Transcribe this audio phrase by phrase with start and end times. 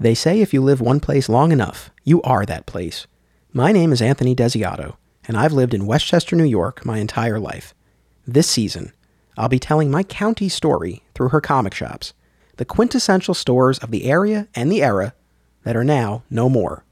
[0.00, 3.06] They say if you live one place long enough, you are that place.
[3.52, 4.96] My name is Anthony Desiato,
[5.28, 7.74] and I've lived in Westchester, New York my entire life.
[8.26, 8.94] This season,
[9.36, 12.14] I'll be telling my county story through her comic shops,
[12.56, 15.12] the quintessential stores of the area and the era
[15.64, 16.82] that are now no more.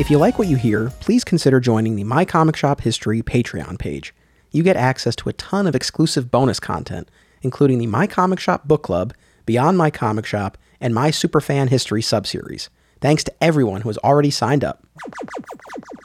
[0.00, 3.78] If you like what you hear, please consider joining the My Comic Shop History Patreon
[3.78, 4.12] page.
[4.50, 7.10] You get access to a ton of exclusive bonus content,
[7.42, 9.14] including the My Comic Shop Book Club,
[9.46, 12.68] Beyond My Comic Shop, and My Superfan History subseries.
[13.00, 14.84] Thanks to everyone who has already signed up.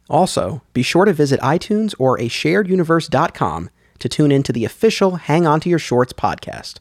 [0.09, 5.45] Also, be sure to visit iTunes or a shareduniverse.com to tune into the official Hang
[5.45, 6.79] On to Your Shorts podcast.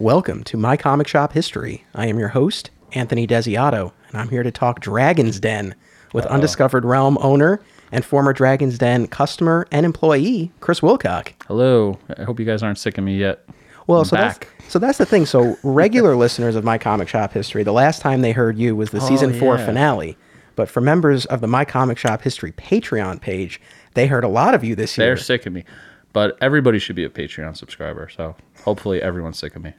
[0.00, 1.84] Welcome to My Comic Shop History.
[1.94, 5.74] I am your host, Anthony Desiato, and I'm here to talk Dragon's Den
[6.14, 7.60] with Undiscovered Realm owner
[7.92, 11.32] and former Dragon's Den customer and employee, Chris Wilcock.
[11.46, 11.98] Hello.
[12.16, 13.44] I hope you guys aren't sick of me yet.
[13.86, 14.48] Well, I'm so back.
[14.58, 15.26] that's so that's the thing.
[15.26, 18.90] So regular listeners of My Comic Shop History, the last time they heard you was
[18.90, 19.66] the oh, season four yeah.
[19.66, 20.16] finale.
[20.56, 23.60] But for members of the My Comic Shop History Patreon page,
[23.94, 25.08] they heard a lot of you this year.
[25.08, 25.64] They're sick of me.
[26.12, 28.08] But everybody should be a Patreon subscriber.
[28.08, 29.74] So hopefully everyone's sick of me.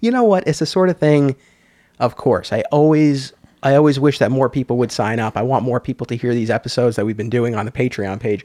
[0.00, 0.46] you know what?
[0.46, 1.36] It's the sort of thing.
[2.00, 5.36] Of course, I always, I always wish that more people would sign up.
[5.36, 8.20] I want more people to hear these episodes that we've been doing on the Patreon
[8.20, 8.44] page.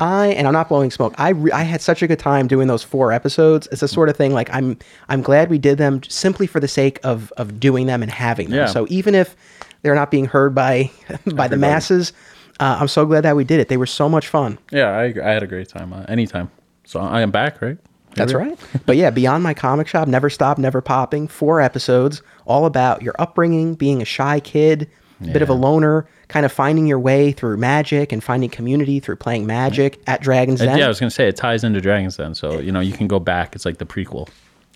[0.00, 1.14] I and I'm not blowing smoke.
[1.18, 3.68] I re, I had such a good time doing those four episodes.
[3.70, 4.76] It's the sort of thing like I'm
[5.08, 8.50] I'm glad we did them simply for the sake of of doing them and having
[8.50, 8.58] them.
[8.58, 8.66] Yeah.
[8.66, 9.36] So even if
[9.82, 10.90] they're not being heard by
[11.34, 12.12] by the masses,
[12.58, 13.68] uh, I'm so glad that we did it.
[13.68, 14.58] They were so much fun.
[14.72, 15.92] Yeah, I, I had a great time.
[15.92, 16.50] Uh, anytime.
[16.84, 17.78] So I am back, right?
[18.14, 18.58] That's right.
[18.86, 23.14] but yeah, Beyond My Comic Shop, Never Stop, Never Popping, four episodes, all about your
[23.18, 24.88] upbringing, being a shy kid,
[25.20, 29.00] a bit of a loner, kind of finding your way through magic and finding community
[29.00, 30.76] through playing magic at Dragon's Den.
[30.78, 32.34] yeah, I was going to say it ties into Dragon's Den.
[32.34, 33.54] So, you know, you can go back.
[33.54, 34.28] It's like the prequel.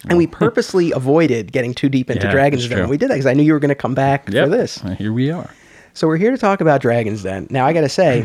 [0.08, 2.78] and we purposely avoided getting too deep into Yeah, Dragon's Den.
[2.78, 2.88] true.
[2.88, 4.44] We did that because I knew you were going to come back Yep.
[4.44, 4.80] for this.
[4.96, 5.50] Here we are.
[5.92, 7.46] So we're here to talk about Dragon's Den.
[7.50, 8.20] Now I got to say,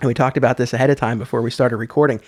[0.00, 2.20] and we talked about this ahead of time before we started recording.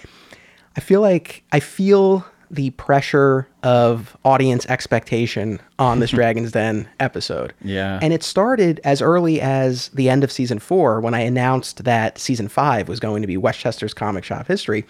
[0.76, 7.53] I feel like I feel the pressure of audience expectation on this Dragon's Den episode.
[7.62, 8.00] Yeah.
[8.03, 12.19] And it started as early as the end of season 4 when I announced that
[12.19, 14.84] season 5 was going to be Westchester's comic shop history.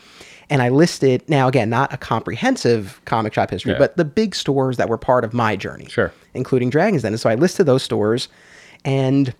[0.48, 3.78] And I listed now again not a comprehensive comic shop history, Yeah.
[3.78, 6.12] but the big stores that were part of my journey Sure.
[6.32, 7.12] including Dragon's Den.
[7.12, 8.28] And so I listed those stores,
[8.86, 9.34] and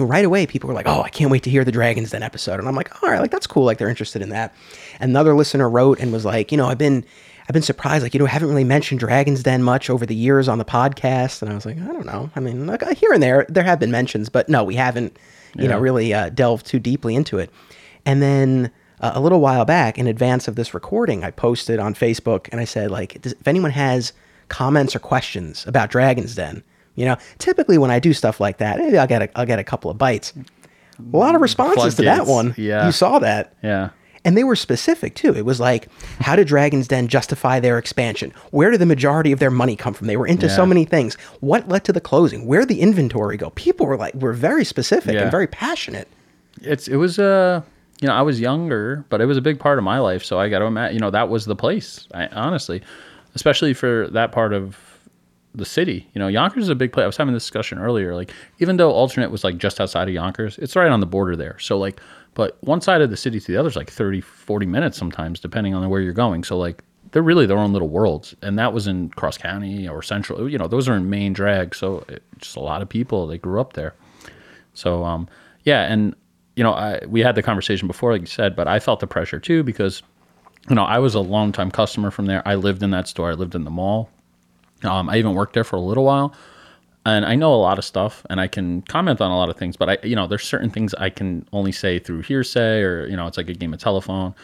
[0.00, 2.58] right away people were like, "Oh, I can't wait to hear the Dragon's Den episode."
[2.58, 3.64] And I'm like, "All right, like that's cool.
[3.64, 4.54] Like they're interested in that."
[5.00, 7.04] Another listener wrote and was like, "You know, I've been."
[7.48, 10.16] I've been surprised, like you know, I haven't really mentioned Dragon's Den much over the
[10.16, 12.28] years on the podcast, and I was like, I don't know.
[12.34, 15.16] I mean, like here and there, there have been mentions, but no, we haven't,
[15.54, 17.50] you know, really uh, delved too deeply into it.
[18.04, 21.94] And then uh, a little while back, in advance of this recording, I posted on
[21.94, 24.12] Facebook and I said, like, does, if anyone has
[24.48, 26.64] comments or questions about Dragon's Den,
[26.96, 29.58] you know, typically when I do stuff like that, maybe I'll get a, I'll get
[29.58, 30.32] a couple of bites.
[31.12, 32.54] A lot of responses to that one.
[32.56, 32.86] yeah.
[32.86, 33.54] You saw that.
[33.62, 33.90] Yeah.
[34.24, 35.32] And they were specific too.
[35.36, 35.88] It was like,
[36.18, 38.32] how did Dragon's Den justify their expansion?
[38.50, 40.08] Where did the majority of their money come from?
[40.08, 41.14] They were into so many things.
[41.40, 42.44] What led to the closing?
[42.46, 43.50] Where did the inventory go?
[43.50, 45.22] People were like, were very specific Yeah.
[45.22, 46.08] and very passionate.
[46.62, 47.60] It's it was uh
[48.00, 50.24] you know I was younger, but it was a big part of my life.
[50.24, 52.08] So I got to imagine you know that was the place.
[52.14, 52.82] I, honestly,
[53.34, 54.76] especially for that part of
[55.56, 56.08] the city.
[56.14, 57.04] You know, Yonkers is a big place.
[57.04, 58.14] I was having this discussion earlier.
[58.14, 61.36] Like even though alternate was like just outside of Yonkers, it's right on the border
[61.36, 61.58] there.
[61.58, 62.00] So like,
[62.34, 65.40] but one side of the city to the other is like 30, 40 minutes sometimes,
[65.40, 66.44] depending on where you're going.
[66.44, 66.82] So like.
[67.12, 70.50] They're really their own little worlds, and that was in Cross County or Central.
[70.50, 73.38] You know, those are in main drag, so it, just a lot of people they
[73.38, 73.94] grew up there.
[74.74, 75.26] So um,
[75.64, 76.14] yeah, and
[76.56, 79.06] you know, I, we had the conversation before, like you said, but I felt the
[79.06, 80.02] pressure too because,
[80.68, 82.42] you know, I was a longtime customer from there.
[82.48, 83.30] I lived in that store.
[83.30, 84.10] I lived in the mall.
[84.84, 86.34] Um, I even worked there for a little while,
[87.04, 89.56] and I know a lot of stuff, and I can comment on a lot of
[89.56, 89.76] things.
[89.76, 93.16] But I, you know, there's certain things I can only say through hearsay, or you
[93.16, 94.34] know, it's like a game of telephone,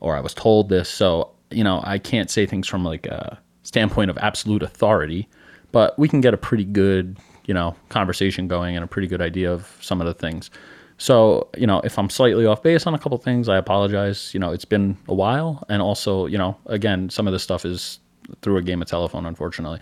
[0.00, 0.88] or I was told this.
[0.88, 5.28] So you know, I can't say things from like a standpoint of absolute authority,
[5.70, 9.22] but we can get a pretty good, you know, conversation going and a pretty good
[9.22, 10.50] idea of some of the things.
[10.98, 14.32] So, you know, if I'm slightly off base on a couple things, I apologize.
[14.34, 15.64] You know, it's been a while.
[15.68, 17.98] And also, you know, again, some of this stuff is
[18.40, 19.80] through a game of telephone, unfortunately.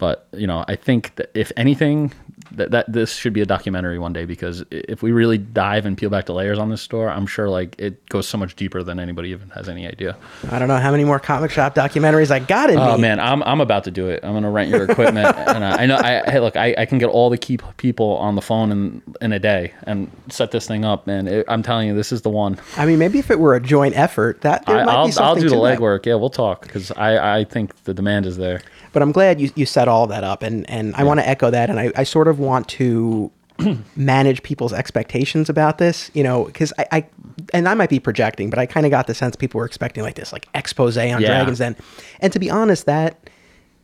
[0.00, 2.12] But you know, I think that if anything,
[2.52, 5.96] that, that this should be a documentary one day because if we really dive and
[5.96, 8.82] peel back the layers on this store, I'm sure like it goes so much deeper
[8.82, 10.16] than anybody even has any idea.
[10.50, 13.02] I don't know how many more comic shop documentaries I got in Oh me.
[13.02, 14.20] man, I'm I'm about to do it.
[14.24, 15.96] I'm gonna rent your equipment, and uh, I know.
[15.96, 19.02] I hey, look, I, I can get all the key people on the phone in
[19.20, 21.06] in a day and set this thing up.
[21.06, 22.58] Man, it, I'm telling you, this is the one.
[22.78, 25.44] I mean, maybe if it were a joint effort, that I, might I'll be something
[25.44, 26.06] I'll do the legwork.
[26.06, 28.62] Yeah, we'll talk because I I think the demand is there.
[28.92, 31.50] But I'm glad you, you set all that up, and, and I want to echo
[31.50, 33.30] that, and I, I sort of want to
[33.96, 37.06] manage people's expectations about this, you know, because I, I,
[37.52, 40.02] and I might be projecting, but I kind of got the sense people were expecting
[40.02, 41.18] like this, like expose on Yeah.
[41.18, 41.76] Dragon's Den,
[42.20, 43.30] and to be honest, that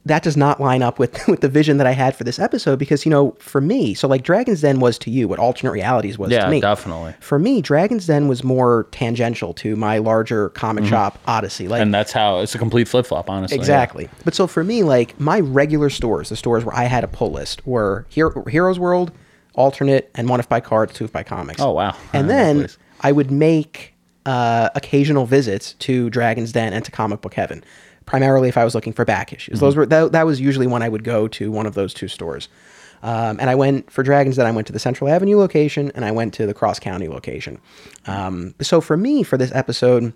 [0.07, 2.79] that does not line up with with the vision that I had for this episode,
[2.79, 6.17] because you know, for me, so like Dragon's Den was to you what alternate realities
[6.19, 7.15] was Yeah, to me, definitely.
[7.21, 11.83] For me, Dragon's Den was more tangential to my larger comic shop odyssey, like Mm-hmm.
[11.83, 13.57] And that's how it's a complete flip flop, honestly.
[13.57, 13.61] yeah.
[13.61, 14.09] Exactly.
[14.25, 17.33] But so for me, like my regular stores, the stores where I had a pull
[17.33, 19.13] list were Hero, Heroes World,
[19.55, 21.61] Alternate, and One If by Cards, Two If by Comics.
[21.61, 21.97] Oh, wow.
[22.13, 22.69] And then.
[23.03, 23.93] I would make
[24.25, 27.63] uh, occasional visits to Dragon's Den and to Comic Book Heaven,
[28.07, 29.57] primarily if I was looking for back issues.
[29.57, 29.65] Mm-hmm.
[29.65, 32.09] Those were that, that was usually when I would go to one of those two
[32.09, 32.49] stores.
[33.03, 34.47] Um, and I went for Dragons Den.
[34.47, 37.59] I went to the Central Avenue location and I went to the Cross County location.
[38.07, 40.13] Um, so for me, for this episode,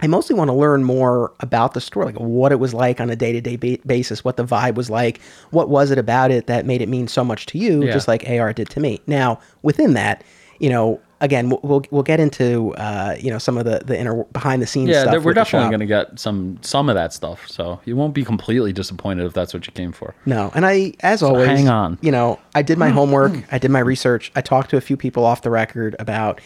[0.00, 3.10] I mostly want to learn more about the store, like what it was like on
[3.10, 3.56] a day to day
[3.86, 5.20] basis, what the vibe was like,
[5.50, 7.92] what was it about it that made it mean so much to you, Yeah.
[7.92, 9.00] just like AR did to me.
[9.06, 10.22] Now, within that,
[10.58, 13.98] you know, again, we'll we'll, we'll get into uh, you know some of the the
[13.98, 15.24] inner behind the scenes Yeah, stuff.
[15.24, 17.48] we're definitely going to get some some of that stuff.
[17.48, 20.14] So you won't be completely disappointed if that's what you came for.
[20.26, 21.98] No, and I, as always, hang on.
[22.02, 22.96] You know, I did my hmm.
[22.96, 23.32] homework.
[23.32, 23.40] Hmm.
[23.50, 24.32] I did my research.
[24.34, 26.40] I talked to a few people off the record about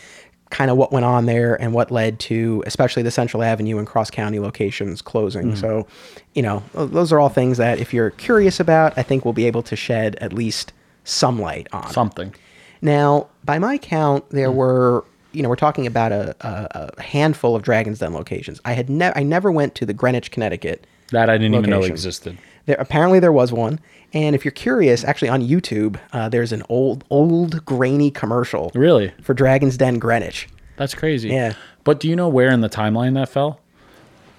[0.50, 3.86] kind of what went on there and what led to, especially the Central Avenue and
[3.86, 5.50] Cross County locations closing.
[5.50, 5.56] Hmm.
[5.56, 5.86] So,
[6.34, 9.46] you know, those are all things that if you're curious about, I think we'll be
[9.46, 10.72] able to shed at least
[11.04, 11.90] some light on.
[11.92, 12.34] Something.
[12.82, 14.36] Now, by my count, Hmm.
[14.36, 18.60] there were, you know, we're talking about a, a, a handful of Dragon's Den locations.
[18.64, 21.76] I had never, I never went to the Greenwich, Connecticut That I didn't even know
[21.76, 21.92] Location.
[21.92, 22.38] existed.
[22.66, 23.80] there apparently there was one,
[24.12, 29.12] and if you're curious, actually on YouTube, uh, there's an old old grainy commercial Really?
[29.22, 31.28] for Dragon's Den Greenwich, That's crazy.
[31.28, 31.52] Yeah.
[31.84, 33.60] But do you know where in the timeline that fell?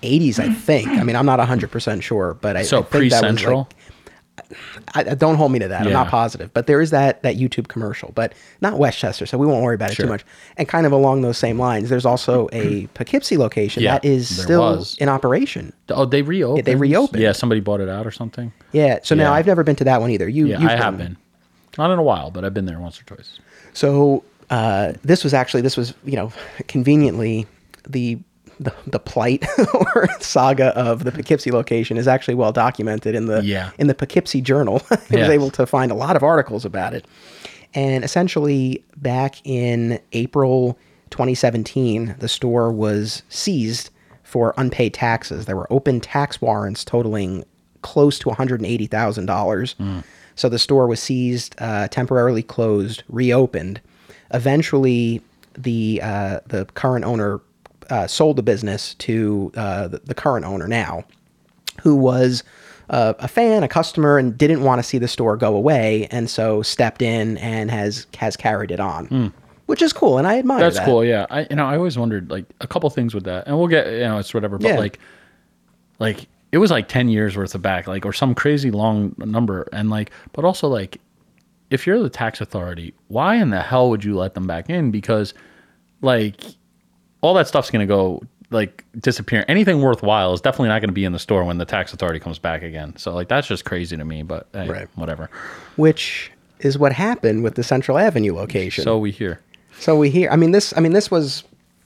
[0.04, 0.88] 80s, I think.
[0.90, 3.58] I mean, I'm not 100 percent sure, but I, So I think that was Central?
[3.60, 3.76] like-
[4.96, 5.86] I, I- don't hold me to that.
[5.86, 9.46] I'm not positive, but there is that that YouTube commercial, but not Westchester, so we
[9.48, 10.06] won't worry about it Sure.
[10.06, 10.24] too much.
[10.58, 14.42] And kind of along those same lines, there's also a Poughkeepsie location Yeah, that is
[14.44, 14.98] still was.
[15.00, 15.74] in operation.
[15.90, 16.66] Oh, they reopened.
[16.66, 17.22] they reopened.
[17.22, 18.52] Yeah, somebody bought it out or something.
[18.72, 19.00] Yeah.
[19.04, 20.28] So now I've never been to that one either.
[20.30, 21.18] You, Yeah, I have been.
[21.78, 23.40] Not in a while, but I've been there once or twice.
[23.74, 26.32] So uh, this was actually this was you know
[26.68, 27.48] conveniently
[27.88, 28.20] the
[28.62, 29.44] the, the plight
[29.74, 33.72] or saga of the Poughkeepsie location is actually well documented in the Yeah.
[33.80, 34.82] in the Poughkeepsie Journal.
[34.92, 37.06] I was able to find a lot of articles about it.
[37.74, 40.78] And essentially, back in April
[41.10, 43.90] 2017, the store was seized
[44.24, 45.46] for unpaid taxes.
[45.46, 47.44] There were open tax warrants totaling
[47.82, 50.04] close to $180,000.
[50.36, 53.82] So the store was seized, uh, temporarily closed, reopened.
[54.34, 55.22] Eventually,
[55.58, 57.42] the uh, the current owner
[57.92, 61.04] uh, sold the business to uh, the, the current owner now,
[61.84, 62.44] who was
[62.90, 66.30] uh, a fan, a customer, and didn't want to see the store go away, and
[66.30, 69.32] so stepped in and has has carried it on,
[69.68, 70.60] which is cool, and I admire.
[70.60, 70.86] That's that.
[70.86, 71.06] cool.
[71.06, 73.68] Yeah, I you know I always wondered like a couple things with that, and we'll
[73.68, 74.58] get you know it's whatever.
[74.58, 74.80] But Yeah.
[74.80, 75.00] like,
[76.00, 79.68] like it was like ten years worth of back, like or some crazy long number,
[79.72, 81.00] and like, but also like,
[81.70, 84.92] if you're the tax authority, why in the hell would you let them back in?
[84.92, 85.34] Because
[86.02, 86.42] like
[87.22, 89.46] all that stuff's gonna go like disappear.
[89.48, 92.20] Anything worthwhile is definitely not going to be in the store when the tax authority
[92.20, 92.94] comes back again.
[92.98, 94.24] So like that's just crazy to me.
[94.24, 94.88] But hey, Right.
[94.96, 95.30] whatever.
[95.78, 98.84] Which is what happened with the Central Avenue location.
[98.84, 99.40] So we hear.
[99.80, 100.30] So we hear.
[100.30, 100.74] I mean, this.
[100.76, 101.44] I mean, this was,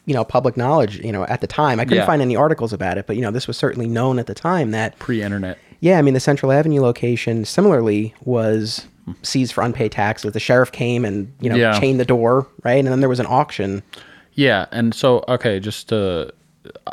[0.07, 0.97] you know, public knowledge.
[1.05, 2.05] You know, at the time, I couldn't Yeah.
[2.07, 4.71] find any articles about it, but you know, this was certainly known at the time
[4.71, 5.59] that Pre-internet.
[5.81, 8.85] yeah, I mean, the Central Avenue location similarly was
[9.21, 10.31] seized for unpaid taxes.
[10.33, 11.79] The sheriff came and you know Yeah.
[11.79, 12.79] chained the door, right?
[12.79, 13.83] And then there was an auction.
[14.35, 16.33] Yeah, and so okay, just to,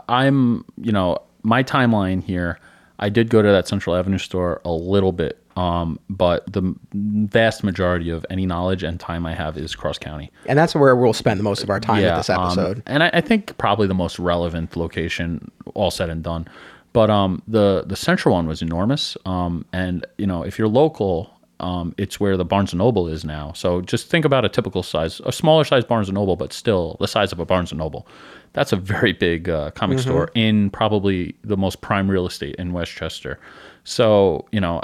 [0.09, 2.59] I'm you know my timeline here.
[2.99, 7.65] I did go to that Central Avenue store a little bit, um, but the vast
[7.65, 10.31] majority of any knowledge and time I have is cross county.
[10.47, 12.83] And that's where we'll spend the most of our time with this um, episode.
[12.87, 16.47] and I, I think probably the most relevant location, all said and done.
[16.93, 19.17] But um, the the central one was enormous.
[19.25, 21.31] Um, and you know, if you're local,
[21.63, 23.53] um, it's where the Barnes and Noble is now.
[23.53, 26.97] So just think about a typical size, a smaller size Barnes and Noble, but still
[27.01, 28.07] the size of a Barnes and Noble.
[28.53, 32.73] That's a very big uh, comic store in probably the most prime real estate in
[32.73, 33.39] Westchester.
[33.85, 34.83] So you know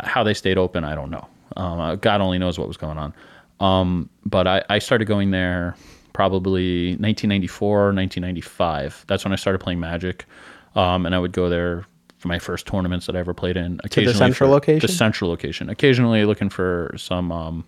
[0.00, 1.26] how they stayed open, I don't know.
[1.56, 3.14] Um, uh, God only knows what was going on.
[3.60, 5.76] Um, but I, I started going there
[6.12, 9.04] probably 1994, 1995.
[9.06, 10.26] That's when I started playing Magic.
[10.74, 11.86] Um, and I would go there
[12.18, 13.80] for my first tournaments that I ever played in.
[13.84, 14.86] Occasionally central location?
[14.86, 15.68] The central location.
[15.68, 17.64] Occasionally looking for some um,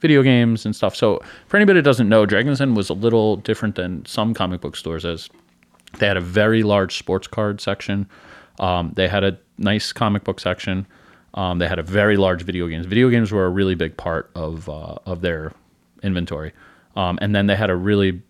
[0.00, 0.96] video games and stuff.
[0.96, 4.60] So for anybody that doesn't know, Dragon's Den was a little different than some comic
[4.60, 5.28] book stores as
[5.98, 8.08] they had a very large sports card section.
[8.58, 10.86] Um, they had a nice comic book section.
[11.34, 12.86] Um, they had a very large video games.
[12.86, 15.52] Video games were a really big part of uh, of their
[16.02, 16.52] inventory.
[16.96, 18.22] Um, and then they had a really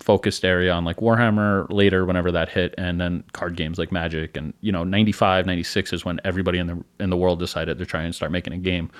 [0.00, 4.36] focused area on like Warhammer later whenever that hit and then card games like Magic
[4.36, 7.86] and you know 95 96 is when everybody in the in the world decided to
[7.86, 8.90] try and start making a game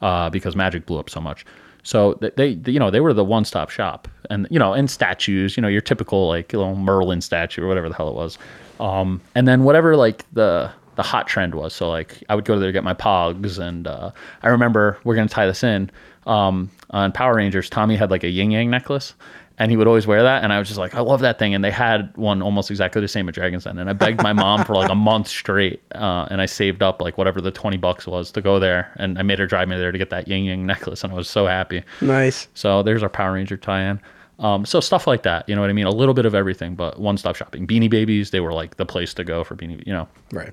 [0.00, 1.44] uh, because Magic blew up so much.
[1.82, 5.56] So they, they, you know, they were the one-stop shop, and you know, and statues,
[5.56, 8.38] you know, your typical like little Merlin statue or whatever the hell it was,
[8.80, 11.74] um, and then whatever like the the hot trend was.
[11.74, 15.14] So like I would go there to get my Pogs, and uh, I remember we're
[15.14, 15.90] gonna tie this in
[16.26, 17.68] um, on Power Rangers.
[17.68, 19.14] Tommy had like a yin yang necklace,
[19.58, 21.54] and he would always wear that, and I was just like, I love that thing.
[21.54, 24.32] And they had one almost exactly the same at Dragon's Den, and I begged my
[24.32, 27.76] mom for like a month straight, uh, and I saved up like whatever the twenty
[27.76, 30.28] bucks was to go there, and I made her drive me there to get that
[30.28, 31.82] yin yang necklace, and I was so happy.
[32.00, 32.48] Nice.
[32.54, 34.00] So there's our Power Ranger tie-in.
[34.40, 35.86] Um, so stuff like that, you know what I mean?
[35.86, 37.68] A little bit of everything, but one-stop shopping.
[37.68, 40.08] Beanie Babies, they were like the place to go for Beanie, you know.
[40.32, 40.52] Right.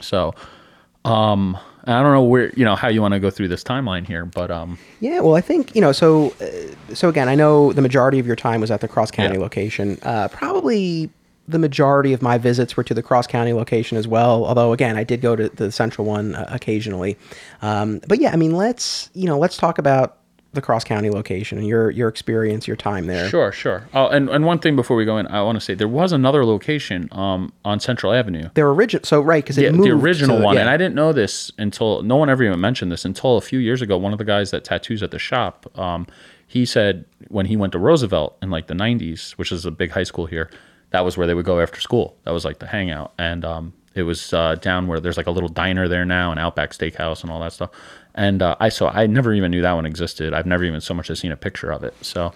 [0.00, 0.34] So,
[1.04, 4.06] um, I don't know where, you know, how you want to go through this timeline
[4.06, 5.92] here, but um, Yeah, well, I think you know.
[5.92, 9.12] So, uh, so again, I know the majority of your time was at the Cross
[9.12, 9.40] County Yeah.
[9.40, 9.98] location.
[10.02, 11.10] Uh, probably
[11.48, 14.44] the majority of my visits were to the Cross County location as well.
[14.44, 17.16] Although, again, I did go to the central one uh, occasionally.
[17.62, 20.18] Um, but yeah, I mean, let's you know, let's talk about
[20.52, 23.28] the Cross County location and your your experience, your time there.
[23.28, 23.88] Sure, sure.
[23.94, 26.12] Oh, and, and one thing before we go in, I want to say there was
[26.12, 28.50] another location um, on Central Avenue.
[28.54, 30.62] Their original, so right, because moved the original to- one, yeah.
[30.62, 33.58] and I didn't know this until no one ever even mentioned this until a few
[33.58, 33.96] years ago.
[33.96, 36.06] One of the guys that tattoos at the shop, um,
[36.46, 39.90] he said when he went to Roosevelt in like the '90s, which is a big
[39.90, 40.50] high school here,
[40.90, 42.16] that was where they would go after school.
[42.24, 45.30] That was like the hangout, and um, it was uh, down where there's like a
[45.30, 47.70] little diner there now, and Outback Steakhouse and all that stuff.
[48.20, 50.34] And uh, I saw, I never even knew that one existed.
[50.34, 51.94] I've never even so much as seen a picture of it.
[52.02, 52.32] So.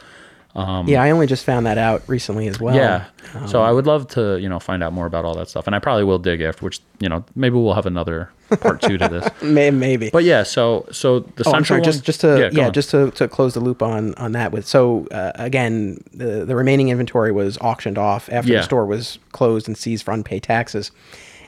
[0.86, 2.74] yeah, I only just found that out recently as well.
[2.76, 3.04] Yeah.
[3.46, 5.66] so Um, I would love to, you know, find out more about all that stuff.
[5.66, 8.96] And I probably will dig after which, you know, maybe we'll have another part two
[8.98, 9.28] to this.
[9.42, 10.10] Maybe.
[10.10, 11.80] But yeah, so so the Oh, central I'm sorry.
[11.80, 14.52] one- Just, just to go yeah, just to, to close the loop on on that.
[14.52, 18.58] With so uh, again, the the remaining inventory was auctioned off after Yeah.
[18.58, 20.92] the store was closed and seized for unpaid taxes.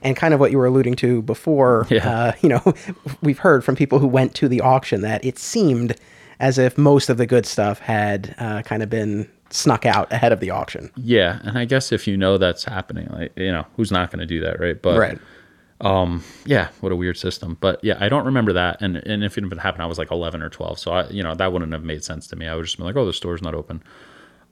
[0.03, 2.09] And kind of what you were alluding to before, Yeah.
[2.09, 2.63] uh, you know,
[3.23, 5.97] we've heard from people who went to the auction that it seemed
[6.41, 10.33] as if most of the good stuff had uh, kind of been snuck out ahead
[10.33, 10.91] of the auction.
[10.97, 14.19] yeah, and I guess if you know that's happening, like you know, who's not going
[14.21, 14.81] to do that, right?
[14.83, 15.19] But right.
[16.45, 17.57] yeah, what a weird system.
[17.61, 18.79] But yeah, I don't remember that.
[18.81, 21.23] And and if it had happened, I was like 11 or 12, so I, you
[21.23, 22.47] know, that wouldn't have made sense to me.
[22.47, 23.83] I would just be like, oh, the store's not open.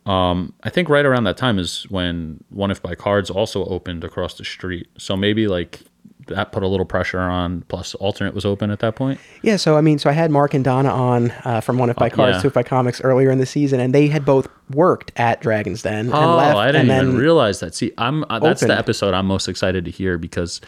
[0.06, 4.04] Um, I think right around that time is when One If by Cards also opened
[4.04, 4.88] across the street.
[4.98, 5.80] So maybe like
[6.26, 7.62] that put a little pressure on.
[7.68, 9.18] Plus, alternate was open at that point.
[9.42, 11.96] Yeah, so I mean, so I had Mark and Donna on uh, from One If
[11.96, 12.42] by Cards, yeah.
[12.42, 15.82] Two If by Comics earlier in the season, and they had both worked at Dragon's
[15.82, 17.74] Den and Oh, left, I didn't and even realize that.
[17.74, 20.60] See, I'm uh, that's the episode I'm most excited to hear because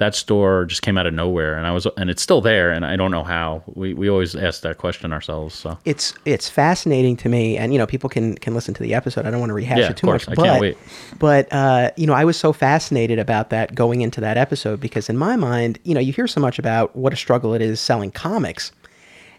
[0.00, 2.84] that store just came out of nowhere, and I was and it's still there, and
[2.84, 3.62] I don't know how.
[3.74, 5.54] We we always ask that question ourselves.
[5.54, 8.94] So it's it's fascinating to me, and you know, people can can listen to the
[8.94, 9.26] episode.
[9.26, 10.26] I don't want to rehash Yeah, it of too course.
[10.26, 10.78] much, I but can't wait.
[11.18, 15.08] but uh, you know, I was so fascinated about that going into that episode because
[15.10, 17.78] in my mind, you know, you hear so much about what a struggle it is
[17.78, 18.72] selling comics.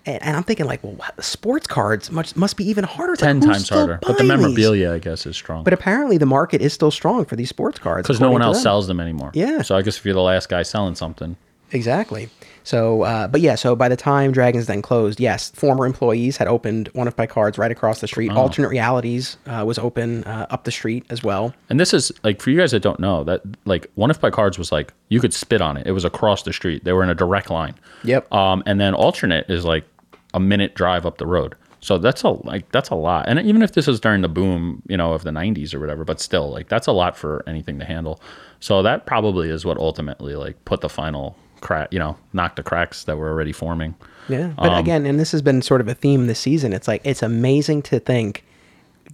[0.06, 3.14] And, and I'm thinking like, well, sports cards must must be even harder.
[3.14, 4.38] It's like, ten times harder, but the buying these?
[4.42, 7.78] memorabilia, I guess, is strong But apparently, the market is still strong for these sports
[7.80, 8.64] cards because no one else them.
[8.64, 9.32] sells them anymore.
[9.34, 9.62] Yeah.
[9.62, 11.36] So I guess if you're the last guy selling something,
[11.72, 12.30] Exactly.
[12.64, 16.48] So, uh, but yeah, so by the time Dragons Den closed, yes, former employees had
[16.48, 18.32] opened One If by Cards right across the street.
[18.32, 18.38] Oh.
[18.38, 21.54] Alternate Realities uh, was open uh, up the street as well.
[21.70, 24.30] and this is like for you guys that don't know that like One If by
[24.30, 25.88] Cards was like you could spit on it.
[25.88, 26.84] It was across the street.
[26.84, 27.76] They were in a direct line.
[28.04, 28.32] Yep.
[28.34, 29.86] Um, and then alternate is like
[30.34, 31.56] a minute drive up the road.
[31.82, 33.28] So that's a like that's a lot.
[33.28, 36.04] And even if this is during the boom, you know, of the 90s or whatever,
[36.04, 38.22] but still like that's a lot for anything to handle.
[38.60, 42.64] So that probably is what ultimately like put the final crack, you know, knocked the
[42.64, 43.96] cracks that were already forming.
[44.28, 44.54] Yeah.
[44.58, 46.74] But um, again, and this has been sort of a theme this season.
[46.74, 48.44] It's like it's amazing to think,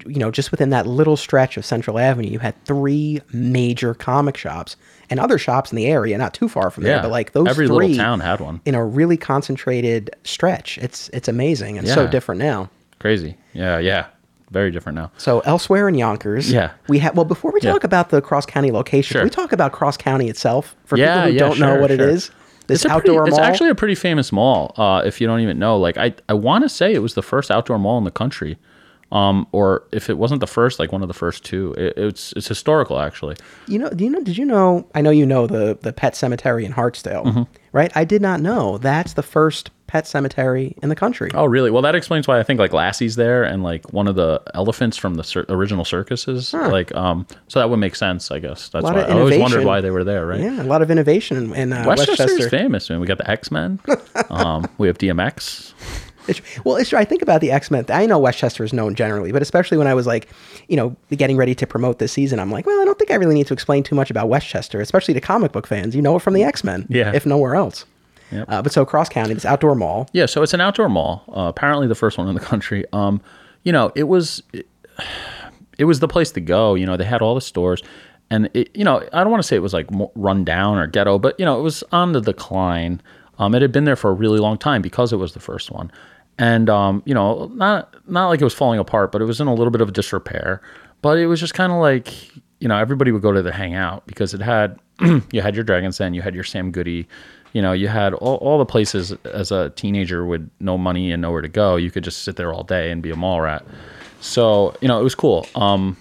[0.06, 4.38] you know, just within that little stretch of Central Avenue, you had three major comic
[4.38, 4.76] shops
[5.10, 6.98] and other shops in the area, not too far from there.
[6.98, 7.02] Yeah.
[7.02, 8.62] But like those Every three little town had one.
[8.66, 10.78] in a really concentrated stretch.
[10.78, 12.70] It's it's amazing and so different now.
[13.00, 13.38] Crazy.
[13.54, 14.08] Yeah, yeah.
[14.50, 15.12] Very different now.
[15.18, 16.72] So elsewhere in Yonkers, Yeah.
[16.88, 17.16] we have.
[17.16, 17.72] Well, before we Yeah.
[17.74, 19.22] talk about the Cross County location, Sure.
[19.22, 21.92] can we talk about Cross County itself for Yeah, people who yeah, don't know what
[21.92, 22.10] it sure.
[22.10, 22.32] is.
[22.68, 23.40] This it's outdoor pretty, mall.
[23.40, 24.74] It's actually a pretty famous mall.
[24.78, 27.22] Uh, if you don't even know, like I, I want to say it was the
[27.22, 28.58] first outdoor mall in the country,
[29.12, 31.74] um, or if it wasn't the first, like one of the first two.
[31.78, 33.36] It, it's it's historical actually.
[33.68, 34.22] You know, do you know?
[34.22, 34.88] Did you know?
[34.96, 37.44] I know you know the the pet cemetery in Hartsdale, Mm-hmm.
[37.72, 37.92] right?
[37.96, 41.32] I did not know that's the first pet cemetery in the country.
[41.34, 41.72] Oh, really?
[41.72, 44.98] Well, that explains why I think like Lassie's there and like one of the elephants
[44.98, 46.54] from the cir- original circuses.
[46.54, 48.68] Like, um, so that would make sense, I guess.
[48.68, 50.42] That's why I always wondered why they were there, right?
[50.42, 52.50] Yeah, a lot of innovation in, in uh, Westchester, Westchester.
[52.50, 53.00] famous, man.
[53.00, 53.80] We got the X Men.
[54.30, 55.72] um, we have DMX.
[56.28, 57.00] It's, well, it's true.
[57.00, 57.86] I think about the X Men.
[57.90, 60.28] I know Westchester is known generally, but especially when I was like,
[60.68, 63.16] you know, getting ready to promote this season, I'm like, well, I don't think I
[63.16, 65.96] really need to explain too much about Westchester, especially to comic book fans.
[65.96, 67.12] You know it from the X Men, Yeah.
[67.14, 67.86] if nowhere else.
[68.32, 68.46] Yep.
[68.50, 70.10] Uh, but so Cross County, this outdoor mall.
[70.12, 71.24] Yeah, so it's an outdoor mall.
[71.30, 72.84] Uh, apparently, the first one in the country.
[72.92, 73.22] Um,
[73.64, 74.68] you know, it was it,
[75.78, 76.76] it was the place to go.
[76.76, 77.82] You know, they had all the stores,
[78.30, 80.88] and it, you know, I don't want to say it was like run down or
[80.88, 83.02] ghetto, but you know, it was on the decline.
[83.40, 85.70] Um, it had been there for a really long time because it was the first
[85.72, 85.92] one,
[86.38, 89.48] and um, you know, not not like it was falling apart, but it was in
[89.48, 90.62] a little bit of disrepair.
[91.02, 92.14] But it was just kind of like
[92.60, 94.80] you know, everybody would go to the hangout because it had
[95.32, 97.08] you had your Dragon's Den, you had your Sam Goody,
[97.54, 101.22] you know, you had all, all the places as a teenager with no money and
[101.22, 101.76] nowhere to go.
[101.76, 103.66] You could just sit there all day and be a mall rat.
[104.22, 105.46] So, you know, it was cool.
[105.56, 105.96] Um,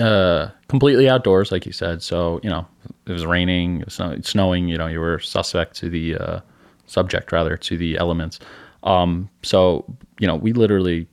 [0.00, 2.02] uh, completely outdoors, like you said.
[2.02, 2.66] So, you know,
[3.06, 6.40] it was raining, it was snowing, you know, you were suspect to the, uh,
[6.86, 8.38] subject rather to the elements.
[8.82, 9.84] Um, so,
[10.18, 11.06] you know, we literally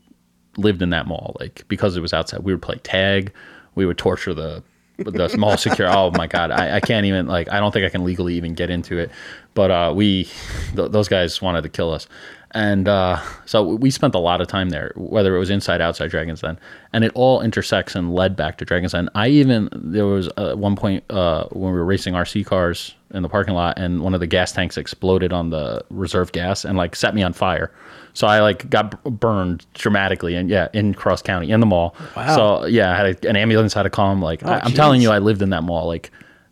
[0.57, 3.33] lived in that mall, like because it was outside, we would play tag,
[3.75, 4.63] we would torture the,
[4.97, 5.87] the mall secure.
[5.89, 6.51] Oh my God.
[6.51, 9.11] I, I can't even like, I don't think I can legally even get into it,
[9.53, 10.29] but, uh, we,
[10.75, 12.07] th- those guys wanted to kill us.
[12.51, 16.09] And uh, so we spent a lot of time there, whether it was inside, outside
[16.09, 16.57] Dragon's Den,
[16.93, 19.09] and it all intersects and led back to Dragon's Den.
[19.13, 23.23] I even there was uh, one point uh, when we were racing RC cars in
[23.23, 26.77] the parking lot, and one of the gas tanks exploded on the reserve gas and
[26.77, 27.71] like set me on fire.
[28.13, 31.95] So I like got b- burned dramatically, and yeah, in Cross County in the mall.
[32.15, 32.35] Wow.
[32.35, 34.21] So yeah, I had a, an ambulance had to come.
[34.21, 35.87] Like I, I'm telling you, I lived in that mall.
[35.87, 36.11] Like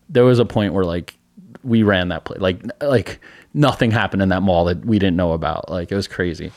[0.10, 1.17] there was a point where like
[1.63, 2.41] we ran that place.
[2.41, 3.21] Like like
[3.54, 5.70] nothing happened in that mall that we didn't know about.
[5.70, 6.52] Like it was crazy.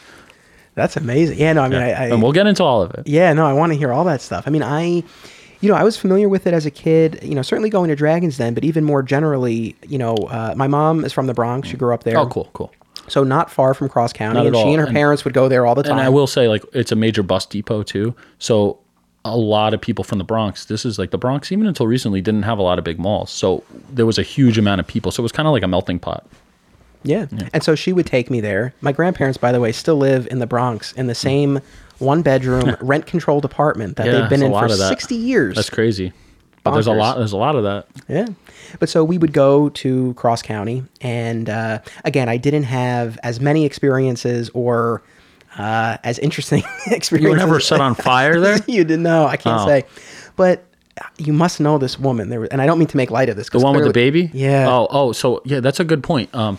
[0.75, 1.39] That's amazing.
[1.39, 3.07] Yeah, no, I mean, I, I and we'll get into all of it.
[3.07, 4.45] Yeah, no, I want to hear all that stuff.
[4.47, 5.03] I mean, I,
[5.61, 7.19] you know, I was familiar with it as a kid.
[7.23, 10.67] You know, certainly going to Dragons Den, but even more generally, you know, uh, my
[10.69, 11.69] mom is from the Bronx.
[11.69, 12.19] She grew up there.
[12.19, 12.73] Oh, cool, cool.
[13.09, 14.69] So not far from Cross County, and she all.
[14.69, 15.93] and her And- parents would go there all the time.
[15.93, 18.15] And I will say, like, it's a major bus depot too.
[18.39, 18.79] So
[19.25, 20.67] a lot of people from the Bronx.
[20.67, 23.31] This is like the Bronx, even until recently, didn't have a lot of big malls.
[23.31, 25.11] So there was a huge amount of people.
[25.11, 26.27] So it was kind of like a melting pot.
[27.03, 27.27] Yeah.
[27.53, 28.75] And so she would take me there.
[28.81, 31.61] My grandparents, by the way, still live in the Bronx in the same
[31.99, 35.55] one bedroom rent controlled apartment that Yeah, they've been in for 60 years.
[35.57, 36.13] That's crazy.
[36.65, 37.17] But there's a lot.
[37.17, 37.87] There's a lot of that.
[38.09, 38.27] Yeah.
[38.81, 40.83] But so we would go to Cross County.
[41.01, 45.03] And uh, again, I didn't have as many experiences or
[45.57, 47.23] uh, as interesting experiences.
[47.23, 48.59] You were never set on fire there.
[48.67, 49.27] you didn't know.
[49.27, 49.67] I can't Oh.
[49.67, 49.85] say.
[50.35, 50.65] But
[51.19, 52.31] you must know this woman.
[52.31, 53.49] There, was- and I don't mean to make light of this.
[53.49, 54.29] The one with the baby?
[54.35, 54.67] Yeah.
[54.69, 56.35] Oh, oh, so yeah, that's a good point.
[56.35, 56.59] Um,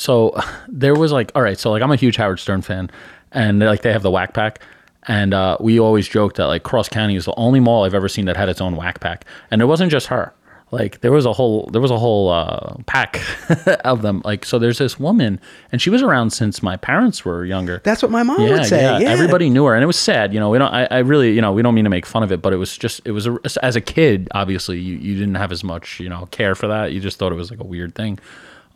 [0.00, 0.34] so
[0.68, 2.90] there was like, all right, so like I'm a huge Howard Stern fan,
[3.32, 4.60] and like they have the Whack Pack,
[5.06, 8.08] and uh, we always joked that like Cross County is the only mall I've ever
[8.08, 10.32] seen that had its own Whack Pack, and it wasn't just her.
[10.72, 13.20] Like there was a whole there was a whole uh, pack
[13.84, 14.22] of them.
[14.24, 15.40] Like so, there's this woman,
[15.72, 17.80] and she was around since my parents were younger.
[17.82, 18.82] That's what my mom would say.
[18.82, 19.10] Yeah.
[19.10, 20.32] Everybody knew her, and it was sad.
[20.32, 20.72] You know, we don't.
[20.72, 22.56] I, I really, you know, we don't mean to make fun of it, but it
[22.56, 24.28] was just, it was a, as a kid.
[24.30, 26.92] Obviously, you you didn't have as much, you know, care for that.
[26.92, 28.20] You just thought it was like a weird thing.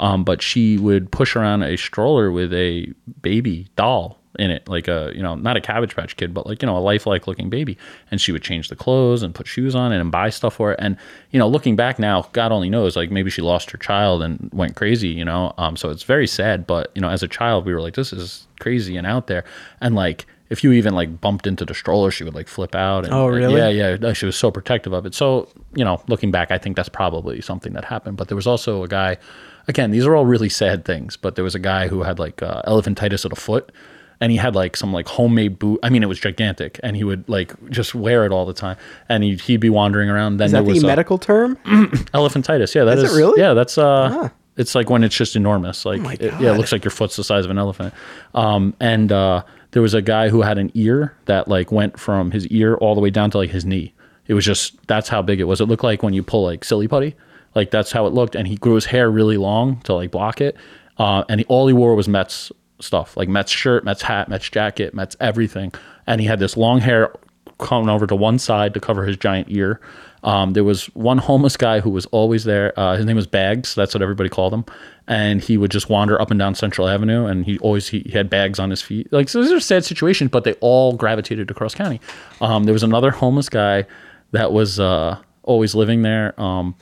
[0.00, 4.88] Um, but she would push around a stroller with a baby doll in it, like
[4.88, 7.48] a, you know, not a Cabbage Patch Kid, but like you know, a lifelike looking
[7.50, 7.78] baby.
[8.11, 10.72] And she would change the clothes and put shoes on it and buy stuff for
[10.72, 10.80] it.
[10.83, 10.96] And
[11.30, 14.50] you know, looking back now, God only knows, like maybe she lost her child and
[14.52, 15.09] went crazy.
[15.09, 16.66] You know, um, so it's very sad.
[16.66, 19.44] But you know, as a child, we were like, this is crazy and out there.
[19.80, 23.04] And like, if you even like bumped into the stroller, she would like flip out.
[23.04, 23.57] And, Oh, really?
[23.57, 23.96] Yeah, yeah.
[23.96, 25.14] no, She was so protective of it.
[25.14, 28.16] So you know, looking back, I think that's probably something that happened.
[28.16, 29.16] But there was also a guy.
[29.68, 31.16] Again, these are all really sad things.
[31.16, 33.72] But there was a guy who had like uh, elephantitis of the foot,
[34.20, 35.81] and he had like some like homemade boot.
[35.83, 38.77] I mean, it was gigantic, and he would like just wear it all the time,
[39.09, 40.37] and he'd, he'd be wandering around.
[40.37, 41.57] Then Is that there was the uh, medical term?
[41.64, 42.74] elephantitis.
[42.74, 43.40] Yeah, that Is is, it really?
[43.40, 44.33] Yeah, that's uh, Ah.
[44.57, 45.85] it's like when it's just enormous.
[45.85, 47.94] Like, my it, yeah, it looks like your foot's the size of an elephant.
[48.35, 52.31] Um, and uh, there was a guy who had an ear that like went from
[52.31, 53.92] his ear all the way down to like his knee.
[54.27, 55.61] It was just that's how big it was.
[55.61, 57.14] It looked like when you pull like silly putty,
[57.55, 58.35] like that's how it looked.
[58.35, 60.57] And he grew his hair really long to like block it.
[60.99, 64.49] Uh, and he, all he wore was Mets stuff, like Mets shirt, Mets hat, Mets
[64.49, 65.73] jacket, Mets everything.
[66.07, 67.12] And he had this long hair
[67.59, 69.81] coming over to one side to cover his giant ear.
[70.23, 72.79] Um, there was one homeless guy who was always there.
[72.81, 73.75] Uh, his name was Bags.
[73.75, 74.64] That's what everybody called him.
[75.07, 78.12] And he would just wander up and down Central Avenue, and he always he, he
[78.12, 79.12] had bags on his feet.
[79.12, 82.01] Like so, these are sad situations, but they all gravitated to Cross County.
[82.40, 83.85] Um, there was another homeless guy
[84.31, 86.40] that was uh, always living there.
[86.40, 86.75] Um,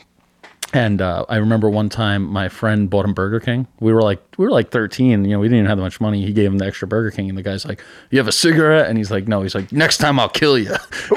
[0.72, 3.66] and uh, I remember one time my friend bought him Burger King.
[3.80, 6.00] We were like we were like 13, you know, we didn't even have that much
[6.00, 6.24] money.
[6.24, 8.88] He gave him the extra Burger King and the guy's like, "You have a cigarette?"
[8.88, 10.74] And he's like, "No." He's like, "Next time I'll kill you."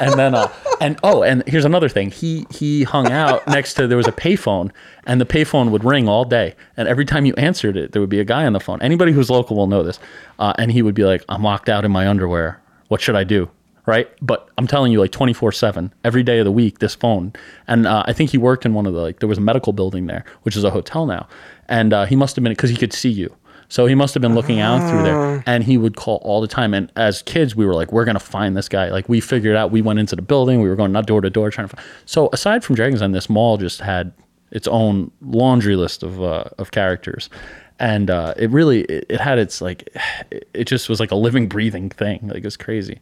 [0.00, 0.50] and then uh
[0.80, 2.10] and oh, and here's another thing.
[2.10, 4.70] He he hung out next to there was a payphone
[5.06, 6.54] and the payphone would ring all day.
[6.76, 8.80] And every time you answered it, there would be a guy on the phone.
[8.82, 9.98] Anybody who's local will know this.
[10.38, 12.60] Uh, and he would be like, "I'm locked out in my underwear.
[12.88, 13.50] What should I do?"
[13.86, 14.08] Right?
[14.20, 17.32] But I'm telling you, like 24 seven, every day of the week, this phone.
[17.66, 19.72] And uh, I think he worked in one of the like there was a medical
[19.72, 21.28] building there, which is a hotel now,
[21.68, 23.34] and uh, he must have been because he could see you.
[23.68, 26.46] So he must have been looking out through there, and he would call all the
[26.46, 26.72] time.
[26.72, 29.72] And as kids, we were like, "We're gonna find this guy." Like we figured out.
[29.72, 30.60] We went into the building.
[30.60, 31.76] We were going not door to door trying to.
[31.76, 31.88] Find.
[32.04, 34.12] So aside from Dragons Den, this mall just had
[34.52, 37.28] its own laundry list of uh, of characters,
[37.78, 39.88] and uh, it really it, it had its like
[40.30, 42.20] it, just was like a living, breathing thing.
[42.28, 43.00] Like it was crazy.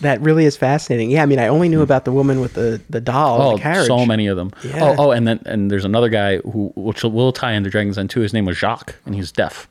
[0.00, 1.10] That really is fascinating.
[1.10, 3.42] Yeah, I mean, I only knew about the woman with the the doll, Hmm.
[3.42, 3.86] Oh, the carriage.
[3.86, 4.52] so many of them.
[4.64, 4.82] Yeah.
[4.82, 8.08] Oh, oh, and then and there's another guy who which will tie into Dragons Den
[8.08, 8.20] too.
[8.20, 9.68] His name was Jacques, and he's deaf.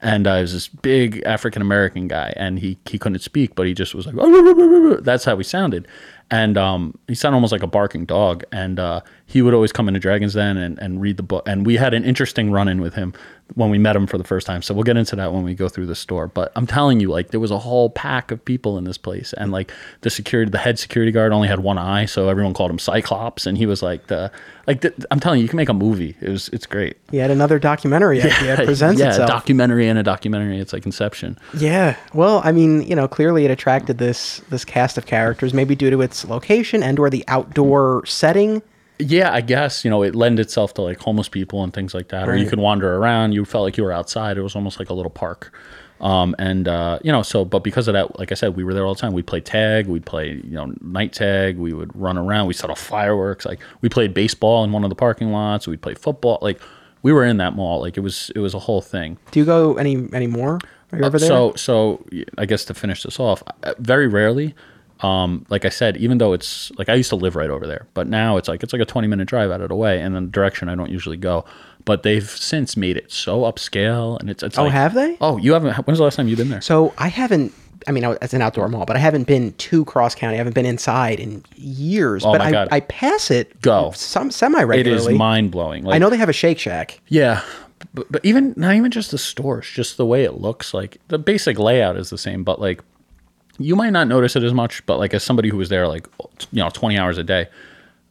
[0.00, 3.66] And uh, he was this big African American guy, and he he couldn't speak, but
[3.66, 5.88] he just was like, that's how he sounded.
[6.30, 8.44] And um, he sounded almost like a barking dog.
[8.52, 9.00] And uh,
[9.34, 11.42] he would always come into Dragons Den and, and read the book.
[11.48, 13.12] And we had an interesting run in with him
[13.56, 14.62] when we met him for the first time.
[14.62, 16.28] So we'll get into that when we go through the store.
[16.28, 19.32] But I'm telling you, like, there was a whole pack of people in this place.
[19.32, 22.04] And like the security, the head security guard only had one eye.
[22.04, 23.44] So everyone called him Cyclops.
[23.44, 24.30] And he was like, the,
[24.68, 26.16] like, the, I'm telling you, you can make a movie.
[26.20, 26.96] It was, it's great.
[27.10, 28.54] He had another documentary idea.
[28.60, 29.28] It presents yeah, itself.
[29.28, 30.60] documentary and a documentary.
[30.60, 31.36] It's like Inception.
[31.58, 31.96] Yeah.
[32.12, 35.90] Well, I mean, you know, clearly it attracted this this cast of characters, maybe due
[35.90, 38.62] to its location and or the outdoor setting.
[38.98, 42.08] Yeah, I guess you know it lend itself to like homeless people and things like
[42.08, 43.32] that, or you can wander around.
[43.32, 44.38] You felt like you were outside.
[44.38, 45.52] It was almost like a little park,
[46.00, 47.22] um, and uh, you know.
[47.22, 49.12] So, but because of that, like I said, we were there all the time.
[49.12, 49.88] We played tag.
[49.88, 51.58] We'd play you know night tag.
[51.58, 52.46] We would run around.
[52.46, 53.44] We set off fireworks.
[53.44, 55.66] Like we played baseball in one of the parking lots.
[55.66, 56.38] We'd play football.
[56.40, 56.60] Like
[57.02, 57.80] we were in that mall.
[57.80, 59.18] Like it was it was a whole thing.
[59.32, 60.60] Do you go any any more?
[60.92, 61.28] Are you ever there?
[61.28, 62.04] So, so
[62.38, 64.54] I guess to finish this off, uh, very rarely.
[65.00, 67.86] Um, like I said, even though it's like I used to live right over there,
[67.94, 70.16] but now it's like it's like a twenty minute drive out of the way, and
[70.16, 71.44] in the direction I don't usually go.
[71.84, 75.18] But they've since made it so upscale, and it's, it's oh, like, have they?
[75.20, 75.74] Oh, you haven't?
[75.86, 76.62] When's the last time you've been there?
[76.62, 77.52] So I haven't.
[77.86, 80.36] I mean, it's an outdoor mall, but I haven't been to Cross County.
[80.36, 82.24] I haven't been inside in years.
[82.24, 82.68] Oh but my I, God.
[82.70, 83.60] I pass it.
[83.60, 83.90] Go.
[83.94, 85.04] some semi regularly.
[85.04, 85.84] It is mind blowing.
[85.84, 87.00] Like, I know they have a Shake Shack.
[87.08, 87.42] Yeah,
[87.92, 90.72] but, but even not even just the stores, just the way it looks.
[90.72, 92.82] Like the basic layout is the same, but like
[93.58, 94.84] you might not notice it as much.
[94.86, 96.06] But like as somebody who was there, like
[96.50, 97.48] you know, twenty hours a day,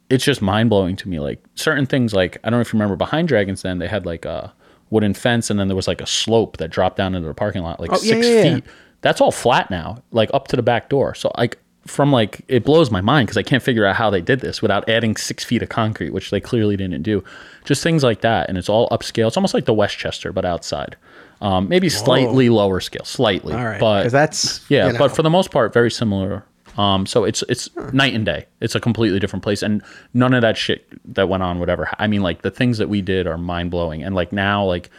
[0.09, 1.19] it's just mind blowing to me.
[1.19, 4.05] Like certain things, like I don't know if you remember behind Dragons Den, they had
[4.05, 4.53] like a
[4.89, 7.63] wooden fence, and then there was like a slope that dropped down into the parking
[7.63, 8.55] lot, like Oh, yeah, six yeah, yeah.
[8.55, 8.63] feet.
[9.01, 11.13] That's all flat now, like up to the back door.
[11.15, 14.21] So like from like it blows my mind because I can't figure out how they
[14.21, 17.21] did this without adding six feet of concrete, which they clearly didn't do.
[17.65, 19.27] Just things like that, and it's all upscale.
[19.27, 20.95] It's almost like the Westchester, but outside.
[21.43, 23.53] Um, maybe slightly lower scale, slightly.
[23.53, 26.45] All right, but that's yeah, you know, but for the most part, very similar.
[26.77, 28.45] Um, so it's it's night and day.
[28.61, 31.89] It's a completely different place, and none of that shit that went on, whatever.
[31.99, 34.89] I mean, like the things that we did are mind blowing, and like now, like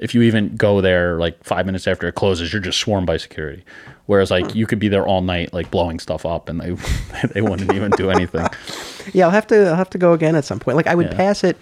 [0.00, 3.16] if you even go there like five minutes after it closes, you're just swarmed by
[3.16, 3.62] security.
[4.06, 6.70] Whereas like you could be there all night, like blowing stuff up, and they
[7.32, 8.46] they wouldn't even do anything.
[9.14, 10.76] Yeah, I'll have to I'll have to go again at some point.
[10.76, 11.16] Like I would Yeah.
[11.16, 11.56] pass it.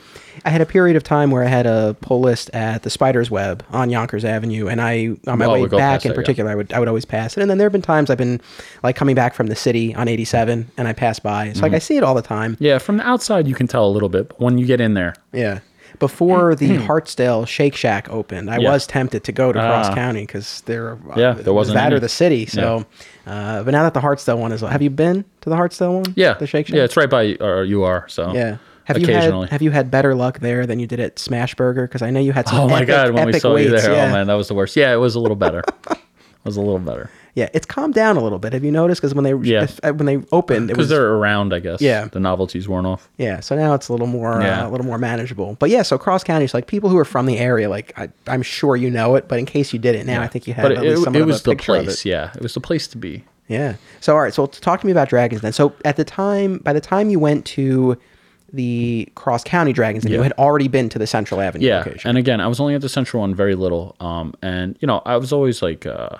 [0.44, 3.30] I had a period of time where I had a pull list at the Spider's
[3.30, 6.08] Web on Yonkers Avenue, and I on my Oh, way we go back past in
[6.10, 6.20] that, yeah.
[6.22, 7.40] particular, I would I would always pass it.
[7.40, 8.40] And then there have been times I've been
[8.82, 11.46] like coming back from the city on 87, and I pass by.
[11.46, 11.62] So Mm-hmm.
[11.62, 12.56] like I see it all the time.
[12.58, 14.94] Yeah, from the outside you can tell a little bit, but when you get in
[14.94, 15.60] there, Yeah.
[15.98, 18.70] Before the Hartsdale Shake Shack opened, I Yeah.
[18.72, 19.94] was tempted to go to Cross Ah.
[19.94, 22.46] County because there, uh, Yeah, it there was wasn't that or the city.
[22.46, 22.84] So,
[23.26, 26.12] uh, but now that the Hartsdale one is, have you been to the Hartsdale one?
[26.16, 26.76] yeah, the Shake Shack.
[26.76, 28.04] yeah, it's right by uh, you are.
[28.08, 28.56] So Yeah.
[28.84, 29.46] Have you occasionally.
[29.48, 31.82] had Have you had better luck there than you did at Smashburger?
[31.84, 32.60] Because I know you had some.
[32.60, 34.06] oh my epic, god, when we saw you there, Yeah.
[34.08, 34.76] oh man, that was the worst.
[34.76, 35.62] Yeah, it was a little better.
[35.90, 35.98] it
[36.44, 38.52] was a little better yeah, it's calmed down a little bit.
[38.52, 39.00] Have you noticed?
[39.00, 39.64] Because when they Yeah.
[39.64, 41.52] if- uh, when they opened, it because was they're around.
[41.54, 41.80] I guess.
[41.80, 42.06] Yeah.
[42.10, 43.08] the novelties worn off.
[43.16, 43.40] yeah.
[43.40, 44.64] So now it's a little more Yeah.
[44.64, 45.56] uh, a little more manageable.
[45.58, 47.68] But yeah, so cross county is like people who are from the area.
[47.68, 50.46] Like I, I'm sure you know it, but in case you didn't, now I think
[50.46, 52.04] you have But at it, least it, it of was the place.
[52.04, 52.08] it.
[52.08, 53.24] Yeah, it was the place to be.
[53.46, 53.74] Yeah.
[54.00, 54.34] So all right.
[54.34, 55.52] So talk to me about Dragon's Den.
[55.52, 57.96] So at the time, by the time you went to
[58.52, 62.08] the cross county Dragon's Den you had already been to the Central Avenue Yeah, location.
[62.08, 63.94] and again, I was only at the Central one very little.
[64.00, 66.16] Um, and you know, I was always like, uh,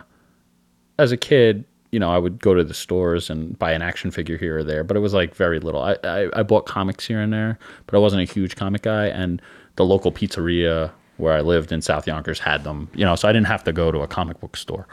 [0.99, 4.11] as a kid, you know, I would go to the stores and buy an action
[4.11, 5.81] figure here or there, but it was like very little.
[5.81, 9.07] I, I, I bought comics here and there, but I wasn't a huge comic guy.
[9.07, 9.41] And
[9.77, 13.33] the local pizzeria where I lived in South Yonkers had them, you know, so I
[13.33, 14.87] didn't have to go to a comic book store.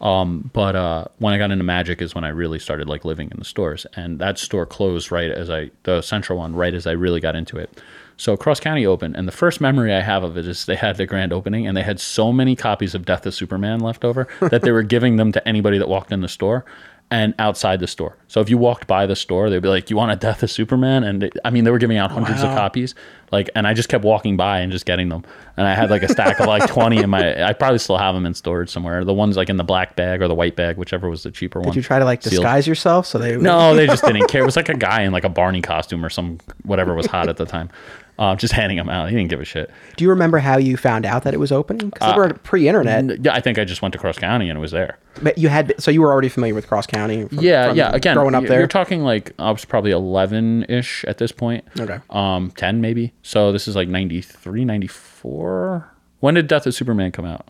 [0.00, 3.30] Um, but uh, when I got into Magic is when I really started like living
[3.30, 6.86] in the stores, and that store closed right as I the central one right as
[6.86, 7.80] I really got into it.
[8.18, 10.96] So Cross County opened, and the first memory I have of it is they had
[10.96, 14.26] the grand opening, and they had so many copies of Death of Superman left over
[14.40, 16.64] that they were giving them to anybody that walked in the store
[17.10, 18.16] and outside the store.
[18.26, 20.50] So if you walked by the store, they'd be like, "You want a Death of
[20.50, 22.94] Superman?" And they, I mean, they were giving out hundreds of copies.
[23.30, 25.24] Like, and I just kept walking by and just getting them.
[25.56, 27.44] And I had like a stack of like twenty in my.
[27.44, 29.04] I probably still have them in storage somewhere.
[29.04, 31.60] The ones like in the black bag or the white bag, whichever was the cheaper
[31.60, 31.68] one.
[31.68, 32.32] Did you try to like Sealed.
[32.32, 33.36] disguise yourself so they?
[33.36, 33.44] Would...
[33.44, 34.42] No, they just didn't care.
[34.42, 37.28] It was like a guy in like a Barney costume or some whatever was hot
[37.28, 37.70] at the time.
[38.18, 39.10] Uh, just handing them out.
[39.10, 39.70] He didn't give a shit.
[39.96, 41.76] Do you remember how you found out that it was open?
[41.76, 43.22] Because they were pre-internet.
[43.22, 44.98] Yeah, I think I just went to Cross County and it was there.
[45.22, 47.26] But you had so you were already familiar with Cross County.
[47.26, 47.90] From, Yeah, from yeah.
[47.94, 48.58] Again, growing up you're, there.
[48.60, 51.64] you're talking like I was probably 11 ish at this point.
[51.78, 51.98] Okay.
[52.08, 53.12] Um, 10 maybe.
[53.22, 55.92] So this is like 93, 94.
[56.20, 57.46] When did Death of Superman come out?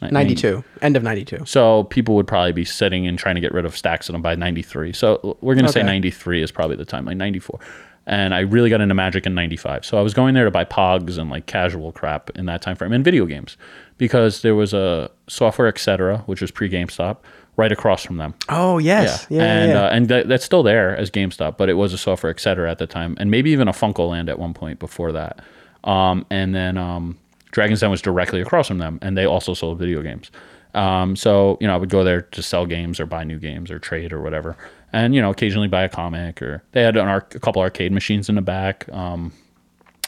[0.00, 1.44] Ni- Ninety-two, end of ninety-two.
[1.46, 4.20] So people would probably be sitting and trying to get rid of stacks of them
[4.22, 4.92] by 93.
[4.92, 7.60] So we're going to say 93 is probably the time, like 94.
[8.06, 9.84] And I really got into Magic in 95.
[9.84, 12.76] So I was going there to buy Pogs and like casual crap in that time
[12.76, 13.56] frame and video games
[13.96, 17.18] because there was a Software Etc., which was pre GameStop,
[17.56, 18.34] right across from them.
[18.48, 19.82] Oh yes, yeah, yeah, and yeah.
[19.82, 22.68] Uh, and that, that's still there as GameStop, but it was a Software Etc.
[22.68, 25.40] at the time, and maybe even a FuncoLand at one point before that.
[25.84, 27.18] Um, and then um,
[27.50, 30.30] Dragon's Den was directly across from them, and they also sold video games.
[30.74, 33.70] Um, so you know, I would go there to sell games or buy new games
[33.70, 34.56] or trade or whatever,
[34.92, 37.92] and you know, occasionally buy a comic or they had an arc, a couple arcade
[37.92, 38.88] machines in the back.
[38.92, 39.32] Um,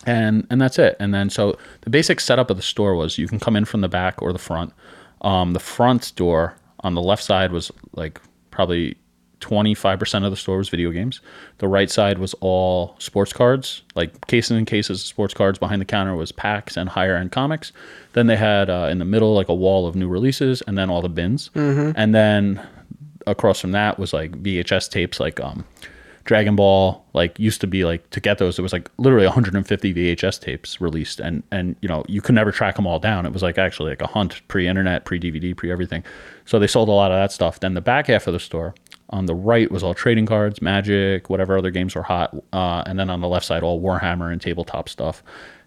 [0.06, 0.96] and and that's it.
[1.00, 3.80] And then so the basic setup of the store was you can come in from
[3.80, 4.72] the back or the front.
[5.22, 8.20] Um, the front door on the left side was like
[8.50, 8.96] probably
[9.40, 11.20] 25% of the store was video games.
[11.58, 15.58] The right side was all sports cards, like cases and cases of sports cards.
[15.58, 17.72] Behind the counter was packs and higher end comics.
[18.14, 20.88] Then they had uh, in the middle like a wall of new releases and then
[20.90, 21.50] all the bins.
[21.96, 22.66] And then
[23.26, 25.64] across from that was like VHS tapes, like um,
[26.24, 27.04] Dragon Ball.
[27.12, 30.80] Like used to be like to get those, it was like literally 150 VHS tapes
[30.80, 33.26] released, and and you know you could never track them all down.
[33.26, 36.04] It was like actually like a hunt, pre-internet, pre-DVD, pre-everything.
[36.44, 37.60] So they sold a lot of that stuff.
[37.60, 38.74] Then the back half of the store.
[39.10, 42.98] On the right was all trading cards, Magic, whatever other games were hot, uh, and
[42.98, 45.22] then on the left side all Warhammer and tabletop stuff.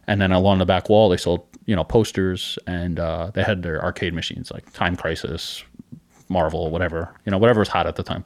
[0.08, 3.62] And then along the back wall they sold you know posters and uh, they had
[3.62, 5.63] their arcade machines like Time Crisis,
[6.30, 8.24] Marvel, whatever, you know, whatever was hot at the time.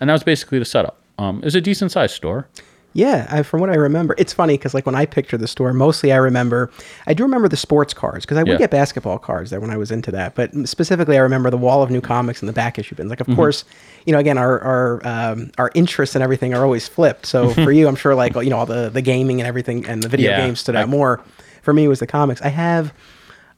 [0.00, 0.96] And that was basically the setup.
[1.18, 2.48] Um, it was a decent sized store.
[2.96, 5.72] Yeah, I, from what I remember, it's funny because like when I picture the store,
[5.72, 6.70] mostly I remember,
[7.08, 8.58] I do remember the sports cards because I would Yeah.
[8.58, 10.36] get basketball cards there when I was into that.
[10.36, 13.10] But specifically, I remember the wall of new comics and the back issue bins.
[13.10, 13.32] Like, Mm-hmm.
[13.32, 13.64] of course,
[14.06, 17.26] you know, again, our our um, our interests and everything are always flipped.
[17.26, 20.00] So for you, I'm sure like you know all the the gaming and everything and
[20.00, 21.20] the video Yeah, games stood I- out more.
[21.62, 22.42] For me, it was the comics.
[22.42, 22.92] I have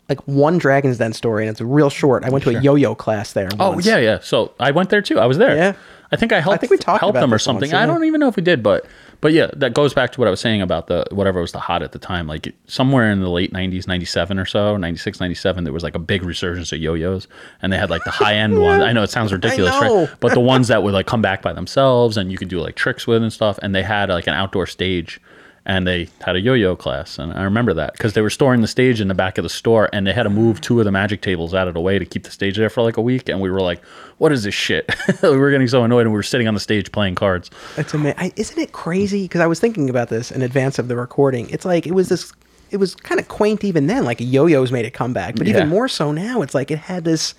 [0.08, 2.24] like one Dragon's Den story, and it's real short.
[2.24, 3.48] I went to a yo-yo class there.
[3.58, 3.86] Oh once.
[3.86, 4.18] yeah, yeah.
[4.20, 5.18] So I went there too.
[5.18, 5.56] I was there.
[5.56, 5.72] Yeah.
[6.12, 6.54] I think I helped.
[6.54, 7.74] I think we talked helped about them or this once, something.
[7.74, 8.86] I don't even know if we did, but
[9.20, 11.58] but yeah, that goes back to what I was saying about the whatever was the
[11.58, 12.26] hot at the time.
[12.26, 16.00] Like somewhere in the late '90s, '97 or so, '96, '97, there was like a
[16.00, 17.26] big resurgence of yo-yos,
[17.60, 18.82] and they had like the high end ones.
[18.82, 20.08] I know it sounds ridiculous, right?
[20.20, 22.76] But the ones that would like come back by themselves, and you could do like
[22.76, 23.58] tricks with and stuff.
[23.62, 25.20] And they had like an outdoor stage.
[25.68, 28.68] And they had a yo-yo class, and I remember that because they were storing the
[28.68, 30.92] stage in the back of the store, and they had to move two of the
[30.92, 33.28] magic tables out of the way to keep the stage there for like a week.
[33.28, 33.84] And we were like,
[34.18, 36.60] "What is this shit?" we were getting so annoyed, and we were sitting on the
[36.60, 37.50] stage playing cards.
[37.76, 38.32] It's amazing.
[38.36, 39.22] Isn't it crazy?
[39.22, 41.50] Because I was thinking about this in advance of the recording.
[41.50, 42.32] It's like it was this.
[42.70, 44.04] It was kind of quaint even then.
[44.04, 45.56] Like yo-yos made a comeback, but Yeah.
[45.56, 46.42] even more so now.
[46.42, 47.34] It's like it had this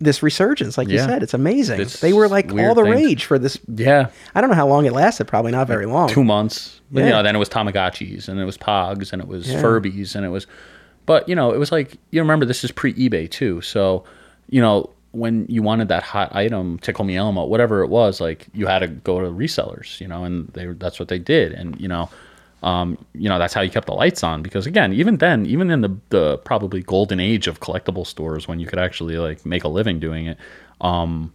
[0.00, 0.76] this resurgence.
[0.78, 1.80] Like you said, it's amazing.
[1.80, 2.94] It's they were like all the things.
[2.96, 3.58] rage for this.
[3.68, 5.26] Yeah, I don't know how long it lasted.
[5.26, 6.08] Probably not very long.
[6.08, 6.80] two months.
[6.92, 7.12] But, you Yeah.
[7.12, 9.62] know, then it was Tamagotchis, and it was Pogs, and it was Yeah.
[9.62, 10.46] Furbies, and it was.
[11.06, 14.04] But you know, it was like you remember this is pre eBay too, so
[14.48, 18.46] you know when you wanted that hot item, Tickle Me Elmo, whatever it was, like
[18.54, 21.80] you had to go to resellers, you know, and they that's what they did, and
[21.80, 22.08] you know.
[22.62, 25.70] Um, you know, that's how you kept the lights on because again, even then, even
[25.70, 29.64] in the the probably golden age of collectible stores when you could actually like make
[29.64, 30.38] a living doing it,
[30.80, 31.32] um,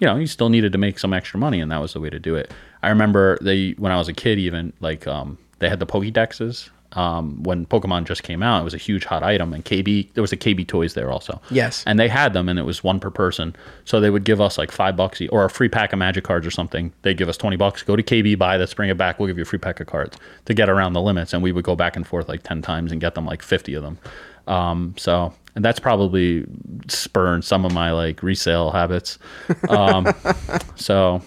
[0.00, 2.10] you know, you still needed to make some extra money, and that was the way
[2.10, 2.52] to do it.
[2.82, 6.70] I remember they when I was a kid, even like um, they had the Pokédexes.
[6.92, 10.22] Um, when Pokemon just came out, it was a huge hot item, and KB there
[10.22, 11.40] was a KB Toys there also.
[11.50, 11.84] Yes.
[11.86, 13.54] and they had them, and it was one per person.
[13.84, 16.46] So they would give us like five bucks or a free pack of Magic cards
[16.46, 16.92] or something.
[17.02, 17.82] They'd give us twenty bucks.
[17.82, 19.18] Go to KB, buy this, bring it back.
[19.18, 21.52] We'll give you a free pack of cards to get around the limits, and we
[21.52, 23.98] would go back and forth like ten times and get them like fifty of them.
[24.46, 26.46] Um, so and that's probably
[26.86, 29.18] spurned some of my like resale habits.
[29.68, 30.06] Um,
[30.76, 31.20] so,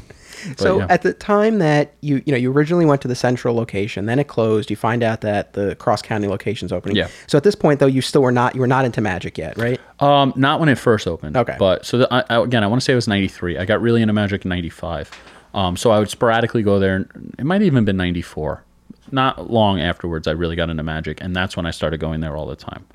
[0.49, 0.87] but, so yeah.
[0.89, 4.19] at the time that you you know you originally went to the central location, then
[4.19, 4.69] it closed.
[4.69, 6.95] You find out that the cross county location's opening.
[6.95, 7.07] Yeah.
[7.27, 9.57] So at this point, though, you still were not you were not into Magic yet,
[9.57, 9.79] right?
[9.99, 11.37] Um, not when it first opened.
[11.37, 11.55] Okay.
[11.59, 13.57] But so the, I, I, again, I want to say it was '93.
[13.57, 15.11] I got really into Magic in '95.
[15.53, 17.07] Um, so I would sporadically go there.
[17.37, 18.63] It might have even been '94.
[19.11, 22.37] Not long afterwards, I really got into Magic, and that's when I started going there
[22.37, 22.85] all the time.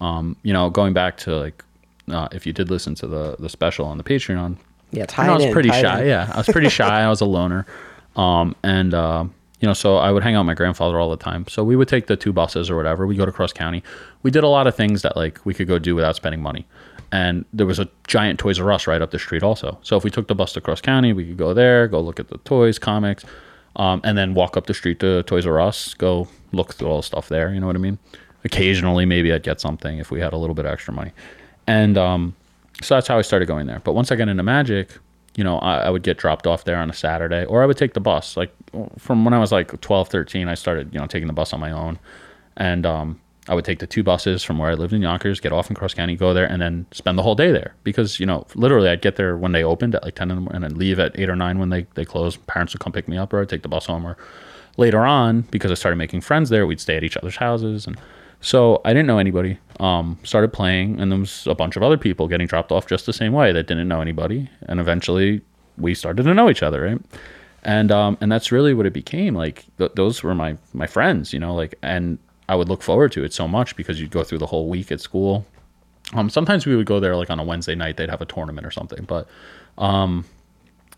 [0.00, 1.64] Um, you know, going back to like,
[2.10, 4.58] uh, if you did listen to the the special on the Patreon,
[4.92, 5.02] Yeah.
[5.02, 6.02] I, Tie I was in, pretty shy.
[6.02, 6.06] in.
[6.08, 7.02] Yeah, I was pretty shy.
[7.02, 7.66] I was a loner,
[8.16, 9.24] um, and uh,
[9.60, 11.46] you know, so I would hang out with my grandfather all the time.
[11.48, 13.06] So we would take the two buses or whatever.
[13.06, 13.82] We go to cross county.
[14.22, 16.66] We did a lot of things that like we could go do without spending money.
[17.12, 19.78] And there was a giant Toys R Us right up the street also.
[19.82, 22.18] So if we took the bus to cross county, we could go there, go look
[22.18, 23.24] at the toys, comics,
[23.76, 26.96] um, and then walk up the street to Toys R Us, go look through all
[26.96, 27.52] the stuff there.
[27.52, 27.98] You know what I mean?
[28.44, 31.12] Occasionally, maybe I'd get something if we had a little bit of extra money.
[31.66, 32.34] And um,
[32.82, 33.80] so that's how I started going there.
[33.84, 34.90] But once I got into Magic,
[35.36, 37.76] you know, I, I would get dropped off there on a Saturday, or I would
[37.76, 38.36] take the bus.
[38.36, 38.52] Like
[38.98, 41.60] from when I was like 12, 13, I started, you know, taking the bus on
[41.60, 41.98] my own.
[42.56, 45.52] And um, I would take the two buses from where I lived in Yonkers, get
[45.52, 47.74] off in Cross County, go there, and then spend the whole day there.
[47.82, 50.40] Because, you know, literally I'd get there when they opened at like 10 in the
[50.42, 52.46] morning and I'd leave at 8 or 9 when they, they closed.
[52.46, 54.06] Parents would come pick me up, or I'd take the bus home.
[54.06, 54.16] Or
[54.76, 57.86] later on, because I started making friends there, we'd stay at each other's houses.
[57.86, 57.98] And
[58.42, 59.58] so I didn't know anybody.
[59.80, 63.06] Um, started playing, and there was a bunch of other people getting dropped off just
[63.06, 64.50] the same way that didn't know anybody.
[64.62, 65.40] And eventually
[65.78, 67.00] we started to know each other, right?
[67.62, 69.34] And um, and that's really what it became.
[69.34, 71.54] Like th- those were my my friends, you know.
[71.54, 74.46] Like, and I would look forward to it so much because you'd go through the
[74.46, 75.46] whole week at school.
[76.12, 77.96] Um, sometimes we would go there like on a Wednesday night.
[77.96, 79.28] They'd have a tournament or something, but
[79.78, 80.24] um,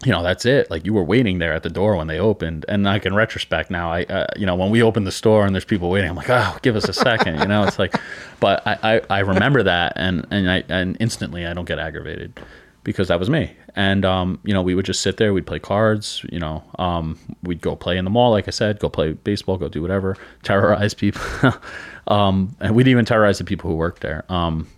[0.04, 0.70] you know that's it.
[0.70, 2.64] Like you were waiting there at the door when they opened.
[2.68, 3.92] And like in retrospect now.
[3.92, 6.30] I uh, you know when we open the store and there's people waiting i'm like
[6.30, 7.64] oh give us a second you know?
[7.64, 7.94] It's like
[8.40, 12.38] but i i, I remember that and and i and instantly i don't get aggravated
[12.82, 13.54] because that was me.
[13.76, 17.18] And um you know we would just sit there we'd play cards you know um
[17.42, 20.16] we'd go play in the mall like i said go play baseball go do whatever
[20.42, 21.22] terrorize people.
[22.06, 24.26] Um and we'd even terrorize the people who worked there.
[24.28, 24.68] Um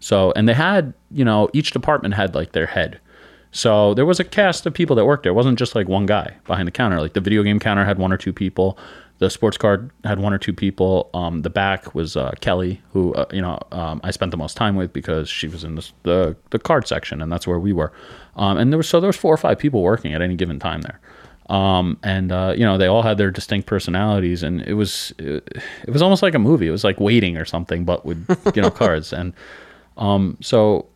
[0.00, 3.00] so and they had you know each department had like their head
[3.54, 5.30] so there was a cast of people that worked there.
[5.30, 7.00] It wasn't just like one guy behind the counter.
[7.00, 8.76] Like the video game counter had one or two people.
[9.18, 11.08] The sports card had one or two people.
[11.14, 14.56] Um, the back was uh, Kelly, who uh, you know um, I spent the most
[14.56, 17.72] time with because she was in the the, the card section, and that's where we
[17.72, 17.92] were.
[18.34, 20.58] Um, and there was so there was four or five people working at any given
[20.58, 20.98] time there.
[21.48, 25.48] Um, and uh, you know they all had their distinct personalities, and it was it,
[25.86, 26.66] it was almost like a movie.
[26.66, 29.12] It was like waiting or something, but with you know cards.
[29.12, 29.32] And
[29.96, 30.88] um, so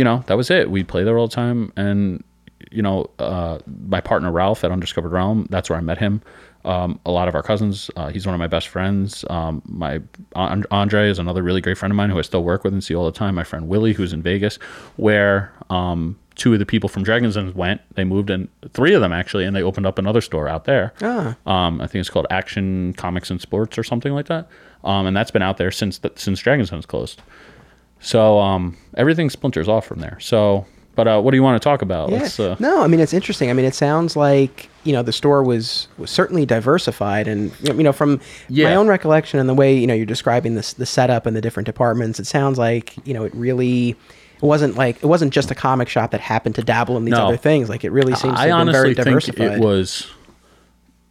[0.00, 0.70] you know, that was it.
[0.70, 1.74] We'd play there all the time.
[1.76, 2.24] And,
[2.70, 6.22] you know, uh, my partner Ralph at Undiscovered Realm, that's where I met him.
[6.64, 9.26] Um, a lot of our cousins, uh, he's one of my best friends.
[9.28, 10.00] Um, my
[10.34, 12.82] An- Andre is another really great friend of mine who I still work with and
[12.82, 13.34] see all the time.
[13.34, 14.56] My friend Willie, who's in Vegas,
[14.96, 17.82] where um, two of the people from Dragon's Den went.
[17.96, 20.94] They moved in, three of them actually, and they opened up another store out there.
[21.02, 21.36] Ah.
[21.44, 24.48] Um, I think it's called Action Comics and Sports or something like that.
[24.82, 27.20] Um, and that's been out there since the, since Dragon's Den's closed.
[28.00, 30.18] So um, everything splinters off from there.
[30.20, 32.10] So, but uh, what do you want to talk about?
[32.10, 32.18] Yeah.
[32.20, 33.50] Let's, uh, no, I mean it's interesting.
[33.50, 37.74] I mean it sounds like you know the store was was certainly diversified, and you
[37.82, 41.26] know from my own recollection and the way you know you're describing this the setup
[41.26, 43.96] and the different departments, it sounds like you know it really.
[44.42, 47.12] It wasn't like it wasn't just a comic shop that happened to dabble in these
[47.12, 47.26] No.
[47.26, 47.68] other things.
[47.68, 49.52] Like it really seems to I very honestly think diversified.
[49.58, 50.10] it was.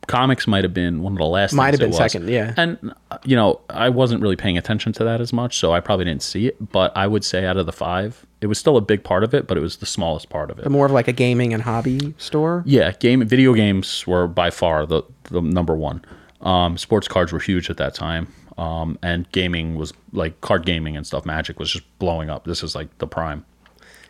[0.10, 1.54] Comics might have been one of the last.
[1.54, 2.54] Might have been second, yeah.
[2.58, 2.94] And
[3.24, 6.24] you know, I wasn't really paying attention to that as much, so I probably didn't
[6.24, 6.72] see it.
[6.72, 9.36] But I would say out of the five, it was still a big part of
[9.36, 10.68] it, but it was the smallest part of it.
[10.70, 12.64] more of like a gaming and hobby store.
[12.66, 16.04] Yeah, game video games were by far the the number one.
[16.42, 20.98] Um, sports cards were huge at that time, um, and gaming was like card gaming
[20.98, 21.24] and stuff.
[21.26, 22.46] Magic was just blowing up.
[22.46, 23.46] This is like the prime.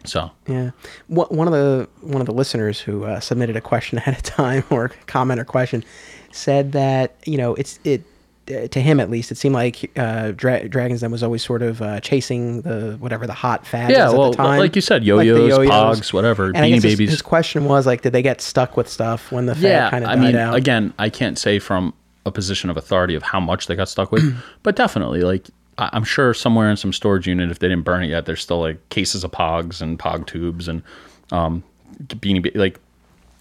[0.05, 0.71] So Yeah,
[1.07, 4.23] One- one of the one of the listeners who uh, submitted a question ahead of
[4.23, 5.83] time or comment or question
[6.31, 8.03] said that you know it's it
[8.49, 11.61] uh, to him at least it seemed like uh, Dra- Dragon's Den was always sort
[11.61, 14.81] of uh, chasing the whatever the hot fads Yeah, well, at the time, like you
[14.81, 17.09] said, yo-yos, pogs, whatever, And Beanie guess his, Babies.
[17.11, 20.03] his question was like, did they get stuck with stuff when the fad yeah, kind
[20.03, 20.55] of I mean, out?
[20.55, 21.93] again, I can't say from
[22.25, 25.47] a position of authority of how much they got stuck with, but definitely like
[25.79, 28.59] I'm sure somewhere in some storage unit, if they didn't burn it yet, there's still
[28.59, 30.83] like cases of Pogs and Pog tubes and
[31.31, 31.63] um,
[32.03, 32.79] beanie like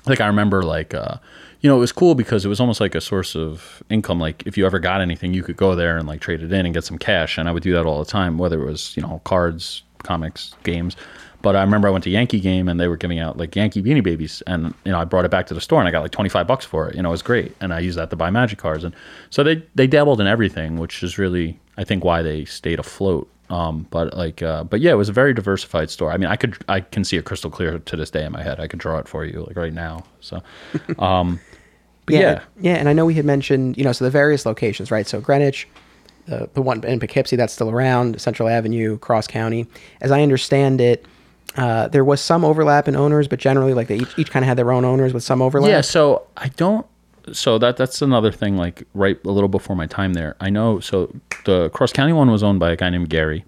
[0.06, 1.16] like I remember like uh
[1.60, 4.20] you know it was cool because it was almost like a source of income.
[4.20, 6.64] Like if you ever got anything you could go there and like trade it in
[6.64, 8.96] and get some cash and I would do that all the time whether it was
[8.96, 10.96] you know cards comics games.
[11.40, 13.82] But I remember I went to Yankee game and they were giving out like Yankee
[13.82, 16.02] beanie babies and you know I brought it back to the store and I got
[16.02, 18.16] like 25 bucks for it you know it was great and I used that to
[18.16, 18.84] buy magic cards.
[18.84, 18.94] And
[19.30, 23.30] so they they dabbled in everything which is really I think why they stayed afloat
[23.50, 26.12] um, but like, uh, but yeah, it was a very diversified store.
[26.12, 28.42] I mean, I could, I can see it crystal clear to this day in my
[28.42, 28.60] head.
[28.60, 30.04] I could draw it for you like right now.
[30.20, 30.42] So,
[30.98, 31.40] um,
[32.04, 34.44] but yeah, yeah, yeah, and I know we had mentioned, you know, so the various
[34.44, 35.06] locations, right?
[35.06, 35.66] So Greenwich,
[36.26, 39.66] the the one in Poughkeepsie that's still around, Central Avenue, Cross County.
[40.00, 41.06] As I understand it,
[41.56, 44.48] uh, there was some overlap in owners, but generally, like they each, each kind of
[44.48, 45.70] had their own owners with some overlap.
[45.70, 45.80] yeah.
[45.80, 46.86] So I don't.
[47.32, 48.56] So that that's another thing.
[48.56, 50.80] Like right a little before my time there, I know.
[50.80, 51.14] So
[51.44, 53.44] the Cross County one was owned by a guy named Gary,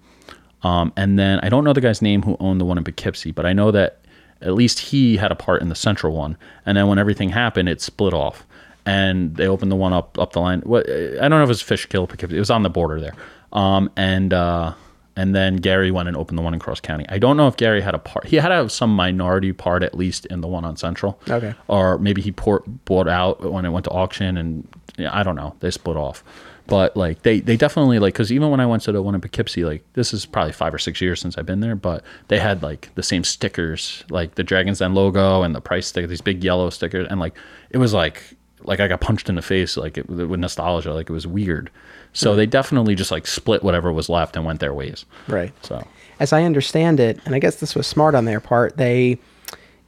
[0.63, 3.31] um, and then I don't know the guy's name who owned the one in Poughkeepsie,
[3.31, 3.99] but I know that
[4.41, 6.37] at least he had a part in the central one.
[6.65, 8.45] And then when everything happened, it split off,
[8.85, 10.61] and they opened the one up up the line.
[10.61, 12.35] What I don't know if it was Fishkill, Poughkeepsie.
[12.35, 13.15] It was on the border there,
[13.53, 14.33] um, and.
[14.33, 14.73] Uh,
[15.15, 17.05] and then Gary went and opened the one in Cross County.
[17.09, 18.27] I don't know if Gary had a part.
[18.27, 21.19] He had to have some minority part at least in the one on Central.
[21.29, 21.53] Okay.
[21.67, 25.35] Or maybe he port, bought out when it went to auction, and yeah, I don't
[25.35, 25.55] know.
[25.59, 26.23] They split off.
[26.67, 29.19] But like they, they definitely like because even when I went to the one in
[29.19, 32.39] Poughkeepsie, like this is probably five or six years since I've been there, but they
[32.39, 36.21] had like the same stickers, like the Dragon's Den logo and the price sticker, these
[36.21, 37.35] big yellow stickers, and like
[37.71, 41.09] it was like like I got punched in the face, like it, with nostalgia, like
[41.09, 41.69] it was weird.
[42.13, 45.05] So they definitely just like split whatever was left and went their ways.
[45.27, 45.53] right.
[45.65, 45.85] So
[46.19, 49.17] As I understand it, and I guess this was smart on their part, they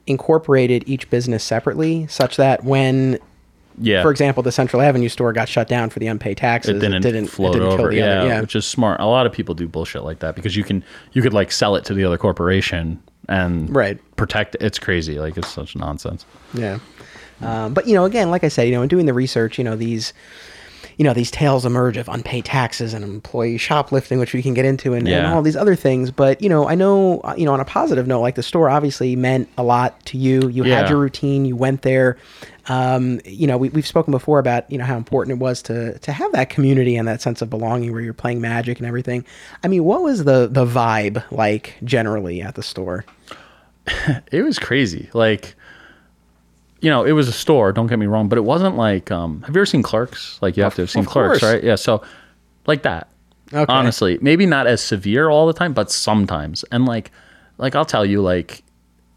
[0.07, 3.19] incorporated each business separately, such that when,
[3.79, 7.01] yeah, for example, the Central Avenue store got shut down for the unpaid taxes, it
[7.01, 7.77] didn't, float it didn't over.
[7.77, 8.27] kill the yeah, other.
[8.29, 8.99] Yeah, which is smart.
[8.99, 11.75] A lot of people do bullshit like that because you can you could like sell
[11.75, 13.97] it to the other corporation and Right.
[14.17, 14.55] protect.
[14.59, 15.19] It's crazy.
[15.19, 16.25] Like it's such nonsense.
[16.53, 16.79] Yeah.
[17.43, 19.63] Um, but you know, again, like I said, you know, in doing the research, you
[19.63, 20.13] know, these,
[20.97, 24.63] you know, these tales emerge of unpaid taxes and employee shoplifting, which we can get
[24.65, 26.11] into, and, and all these other things.
[26.11, 28.69] But you know, I know, uh, you know, on a positive note, like the store
[28.69, 30.47] obviously meant a lot to you.
[30.49, 31.45] You had your routine.
[31.45, 32.17] You went there.
[32.67, 35.97] Um, you know, we, we've spoken before about you know how important it was to
[35.99, 39.25] to have that community and that sense of belonging where you're playing magic and everything.
[39.63, 43.03] I mean, what was the the vibe like generally at the store?
[44.31, 45.09] It was crazy.
[45.13, 45.55] Like,
[46.83, 47.71] you know, it was a store.
[47.71, 49.09] Don't get me wrong, but it wasn't like.
[49.09, 50.37] Um, have you ever seen Clerks?
[50.41, 51.53] Like, you have to have seen of Clerks, course.
[51.53, 51.63] right?
[51.63, 51.75] Yeah.
[51.75, 52.03] So,
[52.67, 53.07] like that.
[53.53, 53.71] Okay.
[53.71, 56.65] Honestly, maybe not as severe all the time, but sometimes.
[56.71, 57.11] And like,
[57.57, 58.63] like I'll tell you, like,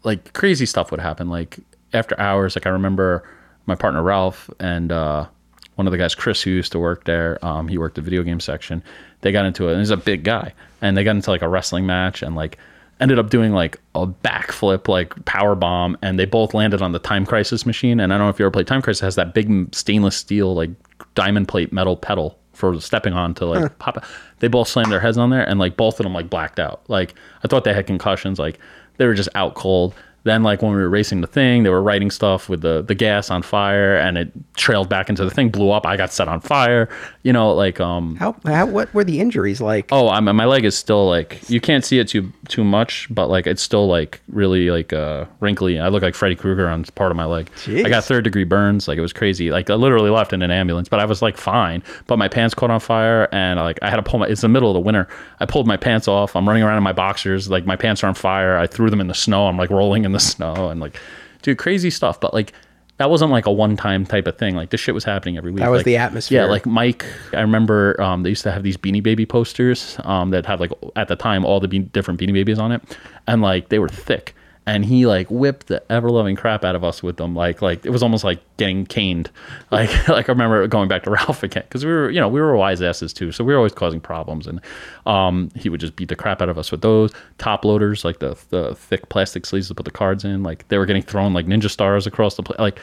[0.03, 1.29] like crazy stuff would happen.
[1.29, 1.59] Like
[1.91, 3.27] after hours, like I remember
[3.65, 5.27] my partner Ralph and uh,
[5.75, 7.43] one of the guys, Chris, who used to work there.
[7.45, 8.81] Um, he worked the video game section.
[9.21, 11.49] They got into it, and he's a big guy, and they got into like a
[11.49, 12.57] wrestling match, and like
[12.99, 16.99] ended up doing like a backflip, like power bomb, and they both landed on the
[16.99, 17.99] Time Crisis machine.
[17.99, 19.01] And I don't know if you ever played Time Crisis.
[19.01, 20.71] It has that big stainless steel like
[21.15, 24.03] diamond plate metal pedal for stepping on to like pop.
[24.39, 26.81] They both slammed their heads on there, and like both of them like blacked out.
[26.87, 28.39] Like I thought they had concussions.
[28.39, 28.59] Like
[28.97, 29.93] they were just out cold.
[30.27, 32.93] Then like when we were racing the thing, they were writing stuff with the the
[32.93, 35.85] gas on fire, and it trailed back into the thing, blew up.
[35.85, 36.89] I got set on fire.
[37.23, 38.17] You know, like um.
[38.17, 39.87] How, how what were the injuries like?
[39.89, 43.29] Oh, I'm, my leg is still like you can't see it too too much, but
[43.29, 45.79] like it's still like really like uh wrinkly.
[45.79, 47.49] I look like Freddy Krueger on part of my leg.
[47.63, 47.85] Jeez.
[47.85, 48.89] I got third degree burns.
[48.89, 49.49] Like it was crazy.
[49.49, 51.81] Like I literally left in an ambulance, but I was like fine.
[52.07, 54.27] But my pants caught on fire, and like I had to pull my.
[54.27, 55.07] It's the middle of the winter.
[55.39, 56.35] I pulled my pants off.
[56.35, 57.49] I'm running around in my boxers.
[57.49, 58.57] Like my pants are on fire.
[58.57, 59.47] I threw them in the snow.
[59.47, 60.99] I'm like rolling in the snow and like,
[61.41, 62.19] dude, crazy stuff.
[62.19, 62.53] But like.
[62.99, 64.55] That wasn't like a one-time type of thing.
[64.55, 65.59] Like this shit was happening every week.
[65.59, 66.41] That was Like, the atmosphere.
[66.41, 70.31] Yeah, like Mike, I remember um, they used to have these Beanie Baby posters um,
[70.31, 72.81] that had like at the time all the be- different Beanie Babies on it,
[73.27, 74.33] and like they were thick.
[74.67, 77.33] And he like whipped the ever loving crap out of us with them.
[77.33, 79.31] Like like it was almost like getting caned.
[79.71, 82.39] Like like I remember going back to Ralph again because we were you know we
[82.41, 84.45] were wise asses too, so we were always causing problems.
[84.45, 84.59] And
[85.05, 88.19] um, he would just beat the crap out of us with those top loaders, like
[88.19, 90.43] the the thick plastic sleeves to put the cards in.
[90.43, 92.59] Like they were getting thrown like ninja stars across the place.
[92.59, 92.79] Like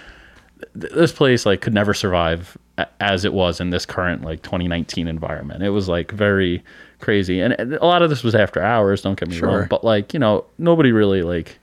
[0.80, 4.40] th- this place like could never survive a- as it was in this current like
[4.42, 5.62] 2019 environment.
[5.62, 6.62] It was like very
[7.00, 9.02] crazy, and a lot of this was after hours.
[9.02, 9.48] Don't get me Sure.
[9.50, 11.58] wrong, but like you know nobody really like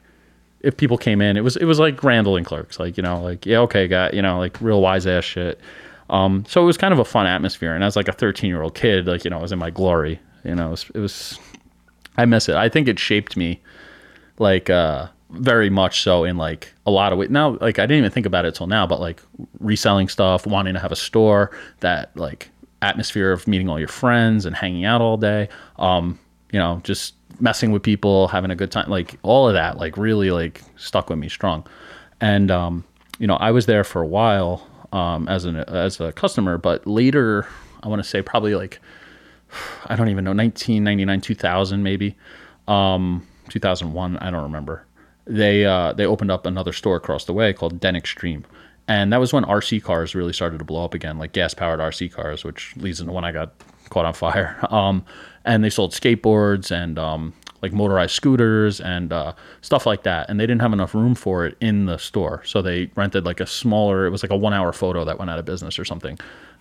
[0.64, 3.22] if people came in, it was it was like Randal and Clerks, like you know
[3.22, 5.60] like yeah okay got you know like real wise ass shit.
[6.10, 8.62] Um, so it was kind of a fun atmosphere, and as like a 13 year
[8.62, 10.20] old kid, like you know I was in my glory.
[10.44, 11.40] You know it was, it was
[12.18, 12.56] I miss it.
[12.56, 13.62] I think it shaped me
[14.40, 17.30] like uh very much so in like a lot of ways.
[17.30, 19.22] Now, like I didn't even think about it till now, but like
[19.60, 22.50] reselling stuff, wanting to have a store, that like
[22.82, 25.48] atmosphere of meeting all your friends and hanging out all day.
[25.78, 26.20] Um,
[26.52, 29.98] you know, just messing with people, having a good time, like all of that, like
[29.98, 31.66] really like stuck with me strong.
[32.20, 32.84] And um,
[33.20, 36.86] you know, I was there for a while um, as an as a customer, but
[36.88, 37.48] later,
[37.84, 38.80] I want to say probably like
[39.86, 42.16] I don't even know, 1999, 2000 maybe,
[42.68, 44.86] um, 2001, I don't remember.
[45.26, 48.46] They uh, they opened up another store across the way called Den Extreme,
[48.88, 51.80] and that was when RC cars really started to blow up again, like gas powered
[51.80, 53.54] RC cars, which leads into when I got
[53.90, 54.58] caught on fire.
[54.72, 55.06] Um,
[55.46, 60.30] and they sold skateboards and um, like motorized scooters and uh, stuff like that.
[60.30, 63.40] And they didn't have enough room for it in the store, so they rented like
[63.40, 64.06] a smaller.
[64.06, 66.18] It was like a one hour photo that went out of business or something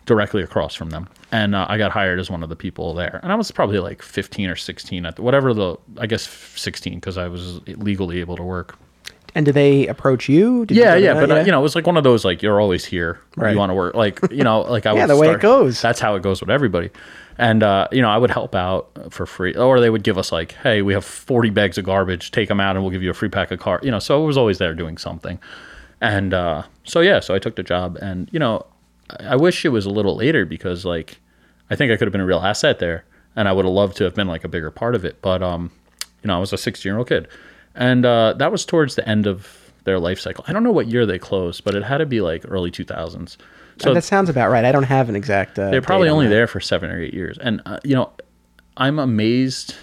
[0.06, 1.08] directly across from them.
[1.30, 3.20] And uh, I got hired as one of the people there.
[3.22, 6.94] And I was probably like 15 or 16 at the, whatever the, I guess 16
[6.94, 8.76] because I was legally able to work.
[9.34, 10.66] And do they approach you?
[10.66, 12.24] Did you Yeah, go yeah, but uh, you know, it was like one of those
[12.24, 13.20] like you're always here.
[13.36, 13.52] Right.
[13.52, 15.80] You want to work, like you know, like I Yeah, the way it goes.
[15.80, 16.90] That's how it goes with everybody,
[17.38, 20.32] and uh, you know, I would help out for free, or they would give us
[20.32, 23.10] like, hey, we have 40 bags of garbage, take them out, and we'll give you
[23.10, 23.80] a free pack of car.
[23.82, 25.38] You know, so I was always there doing something,
[26.00, 28.66] and uh, so yeah, so I took the job, and you know,
[29.10, 31.18] I I wish it was a little later because like
[31.70, 33.04] I think I could have been a real asset there,
[33.36, 35.42] and I would have loved to have been like a bigger part of it, but
[35.42, 35.70] um,
[36.22, 37.28] you know, I was a 16 year old kid,
[37.74, 40.44] and uh, that was towards the end of their life cycle.
[40.46, 43.36] I don't know what year they closed, but it had to be like early 2000s.
[43.78, 44.64] So that sounds about right.
[44.64, 45.58] I don't have an exact.
[45.58, 46.34] Uh, they're probably on only that.
[46.34, 48.12] there for seven or eight years, and uh, you know,
[48.76, 49.74] I'm amazed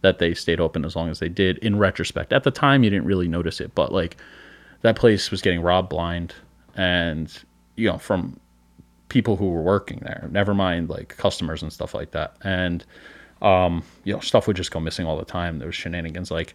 [0.00, 1.58] that they stayed open as long as they did.
[1.58, 4.16] In retrospect, at the time you didn't really notice it, but like
[4.80, 6.34] that place was getting robbed blind,
[6.74, 7.30] and
[7.76, 8.40] you know from
[9.10, 10.28] people who were working there.
[10.30, 12.82] Never mind like customers and stuff like that, and
[13.42, 15.58] um, you know, stuff would just go missing all the time.
[15.58, 16.54] There was shenanigans like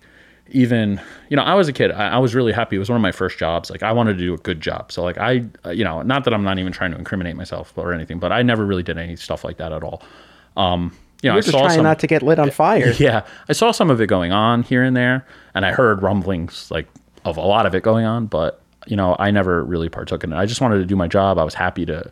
[0.51, 2.75] even you know i was a kid I, I was really happy.
[2.75, 3.69] It was one of my first jobs.
[3.69, 4.91] Like i wanted to do a good job.
[4.91, 7.73] So like i uh, you know not that i'm not even trying to incriminate myself
[7.77, 10.01] or anything but i never really did any stuff like that at all.
[10.57, 12.91] Um you know You're i just trying some not to get lit on fire.
[12.99, 15.25] yeah i saw some of it going on here and there
[15.55, 16.87] and i heard rumblings like
[17.23, 20.33] of a lot of it going on but you know i never really partook in
[20.33, 20.35] it.
[20.35, 21.37] I just wanted to do my job.
[21.39, 22.11] I was happy to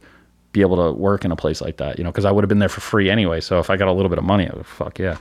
[0.53, 2.49] be able to work in a place like that you know because i would have
[2.49, 3.41] been there for free anyway.
[3.41, 5.17] So if i got a little bit of money i would fuck yeah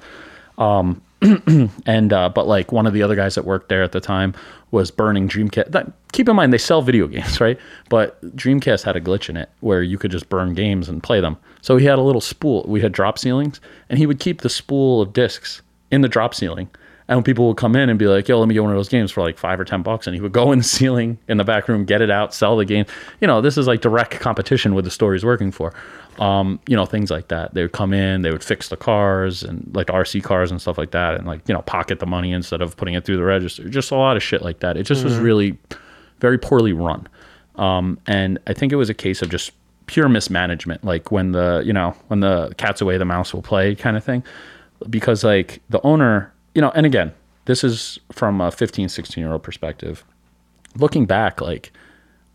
[1.86, 4.34] and uh, but like one of the other guys that worked there at the time
[4.70, 5.70] was burning Dreamcast.
[5.70, 7.58] That, keep in mind they sell video games, right?
[7.88, 11.20] But Dreamcast had a glitch in it where you could just burn games and play
[11.20, 11.36] them.
[11.60, 12.64] So he had a little spool.
[12.66, 16.34] We had drop ceilings, and he would keep the spool of discs in the drop
[16.34, 16.70] ceiling.
[17.10, 18.76] And when people would come in and be like, "Yo, let me get one of
[18.76, 21.18] those games for like five or ten bucks," and he would go in the ceiling
[21.26, 22.86] in the back room, get it out, sell the game.
[23.20, 25.74] You know, this is like direct competition with the store he's working for.
[26.20, 27.52] Um, you know, things like that.
[27.52, 30.78] They would come in, they would fix the cars and like RC cars and stuff
[30.78, 33.24] like that, and like you know, pocket the money instead of putting it through the
[33.24, 33.68] register.
[33.68, 34.76] Just a lot of shit like that.
[34.76, 35.58] It just was really
[36.20, 37.08] very poorly run.
[37.56, 39.50] Um, and I think it was a case of just
[39.86, 43.74] pure mismanagement, like when the you know when the cat's away, the mouse will play
[43.74, 44.22] kind of thing.
[44.88, 47.12] Because like the owner, you know, and again,
[47.44, 50.04] this is from a 15, 16 year old perspective.
[50.76, 51.72] Looking back, like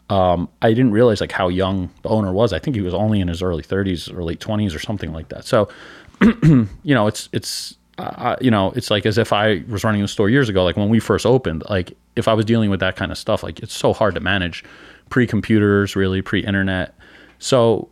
[0.10, 2.54] um, I didn't realize like how young the owner was.
[2.54, 5.30] I think he was only in his early 30s or late 20s or something like
[5.30, 5.46] that.
[5.46, 5.70] So,
[6.22, 10.08] you know, it's it's uh, you know, it's like as if I was running the
[10.08, 11.64] store years ago, like when we first opened.
[11.70, 14.22] Like if I was dealing with that kind of stuff, like it's so hard to
[14.22, 14.64] manage
[15.10, 16.94] pre-computers, really pre-internet.
[17.40, 17.90] So,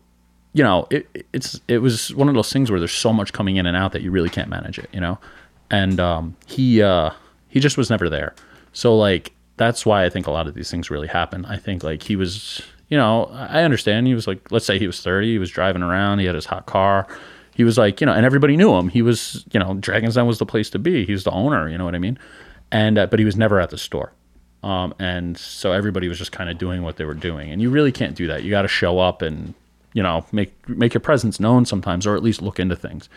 [0.54, 3.56] you know, it it's it was one of those things where there's so much coming
[3.56, 5.18] in and out that you really can't manage it, you know.
[5.74, 7.10] And um, he uh,
[7.50, 8.36] he just was never there.
[8.74, 11.46] So like that's why I think a lot of these things really happen.
[11.46, 14.86] I think like he was, you know, I understand he was like, let's say he
[14.86, 17.08] was 30, he was driving around, he had his hot car.
[17.56, 18.90] He was like, you know, and everybody knew him.
[18.90, 21.06] He was, you know, Dragon's Den was the place to be.
[21.06, 22.20] He was the owner, you know what I mean?
[22.72, 24.12] And, uh, but he was never at the store.
[24.62, 27.52] Um, and so everybody was just kind of doing what they were doing.
[27.52, 28.44] And you really can't do that.
[28.44, 29.54] You got to show up and,
[29.94, 33.10] you know, make, make your presence known sometimes, or at least look into things.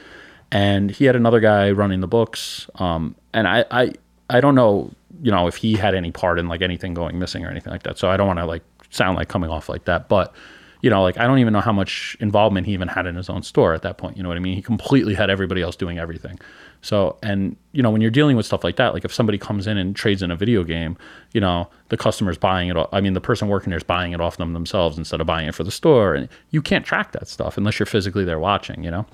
[0.53, 2.69] And he had another guy running the books.
[2.77, 3.93] Um, and I, I,
[4.31, 4.93] I don't know,
[5.23, 7.83] you know, if he had any part in like anything going missing or anything like
[7.83, 7.99] that.
[7.99, 10.35] So I don't want to like sound like coming off like that, but
[10.83, 13.29] you know, like I don't even know how much involvement he even had in his
[13.29, 14.17] own store at that point.
[14.17, 14.55] You know what I mean?
[14.55, 16.39] He completely had everybody else doing everything.
[16.83, 19.67] So, and you know, when you're dealing with stuff like that, like if somebody comes
[19.67, 20.97] in and trades in a video game,
[21.33, 22.77] you know, the customer's buying it.
[22.93, 25.49] I mean, the person working there is buying it off them themselves instead of buying
[25.49, 28.85] it for the store, and you can't track that stuff unless you're physically there watching.
[28.85, 29.07] You know,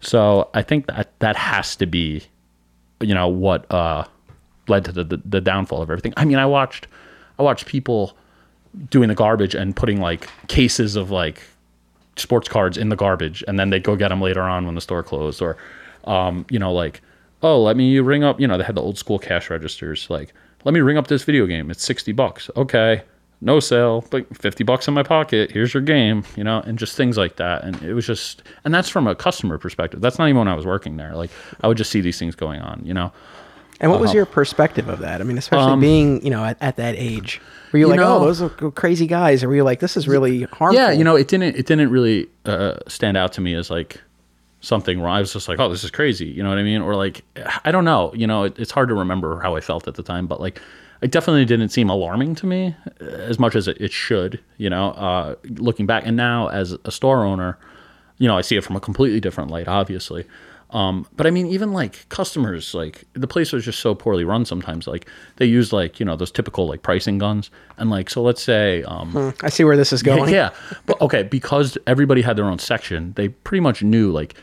[0.00, 2.22] so I think that that has to be,
[3.00, 4.04] you know, what uh,
[4.68, 6.14] led to the, the the downfall of everything.
[6.16, 6.86] I mean, I watched,
[7.38, 8.16] I watched people
[8.90, 11.42] doing the garbage and putting like cases of like
[12.16, 14.80] sports cards in the garbage and then they'd go get them later on when the
[14.80, 15.56] store closed or
[16.04, 17.00] um, you know like
[17.42, 20.10] oh let me you ring up you know they had the old school cash registers
[20.10, 20.34] like
[20.64, 21.70] let me ring up this video game.
[21.70, 22.50] It's 60 bucks.
[22.56, 23.02] Okay.
[23.40, 25.52] No sale, but 50 bucks in my pocket.
[25.52, 27.62] Here's your game, you know, and just things like that.
[27.62, 30.00] And it was just, and that's from a customer perspective.
[30.00, 31.14] That's not even when I was working there.
[31.14, 31.30] Like,
[31.60, 33.12] I would just see these things going on, you know.
[33.80, 34.16] And what was Uh-huh.
[34.16, 35.20] your perspective of that?
[35.20, 37.40] I mean, especially being, you know, at, at that age.
[37.70, 39.44] Were you, Um, You like, know- oh, those are crazy guys?
[39.44, 40.74] Or were you like, this is really harmful?
[40.80, 44.00] Yeah, you know, it didn't it didn't really uh, stand out to me as like
[44.62, 46.26] something where I was just like, oh, this is crazy.
[46.26, 46.82] You know what I mean?
[46.82, 47.22] Or like,
[47.64, 48.12] I don't know.
[48.16, 50.60] You know, it, it's hard to remember how I felt at the time, but like,
[51.00, 54.40] it definitely didn't seem alarming to me uh, as much as it, it should.
[54.56, 57.58] You know, uh, looking back, and now as a store owner,
[58.18, 60.24] you know, I see it from a completely different light, obviously.
[60.70, 64.44] Um, but I mean, even like customers, like the place was just so poorly run
[64.44, 64.86] sometimes.
[64.86, 68.42] Like they used like you know those typical like pricing guns, and like so let's
[68.42, 70.32] say um, I see where this is going.
[70.34, 70.50] yeah.
[70.84, 74.34] But okay, because everybody had their own section, they pretty much knew like,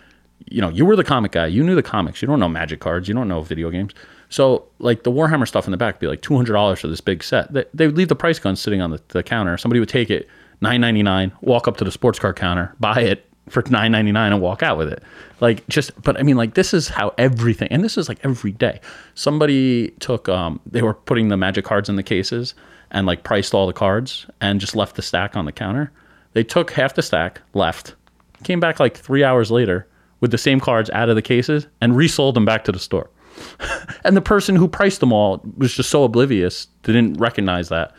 [0.48, 2.24] you know, you were the comic guy, you knew the comics.
[2.24, 3.92] You don't know magic cards, you don't know video games.
[4.30, 6.88] So like the Warhammer stuff in the back would be like two hundred dollars for
[6.88, 7.54] this big set.
[7.54, 9.58] They, they would leave the price gun sitting on the, the counter.
[9.58, 10.28] Somebody would take it
[10.62, 14.12] nine ninety nine, walk up to the sports car counter, buy it for nine ninety
[14.12, 15.04] nine, and walk out with it.
[15.40, 18.52] Like just, but I mean, like this is how everything, and this is like every
[18.52, 18.80] day.
[19.14, 22.56] Somebody took, um, they were putting the magic cards in the cases
[22.92, 25.92] and like priced all the cards and just left the stack on the counter.
[26.34, 27.96] They took half the stack, left,
[28.44, 29.88] came back like three hours later
[30.22, 33.10] with the same cards out of the cases and resold them back to the store.
[34.04, 37.94] and the person who priced them all was just so oblivious, they didn't recognize that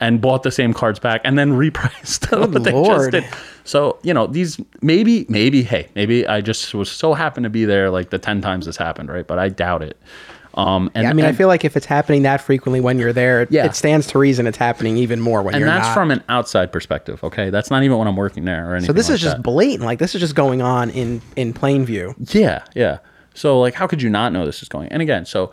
[0.00, 3.24] and bought the same cards back and then repriced what they just did.
[3.64, 7.64] So, you know, these maybe, maybe, hey, maybe I just was so happened to be
[7.64, 9.26] there like the 10 times this happened, right?
[9.26, 9.96] But I doubt it.
[10.54, 13.12] Um, and Yeah, I mean, I feel like if it's happening that frequently when you're
[13.14, 13.64] there, it, Yeah.
[13.64, 15.76] it stands to reason it's happening even more when and you're not.
[15.76, 17.48] And that's from an outside perspective, okay?
[17.48, 18.88] That's not even when I'm working there or anything.
[18.88, 19.42] so this like is just that.
[19.42, 19.84] blatant.
[19.86, 22.14] Like this is just going on in in plain view.
[22.18, 22.98] Yeah, yeah.
[23.34, 24.88] So like how could you not know this is going?
[24.88, 25.52] And again, so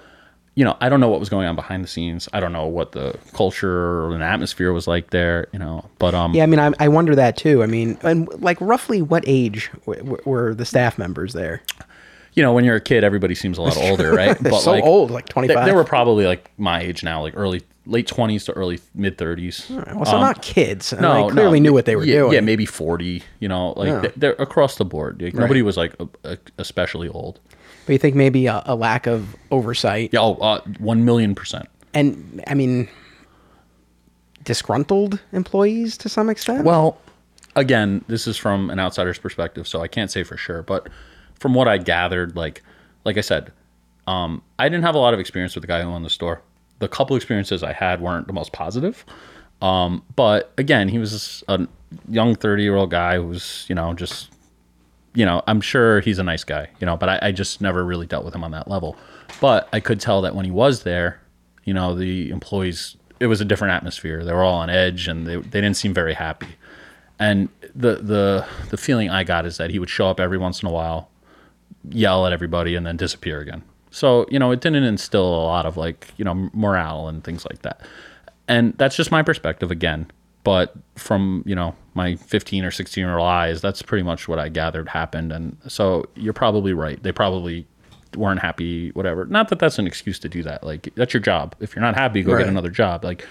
[0.56, 2.28] you know, I don't know what was going on behind the scenes.
[2.34, 3.72] I don't know what the culture
[4.02, 5.86] or an atmosphere was like there, you know.
[6.00, 7.64] But um Yeah, I mean, I, I wonder that too.
[7.64, 11.62] I mean, and like roughly what age w- w- were the staff members there?
[12.34, 14.38] you know, when you're a kid, everybody seems a lot older, right?
[14.40, 15.66] They're so old, like they, 25.
[15.66, 19.68] they were probably like my age now, like early late 20s to early mid 30s.
[19.96, 20.94] Well, so Um, not kids.
[20.94, 21.64] and no, they clearly no.
[21.70, 22.34] knew what they were yeah, doing.
[22.34, 24.00] Yeah, maybe 40, you know, like Yeah.
[24.02, 25.22] they- they're across the board.
[25.22, 27.40] Like, Nobody was like a, a, especially old.
[27.90, 31.68] But you think maybe a, a lack of oversight, Yeah, oh, uh, 1 million percent.
[31.96, 32.88] and I mean,
[34.44, 36.66] disgruntled employees to some extent.
[36.66, 37.00] Well,
[37.56, 40.62] again, this is from an outsider's perspective, so I can't say for sure.
[40.62, 40.88] But
[41.40, 42.62] from what I gathered, like
[43.06, 43.52] like I said,
[44.06, 46.44] um, I didn't have a lot of experience with the guy who owned the store.
[46.78, 49.04] The couple experiences I had weren't the most positive.
[49.64, 51.68] Um, but again, he was a
[52.08, 54.30] young thirty year old guy who was, you know, just
[55.20, 57.84] you know, I'm sure he's a nice guy, you know, but I, I just never
[57.84, 58.96] really dealt with him on that level.
[59.42, 61.20] But I could tell that when he was there,
[61.66, 64.24] you know, the employees, it was a different atmosphere.
[64.24, 66.48] They were all on edge and they, they didn't seem very happy.
[67.20, 70.64] And the, the, the feeling I got is that he would show up every once
[70.64, 71.10] in a while,
[71.90, 73.62] yell at everybody, and then disappear again.
[73.92, 77.46] So, you know, it didn't instill a lot of like, you know, morale and things
[77.46, 77.82] like that.
[78.48, 80.10] And that's just my perspective again.
[80.44, 84.40] But from, you know, my 15 or 16 year old eyes, that's pretty much what
[84.40, 85.32] I gathered happened.
[85.32, 87.02] And so you're probably right.
[87.04, 87.68] They probably
[88.16, 89.26] weren't happy, whatever.
[89.26, 90.64] Not that that's an excuse to do that.
[90.64, 91.56] Like, that's your job.
[91.60, 92.40] If you're not happy, go Right.
[92.40, 93.04] get another job.
[93.04, 93.28] Like,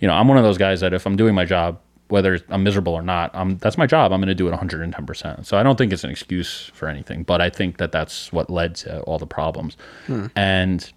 [0.00, 1.78] you know, I'm one of those guys that if I'm doing my job,
[2.08, 4.12] whether I'm miserable or not, I'm, that's my job.
[4.12, 5.44] I'm going to do it 110%.
[5.46, 8.48] So I don't think it's an excuse for anything, but I think that that's what
[8.50, 9.76] led to all the problems.
[10.06, 10.26] Hmm.
[10.34, 10.90] And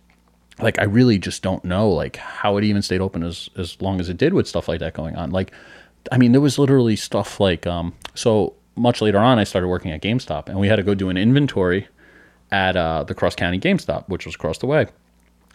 [0.61, 3.99] like I really just don't know like how it even stayed open as as long
[3.99, 5.31] as it did with stuff like that going on.
[5.31, 5.51] Like
[6.11, 9.91] I mean there was literally stuff like um so much later on I started working
[9.91, 11.87] at GameStop and we had to go do an inventory
[12.51, 14.87] at uh, the Cross County GameStop, which was across the way.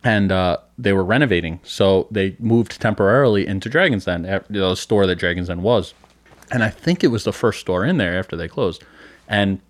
[0.04, 5.16] And uh, they were renovating, so they moved temporarily into Dragon's Den, the store that
[5.16, 5.94] Dragon's Den was.
[6.52, 8.84] And I think it was the first store in there after they closed.
[9.26, 9.60] And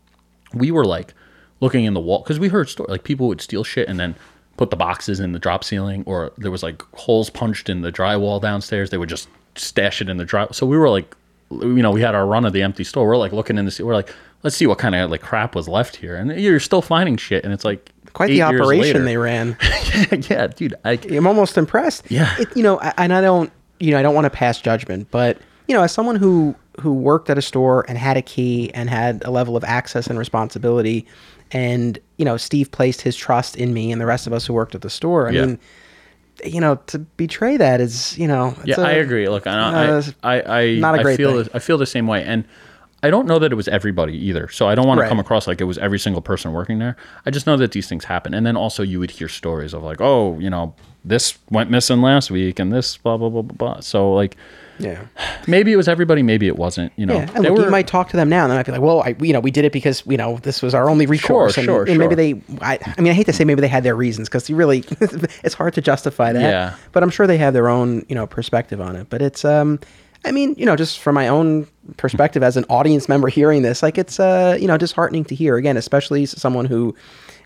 [0.52, 1.14] we were like
[1.60, 4.14] looking in the wall because we heard story like people would steal shit and then
[4.56, 7.92] put the boxes in the drop ceiling, or there was like holes punched in the
[7.92, 8.90] drywall downstairs.
[8.90, 10.46] They would just stash it in the dry.
[10.52, 11.14] So we were like,
[11.50, 13.06] you know, we had our run of the empty store.
[13.06, 15.68] We're like looking in the, we're like, let's see what kind of like crap was
[15.68, 19.58] left here, and you're still finding shit, and it's like Quite the operation they ran.
[20.30, 20.74] yeah, dude.
[20.86, 22.10] I, I'm almost impressed.
[22.10, 22.34] Yeah.
[22.38, 25.08] It, you know, I- and I don't, you know, I don't want to pass judgment,
[25.10, 25.38] but
[25.68, 28.88] you know, as someone who who worked at a store and had a key and
[28.88, 31.06] had a level of access and responsibility,
[31.52, 34.52] and you know, Steve placed his trust in me and the rest of us who
[34.54, 35.28] worked at the store.
[35.28, 35.46] I Yeah.
[35.46, 35.58] mean,
[36.44, 39.28] you know, to betray that is, you know, it's yeah, a- I agree.
[39.28, 41.44] Look, I, uh, I, I, I, not a I great feel thing.
[41.44, 42.44] the, I feel the same way, and
[43.02, 44.48] I don't know that it was everybody either.
[44.48, 45.06] So I don't want Right.
[45.06, 46.96] to come across like it was every single person working there.
[47.26, 48.32] I just know that these things happen.
[48.34, 50.74] And then also you would hear stories of like, oh, you know,
[51.04, 53.80] this went missing last week and this blah blah blah blah blah.
[53.80, 54.36] So like
[54.78, 55.00] Yeah.
[55.46, 56.92] maybe it was everybody, maybe it wasn't.
[56.96, 58.66] You know, Yeah, and look, were- you might talk to them now, and they might
[58.66, 60.88] be like, "Well, I, you know, we did it because you know this was our
[60.90, 63.44] only recourse." Sure, and, sure, and maybe they, I, I mean, I hate to say
[63.44, 66.40] maybe they had their reasons because you really, it's hard to justify that.
[66.42, 66.74] Yeah.
[66.92, 69.08] But I'm sure they have their own, you know, perspective on it.
[69.08, 69.80] But it's, um,
[70.24, 71.66] I mean, you know, just from my own
[71.98, 75.56] perspective as an audience member hearing this, like it's, uh, you know, disheartening to hear
[75.56, 76.94] again, especially someone who,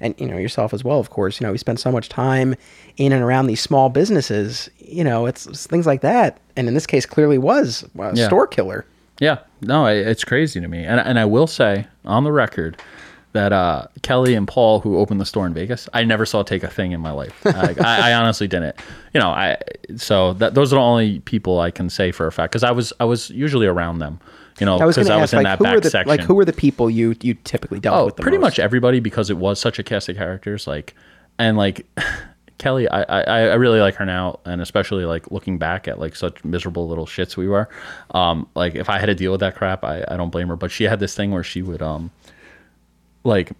[0.01, 1.41] and you know yourself as well, of course.
[1.41, 2.55] You know, we spend so much time
[2.97, 4.71] in and around these small businesses.
[4.79, 8.27] You know, it's, it's things like that, and in this case, clearly was a Yeah.
[8.27, 8.85] store killer.
[9.21, 12.81] Yeah, no, it- it's crazy to me, and and I will say on the record
[13.33, 16.65] that uh, Kelly and Paul, who opened the store in Vegas, I never saw take
[16.65, 17.33] a thing in my life.
[17.47, 18.75] I, I, I honestly didn't.
[19.15, 19.57] You know, I
[19.97, 22.73] so that those are the only people I can say for a fact because I
[22.73, 24.19] was I was usually around them.
[24.61, 25.75] You know, I was because going to I ask, was in like, that who were
[25.77, 26.09] back the section.
[26.09, 28.17] like who were the people you you typically dealt Oh, with?
[28.17, 28.43] Pretty most?
[28.43, 30.67] much everybody because it was such a cast of characters.
[30.67, 30.95] Like,
[31.39, 31.87] and like
[32.59, 36.15] Kelly, I, I I really like her now, and especially like looking back at like
[36.15, 37.69] such miserable little shits we were.
[38.11, 40.57] Um, like if I had to deal with that crap, I I don't blame her.
[40.57, 42.11] But she had this thing where she would um,
[43.25, 43.53] like.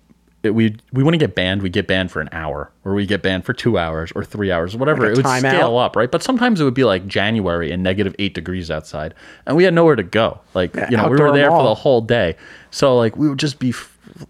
[0.43, 1.61] It, we we wouldn't get banned.
[1.61, 4.51] We get banned for an hour, or we get banned for two hours, or three
[4.51, 5.03] hours, whatever.
[5.03, 6.11] Like it would scale up, right?
[6.11, 9.15] But sometimes it would be like January and negative eight degrees outside,
[9.47, 10.41] and we had nowhere to go.
[10.55, 12.37] Like you know, we were there for the whole day.
[12.71, 13.75] So like we would just be,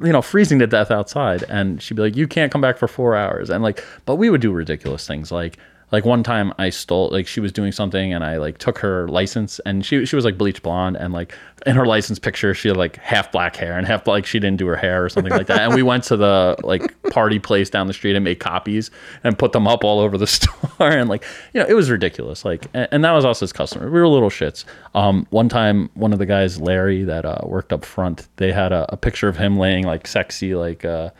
[0.01, 2.89] you know, freezing to death outside, and she'd be like, "You can't come back for
[2.89, 5.59] four hours," and like, but we would do ridiculous things like.
[5.93, 9.09] Like one time I stole like she was doing something and I like took her
[9.09, 11.35] license and she she was like bleach blonde and like
[11.67, 14.59] in her license picture she had like half black hair and half like she didn't
[14.59, 15.59] do her hair or something like that.
[15.61, 18.91] And we went to the like party place down the street and made copies
[19.25, 22.45] and put them up all over the store and like you know it was ridiculous.
[22.45, 23.91] Like and, and that was us as customers.
[23.91, 24.65] We were little shits.
[24.95, 28.71] Um one time one of the guys Larry that uh, worked up front they had
[28.71, 31.11] a, a picture of him laying like sexy like uh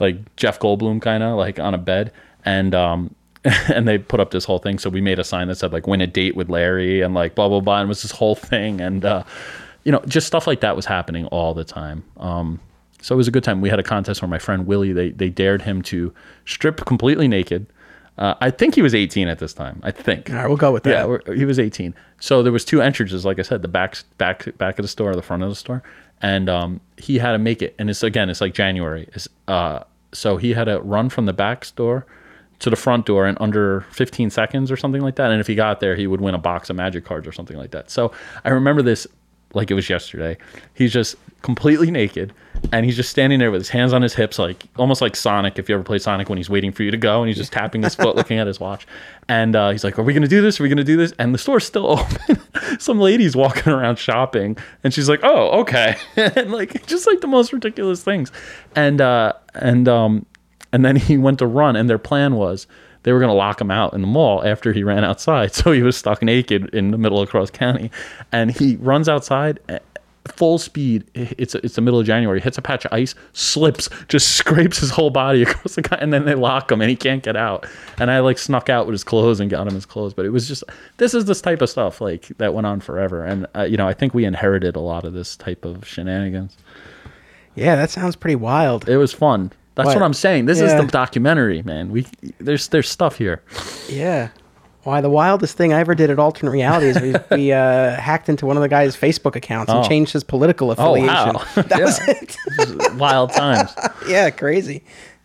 [0.00, 2.10] like Jeff Goldblum kind of like on a bed.
[2.44, 3.14] And um
[3.74, 5.86] and they put up this whole thing so we made a sign that said like
[5.86, 8.34] win a date with Larry and like blah blah blah and it was this whole
[8.34, 9.22] thing and uh
[9.84, 12.60] you know just stuff like that was happening all the time um
[13.00, 15.10] so it was a good time we had a contest where my friend Willie they
[15.10, 16.12] they dared him to
[16.44, 17.66] strip completely naked
[18.18, 19.80] uh, I think he was 18 at this time.
[19.84, 20.28] I think.
[20.28, 21.08] All right, we'll go with that.
[21.08, 21.94] Yeah, he was 18.
[22.18, 25.14] So there was two entrances, like I said, the back back back of the store,
[25.14, 25.84] the front of the store,
[26.20, 27.76] and um, he had to make it.
[27.78, 29.08] And it's again, it's like January.
[29.12, 32.06] It's, uh, so he had to run from the back door
[32.60, 35.30] to the front door in under 15 seconds or something like that.
[35.30, 37.56] And if he got there, he would win a box of magic cards or something
[37.56, 37.90] like that.
[37.90, 38.12] So
[38.44, 39.06] I remember this
[39.54, 40.36] like it was yesterday.
[40.74, 42.34] He's just completely naked
[42.72, 45.58] and he's just standing there with his hands on his hips, like almost like Sonic.
[45.58, 47.52] If you ever play Sonic, when he's waiting for you to go and he's just
[47.52, 48.86] tapping his foot, looking at his watch,
[49.28, 50.58] and uh, he's like, "Are we gonna do this?
[50.58, 52.40] Are we gonna do this?" And the store's still open.
[52.78, 57.26] Some lady's walking around shopping, and she's like, "Oh, okay," and like just like the
[57.26, 58.32] most ridiculous things,
[58.74, 60.26] and uh, and um,
[60.72, 62.66] and then he went to run, and their plan was
[63.04, 65.52] they were going to lock him out in the mall after he ran outside.
[65.54, 67.90] So he was stuck naked in the middle of Cross County,
[68.32, 69.60] and he runs outside.
[69.68, 69.78] eh,
[70.36, 71.04] Full speed.
[71.14, 72.38] It's it's the middle of January.
[72.38, 76.12] Hits a patch of ice, slips, just scrapes his whole body across the guy, and
[76.12, 77.66] then they lock him, and he can't get out.
[77.98, 80.12] And I like snuck out with his clothes and got him his clothes.
[80.12, 80.64] But it was just
[80.98, 83.24] this is this type of stuff like that went on forever.
[83.24, 86.58] And uh, you know, I think we inherited a lot of this type of shenanigans.
[87.54, 88.86] Yeah, that sounds pretty wild.
[88.86, 89.50] It was fun.
[89.78, 89.96] That's What?
[89.96, 90.44] what, I'm saying.
[90.46, 90.66] This Yeah.
[90.66, 91.90] is the documentary, man.
[91.92, 92.04] We
[92.40, 93.40] there's there's stuff here.
[93.88, 94.28] Yeah.
[94.82, 98.28] Why the wildest thing I ever did at Alternate Reality is we, we uh, hacked
[98.28, 99.88] into one of the guy's Facebook accounts and Oh.
[99.88, 101.10] changed his political affiliation.
[101.14, 102.94] Oh wow, That was it.
[102.96, 103.70] Wild times.
[104.08, 104.82] yeah, crazy.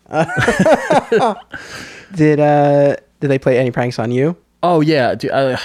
[0.09, 0.25] Uh,
[2.13, 4.37] did uh did they play any pranks on you?
[4.61, 5.59] Oh yeah, dude, I,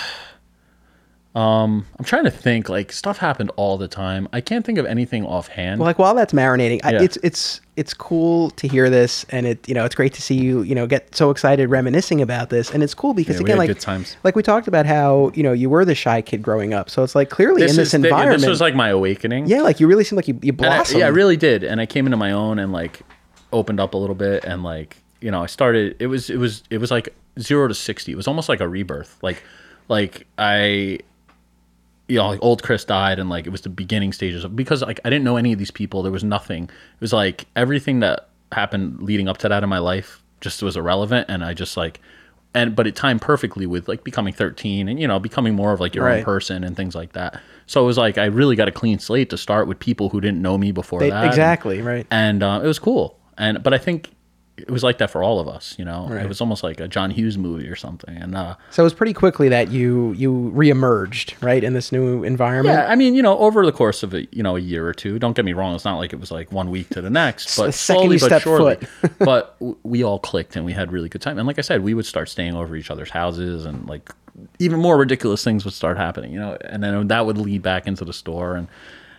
[1.38, 2.68] um, I'm trying to think.
[2.68, 4.28] Like stuff happened all the time.
[4.32, 5.78] I can't think of anything offhand.
[5.80, 7.02] Well, like while that's marinating, I, Yeah.
[7.02, 10.34] it's it's it's cool to hear this, and it you know it's great to see
[10.34, 13.44] you you know get so excited reminiscing about this, and it's cool because Yeah, we
[13.44, 14.16] again had like good times.
[14.24, 17.04] like we talked about how you know you were the shy kid growing up, so
[17.04, 19.46] it's like clearly in this is the- environment, this was like my awakening.
[19.46, 21.00] yeah, like you really seem like you, you And I- blossomed.
[21.00, 21.62] yeah, I really did.
[21.62, 23.00] And I came into my own and like
[23.52, 25.94] opened up a little bit and like you know I started.
[26.00, 28.10] It was it was it was like zero to sixty.
[28.12, 29.18] It was almost like a rebirth.
[29.22, 29.42] Like
[29.88, 30.98] like I.
[32.08, 34.82] You know, like old Chris died, and like it was the beginning stages of because
[34.82, 36.02] like I didn't know any of these people.
[36.02, 36.64] There was nothing.
[36.64, 40.76] It was like everything that happened leading up to that in my life just was
[40.76, 42.00] irrelevant, and I just like,
[42.54, 45.80] and but it timed perfectly with like becoming thirteen and you know becoming more of
[45.80, 46.18] like your Right.
[46.20, 47.40] own person and things like that.
[47.66, 50.20] So it was like I really got a clean slate to start with people who
[50.22, 51.26] didn't know me before They- that.
[51.26, 52.06] exactly right.
[52.10, 53.18] And uh, it was cool.
[53.36, 54.08] And but I think
[54.58, 55.74] it was like that for all of us.
[55.78, 56.24] You know, Right.
[56.24, 58.16] it was almost like a John Hughes movie or something.
[58.16, 62.24] And uh, So it was pretty quickly that you you reemerged, right, in this new
[62.24, 62.76] environment.
[62.78, 64.92] yeah, I mean, you know, over the course of a you know a year or
[64.94, 65.18] two.
[65.18, 67.56] Don't get me wrong; it's not like it was like one week to the next,
[67.56, 68.78] but slowly but surely.
[69.18, 71.38] but we all clicked and we had really good time.
[71.38, 74.10] And like I said, we would start staying over each other's houses, and like
[74.58, 76.32] even more ridiculous things would start happening.
[76.32, 78.68] You know, and then that would lead back into the store, and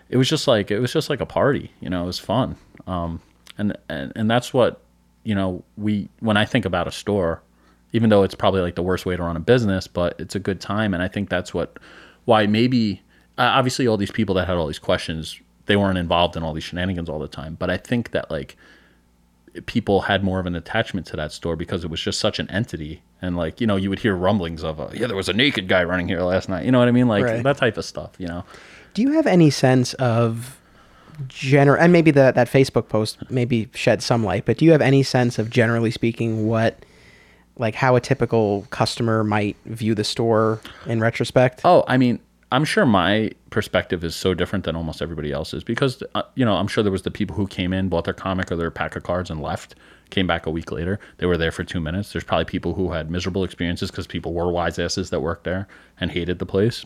[0.09, 1.71] it was just like it was just like a party.
[1.81, 2.55] You know, it was fun.
[2.87, 3.21] Um,
[3.57, 4.81] and and and that's what
[5.23, 7.41] you know we when I think about a store,
[7.93, 10.39] even though it's probably like the worst way to run a business, but it's a
[10.39, 11.77] good time, and I think that's what
[12.25, 13.01] why maybe
[13.37, 16.53] uh, obviously all these people that had all these questions they weren't involved in all
[16.53, 18.57] these shenanigans all the time, but I think that like
[19.65, 22.49] people had more of an attachment to that store because it was just such an
[22.51, 25.33] entity and like you know you would hear rumblings of a, yeah there was a
[25.33, 27.43] naked guy running here last night you know what i mean like Right.
[27.43, 28.45] that type of stuff you know
[28.93, 30.58] Do you have any sense of
[31.27, 34.81] general and maybe that that Facebook post maybe shed some light, but do you have
[34.81, 36.83] any sense of generally speaking what
[37.57, 41.61] like how a typical customer might view the store in retrospect?
[41.65, 42.19] Oh, I mean,
[42.51, 46.55] I'm sure my perspective is so different than almost everybody else's because, uh, you know,
[46.55, 48.95] I'm sure there was the people who came in, bought their comic or their pack
[48.95, 49.75] of cards and left,
[50.09, 50.99] came back a week later.
[51.17, 52.11] They were there for two minutes.
[52.11, 55.67] There's probably people who had miserable experiences because people were wise asses that worked there
[55.99, 56.85] and hated the place.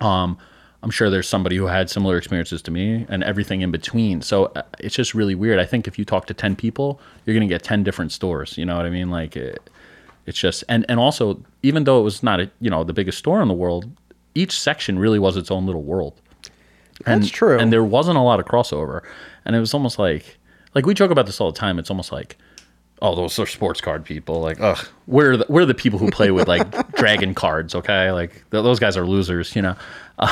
[0.00, 0.36] Um,
[0.82, 4.22] I'm sure there's somebody who had similar experiences to me and everything in between.
[4.22, 5.58] So uh, it's just really weird.
[5.58, 8.56] I think if you talk to 10 people, you're going to get 10 different stores.
[8.56, 9.10] You know what I mean?
[9.10, 9.58] Like, it,
[10.26, 13.18] it's just, and, and also, even though it was not, a, you know, the biggest
[13.18, 13.90] store in the world,
[14.36, 16.20] each section really was its own little world.
[17.06, 17.58] And, That's true.
[17.58, 19.02] And there wasn't a lot of crossover.
[19.44, 20.38] And it was almost like,
[20.74, 21.78] like we joke about this all the time.
[21.80, 22.36] It's almost like,
[23.02, 24.40] oh, those are sports card people.
[24.40, 27.74] Like, ugh, we're the, we're the people who play with like dragon cards.
[27.74, 29.76] Okay, like th- those guys are losers, you know.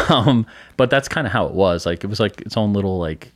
[0.09, 0.47] Um,
[0.77, 1.87] but that's kind of how it was.
[1.87, 3.31] Like, it was like its own little like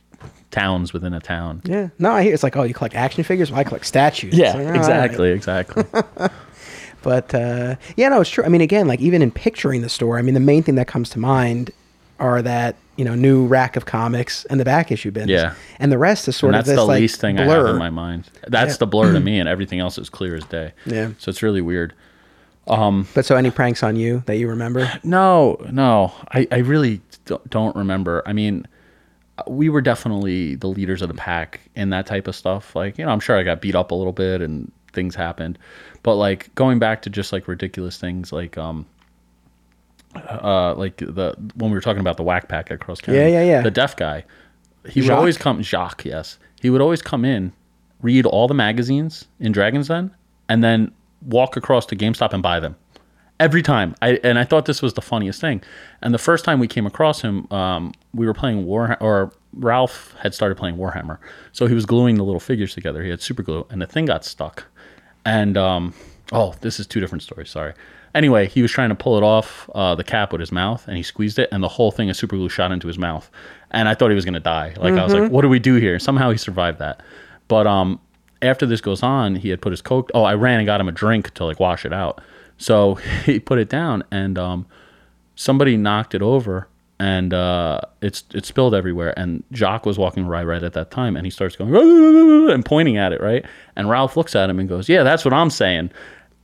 [0.51, 1.61] towns within a town.
[1.63, 1.87] yeah.
[1.97, 3.49] No, I hear it's like, oh, you collect action figures?
[3.51, 4.33] Well, I collect statues.
[4.33, 4.77] Yeah, like, oh, all right.
[4.77, 5.83] exactly, exactly.
[7.03, 8.43] But uh, yeah, no, it's true.
[8.43, 10.87] I mean, again, like even in picturing the store, I mean, the main thing that
[10.87, 11.71] comes to mind
[12.19, 15.29] are that you know new rack of comics and the back issue bins.
[15.29, 15.53] Yeah.
[15.79, 17.67] and the rest is sort and of that's this the like least thing I blur.
[17.67, 18.29] have in my mind.
[18.47, 20.73] That's the blur to me, and everything else is clear as day.
[20.85, 21.11] Yeah.
[21.17, 21.93] So it's really weird.
[23.13, 24.89] But so, any pranks on you that you remember?
[25.03, 28.23] No, no, I, I really don't, don't remember.
[28.25, 28.67] I mean,
[29.47, 32.75] we were definitely the leaders of the pack in that type of stuff.
[32.75, 35.57] Like, you know, I'm sure I got beat up a little bit and things happened,
[36.03, 38.85] but like going back to just like ridiculous things, like um,
[40.15, 43.27] uh, like the when we were talking about the whack pack at Cross County, Yeah,
[43.27, 43.61] yeah, yeah.
[43.61, 44.23] the deaf guy,
[44.89, 45.61] he would always come.
[45.61, 47.53] Jacques, yes, he would always come in,
[48.01, 50.11] read all the magazines in Dragon's Den,
[50.49, 50.91] and then
[51.25, 52.75] walk across to GameStop and buy them
[53.39, 53.95] every time.
[54.01, 55.61] I and I thought this was the funniest thing.
[56.01, 60.15] And the first time we came across him, um, we were playing War or Ralph
[60.19, 61.17] had started playing Warhammer,
[61.51, 63.03] so he was gluing the little figures together.
[63.03, 64.65] He had super glue, and the thing got stuck.
[65.25, 65.93] And um,
[66.31, 67.49] oh, this is two different stories.
[67.49, 67.73] Sorry.
[68.13, 70.97] Anyway, he was trying to pull it off uh, the cap with his mouth, and
[70.97, 73.29] he squeezed it, and the whole thing of super glue shot into his mouth.
[73.71, 74.73] And I thought he was gonna die.
[74.77, 75.97] Like I was like, what do we do here?
[75.97, 77.01] Somehow he survived that.
[77.47, 77.99] But um,
[78.41, 80.11] after this goes on, he had put his coke.
[80.13, 82.21] Oh, I ran and got him a drink to like wash it out.
[82.57, 82.95] So
[83.25, 84.65] he put it down, and um,
[85.35, 86.67] somebody knocked it over,
[86.99, 89.17] and uh, it's it spilled everywhere.
[89.17, 91.73] And Jacques was walking right right at that time, and he starts going
[92.51, 93.45] and pointing at it, right.
[93.75, 95.91] And Ralph looks at him and goes, "Yeah, that's what I'm saying,"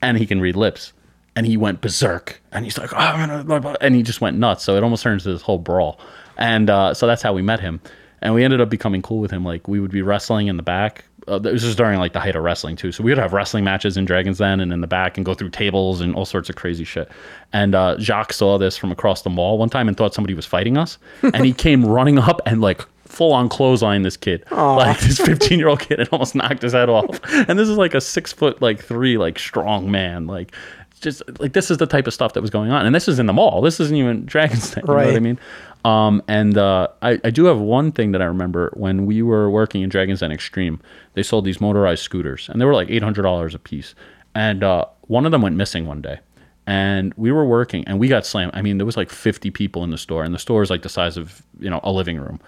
[0.01, 0.93] and he can read lips.
[1.37, 4.21] And he went berserk, and he's like, oh, I'm gonna blah, blah," and he just
[4.21, 4.63] went nuts.
[4.63, 5.99] So it almost turns into this whole brawl,
[6.35, 7.79] and uh, so that's how we met him.
[8.23, 9.45] And we ended up becoming cool with him.
[9.45, 11.05] Like we would be wrestling in the back.
[11.27, 12.91] Uh, this was during like the height of wrestling too.
[12.91, 15.35] So we would have wrestling matches in Dragon's Den and in the back, and go
[15.35, 17.09] through tables and all sorts of crazy shit.
[17.53, 20.45] And uh, Jacques saw this from across the mall one time and thought somebody was
[20.47, 24.43] fighting us, and he came running up and like full on clothesline this kid,
[24.77, 27.19] like this 15 year old kid, and almost knocked his head off.
[27.47, 30.53] And this is like a six foot like three like strong man, like
[30.99, 33.19] just like this is the type of stuff that was going on, and this is
[33.19, 33.61] in the mall.
[33.61, 34.83] This isn't even Dragon's Den.
[34.87, 35.39] You know what I mean?
[35.85, 39.49] Um, and uh, I, I do have one thing that I remember when we were
[39.49, 40.81] working in Dragon's Den Extreme.
[41.13, 43.95] They sold these motorized scooters, and they were like eight hundred dollars a piece.
[44.35, 46.19] And uh, one of them went missing one day,
[46.65, 48.51] and we were working, and we got slammed.
[48.53, 50.81] I mean, there was like fifty people in the store, and the store is like
[50.81, 52.39] the size of you know a living room,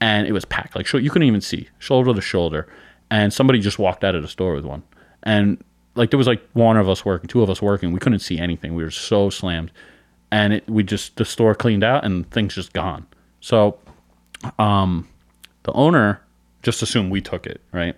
[0.00, 0.76] and it was packed.
[0.76, 2.68] Like you couldn't even see shoulder to shoulder,
[3.10, 4.82] and somebody just walked out of the store with one,
[5.22, 5.62] and
[5.94, 7.92] like there was like one of us working, two of us working.
[7.92, 8.74] We couldn't see anything.
[8.74, 9.70] We were so slammed,
[10.30, 13.06] and it, we just the store cleaned out and things just gone.
[13.40, 13.78] So,
[14.58, 15.08] um,
[15.64, 16.20] the owner
[16.62, 17.94] just assumed we took it, right?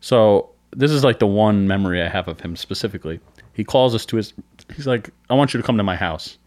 [0.00, 3.20] So this is like the one memory I have of him specifically.
[3.52, 4.32] He calls us to his.
[4.74, 6.38] He's like, "I want you to come to my house."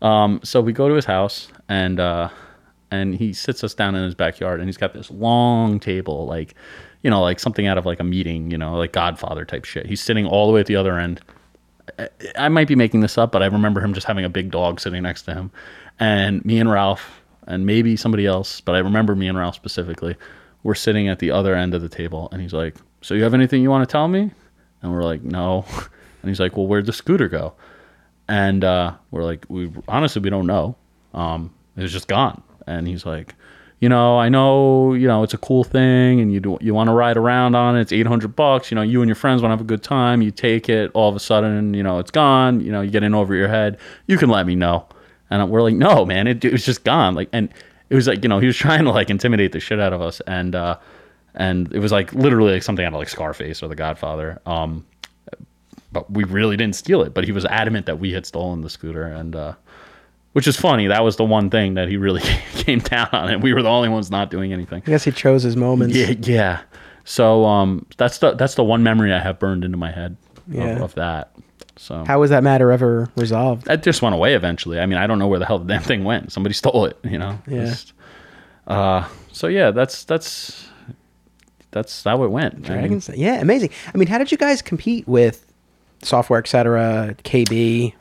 [0.00, 2.30] Um, so we go to his house, and uh,
[2.90, 6.54] and he sits us down in his backyard, and he's got this long table, like,
[7.02, 9.86] you know, like something out of like a meeting, you know, like Godfather type shit.
[9.86, 11.20] He's sitting all the way at the other end.
[12.36, 14.80] I- might be making this up, but I remember him just having a big dog
[14.80, 15.50] sitting next to him,
[15.98, 20.16] and me and Ralph, and maybe somebody else, but I remember me and Ralph specifically,
[20.64, 23.32] were sitting at the other end of the table, and he's like, "So you have
[23.34, 24.30] anything you want to tell me?"
[24.82, 25.64] And we're like, "No,"
[26.22, 27.54] and he's like, "Well, where'd the scooter go?"
[28.28, 30.76] and uh, we're like, we honestly we don't know.
[31.14, 33.34] Um, it was just gone, and he's like,
[33.80, 36.88] you know, I know, you know, it's a cool thing, and you do, you want
[36.88, 37.82] to ride around on it.
[37.82, 38.70] It's eight hundred bucks.
[38.70, 40.20] You know, you and your friends want to have a good time.
[40.20, 40.90] You take it.
[40.94, 42.60] All of a sudden, you know, it's gone.
[42.60, 43.78] You know, you get in over your head.
[44.06, 44.86] You can let me know.
[45.30, 47.14] And we're like, no, man, it, it was just gone.
[47.14, 47.50] Like, and
[47.90, 50.02] it was like, you know, he was trying to like intimidate the shit out of
[50.02, 50.76] us, and uh,
[51.34, 54.40] and it was like literally like something out of like Scarface or The Godfather.
[54.44, 54.84] Um,
[55.92, 57.14] but we really didn't steal it.
[57.14, 59.54] But he was adamant that we had stolen the scooter, and uh,
[60.38, 60.86] which is funny.
[60.86, 62.20] That was the one thing that he really
[62.54, 64.84] came down on, and we were the only ones not doing anything.
[64.86, 65.96] I guess he chose his moments.
[65.96, 66.60] Yeah, yeah.
[67.04, 70.16] So um, that's the that's the one memory I have burned into my head
[70.46, 70.76] Yeah.
[70.76, 71.32] of, of that.
[71.74, 73.64] So How was that matter ever resolved?
[73.66, 74.78] that just went away eventually.
[74.78, 76.30] I mean, I don't know where the hell the damn thing went.
[76.30, 77.40] Somebody stole it, you know.
[77.48, 77.64] Yeah.
[77.66, 77.94] Just-
[78.68, 80.68] uh, so yeah, that's that's
[81.72, 82.54] that's how it went.
[82.54, 83.10] I mean, Dragons.
[83.12, 83.70] Yeah, amazing.
[83.92, 85.44] I mean, how did you guys compete with
[86.02, 87.92] Software Etc., KB?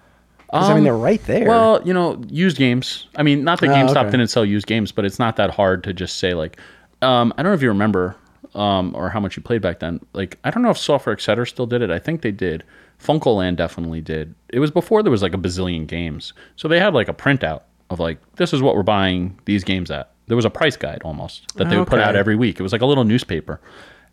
[0.52, 1.48] 'Cause, I mean, Um, they're right there.
[1.48, 3.08] Well, you know, used games.
[3.18, 4.12] I mean, not that Oh, GameStop okay.
[4.12, 6.58] didn't sell used games, but it's not that hard to just say like,
[7.02, 8.16] um, I don't know if you remember,
[8.56, 10.00] um, or how much you played back then.
[10.14, 11.46] Like, I don't know if Software Etc.
[11.46, 11.92] still did it.
[11.92, 12.64] I think they did.
[13.04, 14.34] FuncoLand definitely did.
[14.50, 17.62] It was before there was like a bazillion games, so they had like a printout
[17.90, 20.10] of like, this is what we're buying these games at.
[20.28, 22.60] There was a price guide almost that they would put out every week.
[22.60, 23.62] It was like a little newspaper.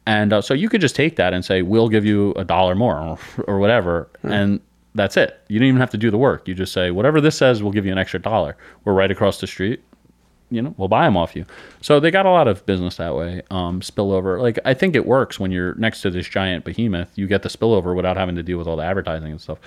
[0.06, 2.74] And uh, so you could just take that and say, we'll give you a dollar
[2.74, 3.18] more or,
[3.48, 4.08] or whatever.
[4.22, 4.60] And
[4.94, 5.40] that's it.
[5.48, 6.46] You don't even have to do the work.
[6.46, 8.56] You just say, whatever this says, we'll give you an extra dollar.
[8.84, 9.82] We're right across the street.
[10.50, 11.46] You know, we'll buy them off you.
[11.80, 13.42] So they got a lot of business that way.
[13.50, 14.40] Um, spillover.
[14.40, 17.10] Like, I think it works when you're next to this giant behemoth.
[17.16, 19.58] You get the spillover without having to deal with all the advertising and stuff.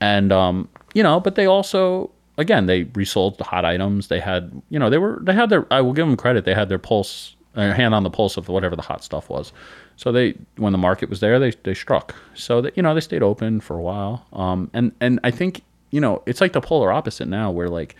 [0.00, 4.08] And, um, you know, but they also, again, they resold the hot items.
[4.08, 6.44] They had, you know, they were, they had their, I will give them credit.
[6.44, 9.52] They had their pulse, their hand on the pulse of whatever the hot stuff was.
[9.96, 12.14] So they, when the market was there, they, they struck.
[12.34, 14.26] So that, you know, they stayed open for a while.
[14.32, 17.94] Um, and, and I think, you know, it's like the polar opposite now where like,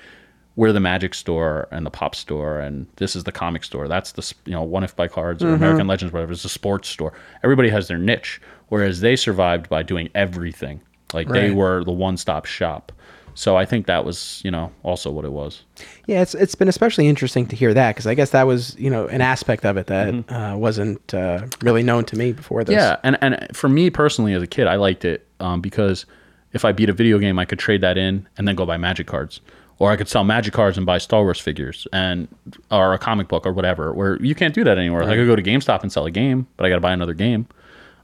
[0.56, 3.88] we're the magic store and the pop store and this is the comic store.
[3.88, 6.32] That's the you know One If by Cards or american legends whatever.
[6.32, 7.12] It's a sports store.
[7.42, 10.80] Everybody has their niche whereas they survived by doing everything.
[11.12, 12.92] Like they were the one-stop shop
[13.34, 15.62] so i think that was you know also what it was
[16.06, 18.90] yeah, it's it's been especially interesting to hear that because I guess that was you
[18.90, 22.76] know an aspect of it that uh, wasn't uh, really known to me before this.
[22.76, 23.06] Mm-hmm.
[23.06, 26.04] Yeah, and and for me personally, as a kid, I liked it um, because
[26.52, 28.76] if I beat a video game, I could trade that in and then go buy
[28.76, 29.40] Magic cards,
[29.78, 32.28] or I could sell Magic cards and buy Star Wars figures and
[32.70, 33.94] or a comic book or whatever.
[33.94, 35.04] Where you can't do that anymore.
[35.04, 37.14] I could go to GameStop and sell a game, but I got to buy another
[37.14, 37.46] game.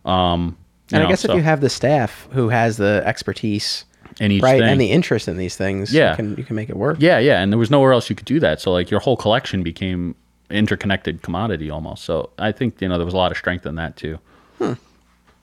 [0.07, 0.57] Um,
[0.93, 3.85] and know, I guess so- if you have the staff who has the expertise,
[4.21, 4.69] in each right, thing.
[4.69, 6.11] and the interest in these things, Yeah.
[6.11, 6.99] you can you can make it work.
[7.01, 8.61] Yeah, yeah, and there was nowhere else you could do that.
[8.61, 10.15] So like your whole collection became
[10.51, 12.05] interconnected commodity almost.
[12.05, 14.19] So I think you know there was a lot of strength in that too.
[14.59, 14.75] Hmm.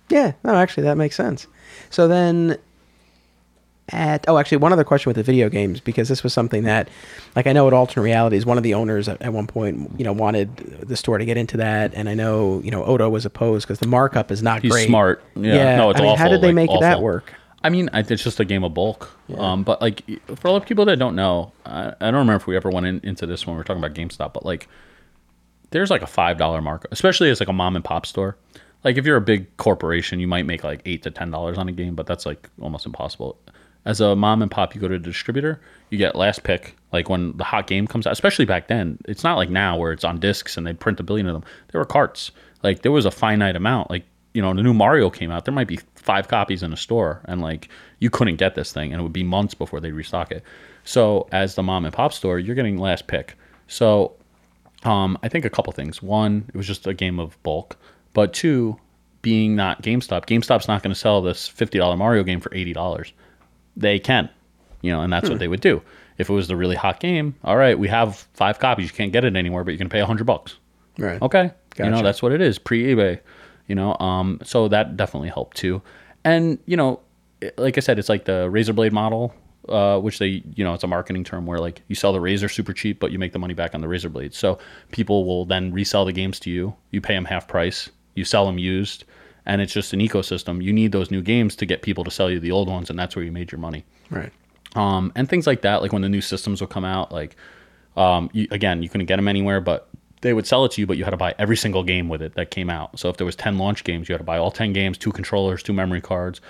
[0.10, 1.48] Yeah, no, actually, that makes sense.
[1.90, 2.58] So then,
[3.90, 6.90] at oh, actually, one other question with the video games because this was something that,
[7.36, 10.04] like, I know at Alternate Realities, one of the owners at, at one point, you
[10.06, 13.26] know, wanted the store to get into that, and I know, you know, Odo was
[13.26, 14.88] opposed because the markup is not He's great.
[14.88, 15.24] smart.
[15.36, 15.78] Yeah.
[15.78, 17.34] No, it's I mean, How did they like, make that work?
[17.64, 19.18] I mean, it's just a game of bulk.
[19.38, 20.04] Um, but like
[20.38, 22.86] for all the people that don't know, I, I don't remember if we ever went
[22.86, 24.68] in, into this when we were talking about GameStop, but like
[25.72, 28.38] there's like a five dollar markup, especially as like a mom and pop store.
[28.84, 31.68] Like if you're a big corporation, you might make like eight to ten dollars on
[31.68, 33.40] a game, but that's like almost impossible.
[33.86, 36.76] As a mom and pop, you go to a distributor, you get last pick.
[36.92, 39.92] Like when the hot game comes out, especially back then, it's not like now where
[39.92, 41.44] it's on discs and they print a billion of them.
[41.72, 42.32] There were carts.
[42.64, 43.90] Like there was a finite amount.
[43.90, 44.04] Like
[44.34, 47.22] you know, the new Mario came out, there might be five copies in a store,
[47.26, 47.68] and like
[48.00, 50.42] you couldn't get this thing, and it would be months before they'd restock it.
[50.86, 53.36] So as the mom and pop store, you're getting last pick.
[53.68, 54.16] So
[54.84, 56.02] um, I think a couple things.
[56.02, 57.76] One, it was just a game of bulk,
[58.14, 58.80] but two,
[59.22, 62.72] being not GameStop, GameStop's not going to sell this fifty dollar Mario game for eighty
[62.72, 63.12] dollars.
[63.76, 64.30] They can,
[64.82, 65.82] you know, and that's what they would do.
[66.18, 68.88] If it was the really hot game, all right, we have five copies.
[68.88, 70.56] You can't get it anymore, but you can pay a hundred bucks.
[70.98, 71.22] Right.
[71.22, 71.52] Okay.
[71.78, 73.20] You know, that's what it is pre eBay,
[73.68, 75.82] you know, um, so that definitely helped too.
[76.24, 77.00] And, you know,
[77.58, 79.34] like I said, it's like the razor blade model,
[79.70, 82.50] uh, which they, you know, it's a marketing term where like you sell the razor
[82.50, 84.34] super cheap, but you make the money back on the razor blade.
[84.34, 84.58] So
[84.92, 86.76] people will then resell the games to you.
[86.92, 89.04] You pay them half price, you sell them used,
[89.46, 90.64] and it's just an ecosystem.
[90.64, 92.98] You need those new games to get people to sell you the old ones, and
[92.98, 94.32] that's where you made your money Right.
[94.76, 95.82] um, and things like that.
[95.82, 97.36] Like when the new systems will come out, like
[97.96, 99.90] Um, you, again, you couldn't get them anywhere, but
[100.22, 102.22] they would sell it to you, but you had to buy every single game with
[102.22, 102.98] it that came out.
[103.00, 105.12] So if there was 10 launch games, you had to buy all 10 games, two
[105.12, 106.42] controllers, two memory cards.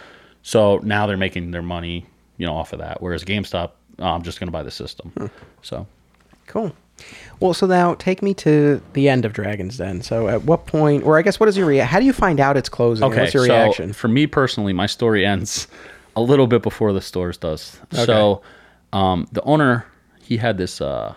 [0.41, 2.05] So now they're making their money,
[2.38, 3.01] you know, off of that.
[3.01, 5.30] Whereas GameStop, oh, I'm just going to buy the system.
[5.61, 5.86] So
[6.47, 6.74] Cool.
[7.39, 10.01] Well, so now take me to the end of Dragons Den.
[10.01, 12.39] So at what point, or I guess what is your rea- How do you find
[12.39, 13.05] out it's closing?
[13.05, 13.93] Okay, What's your so reaction?
[13.93, 15.68] for me personally, my story ends
[16.15, 17.80] a little bit before the stores does.
[17.91, 18.41] So,
[18.93, 19.86] um, the owner
[20.22, 21.13] he had this uh,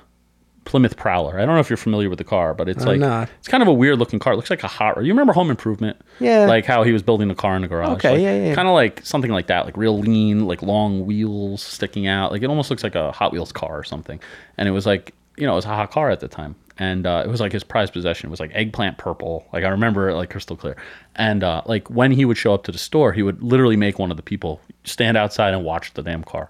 [0.65, 1.39] Plymouth Prowler.
[1.39, 3.29] I don't know if you're familiar with the car, but it's I'm like not.
[3.39, 4.35] it's kind of a weird looking car.
[4.35, 4.97] It looks like a hot.
[4.97, 5.07] rod.
[5.07, 6.01] You remember Home Improvement?
[6.21, 6.47] Yeah.
[6.47, 7.93] Like how he was building the car in the garage.
[7.93, 8.55] Okay, Like, yeah, yeah.
[8.55, 12.31] Kind of like something like that, like real lean, like long wheels sticking out.
[12.31, 14.21] Like it almost looks like a Hot Wheels car or something.
[14.59, 16.55] And it was like you know it was a hot car at the time.
[16.79, 18.29] And uh, it was like his prized possession.
[18.29, 19.47] It was like eggplant purple.
[19.53, 20.77] Like I remember it like crystal clear.
[21.17, 23.99] And uh, like when he would show up to the store, he would literally make
[23.99, 26.49] one of the people stand outside and watch the damn car.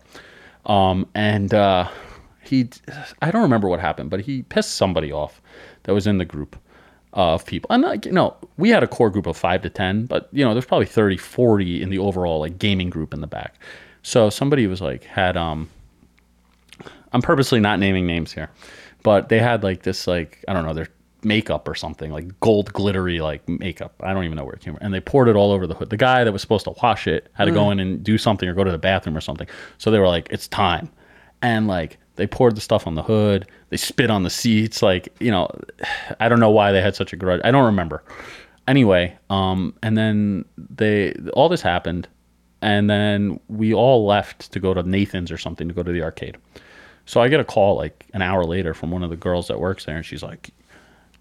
[0.67, 1.89] Um, and uh,
[2.51, 2.69] he,
[3.23, 5.41] I don't remember what happened, but he pissed somebody off
[5.85, 6.57] that was in the group
[7.13, 7.69] of people.
[7.73, 10.45] And like, you know, we had a core group of five to 10, but you
[10.45, 13.55] know, there's probably 30, 40 in the overall like gaming group in the back.
[14.03, 15.71] So somebody was like, had, um,
[17.13, 18.51] I'm purposely not naming names here,
[19.05, 20.89] but they had like this, like, I don't know, their
[21.23, 23.95] makeup or something, like gold glittery, like makeup.
[24.03, 24.85] I don't even know where it came from.
[24.85, 25.91] And they poured it all over the hood.
[25.91, 28.49] The guy that was supposed to wash it had to go in and do something
[28.49, 29.47] or go to the bathroom or something.
[29.79, 30.91] So they were like, it's time.
[31.43, 33.47] And like, they poured the stuff on the hood.
[33.71, 34.83] They spit on the seats.
[34.83, 35.49] Like, you know,
[36.21, 37.41] I don't know why they had such a grudge.
[37.45, 38.03] I don't remember.
[38.69, 42.09] Anyway, um, and then they, all this happened.
[42.63, 46.03] And then we all left to go to Nathan's or something to go to the
[46.03, 46.37] arcade.
[47.07, 49.59] So I get a call like an hour later from one of the girls that
[49.59, 50.51] works there, and she's like,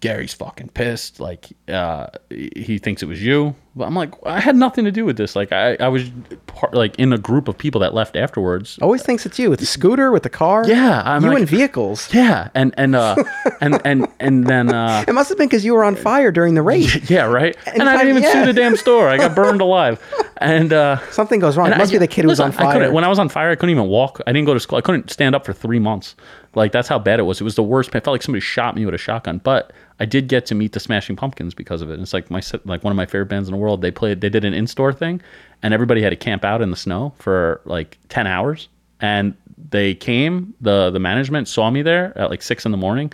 [0.00, 1.18] Gary's fucking pissed.
[1.18, 3.56] Like, uh, he thinks it was you.
[3.76, 5.36] But I'm like, I had nothing to do with this.
[5.36, 6.10] Like, I, I was
[6.48, 8.78] part, like in a group of people that left afterwards.
[8.82, 10.66] Always thinks it's you with the scooter, with the car.
[10.66, 12.12] Yeah, I'm you like- in vehicles.
[12.20, 13.14] Yeah, and and uh,
[13.60, 16.54] and and and then uh, It must have been because you were on fire during
[16.54, 17.08] the race.
[17.10, 17.56] yeah, right.
[17.66, 18.32] And, And I didn't even yeah.
[18.32, 19.08] sue the damn store.
[19.08, 20.02] I got burned alive.
[20.38, 21.70] And uh, Something goes wrong.
[21.70, 22.92] It must I- be the kid who was on listen, I fire.
[22.92, 24.20] When I was on fire, I couldn't even walk.
[24.26, 24.78] I didn't go to school.
[24.78, 26.16] I couldn't stand up for three months.
[26.56, 27.40] Like that's how bad it was.
[27.40, 27.90] It was the worst.
[27.94, 29.38] I felt like somebody shot me with a shotgun.
[29.38, 31.94] But I did get to meet the Smashing Pumpkins because of it.
[31.94, 33.82] And it's like my like one of my favorite bands in the world.
[33.82, 34.22] They played.
[34.22, 35.20] They did an in-store thing,
[35.62, 38.68] and everybody had to camp out in the snow for like ten hours.
[39.00, 39.34] And
[39.70, 40.54] they came.
[40.60, 43.12] the The management saw me there at like six in the morning,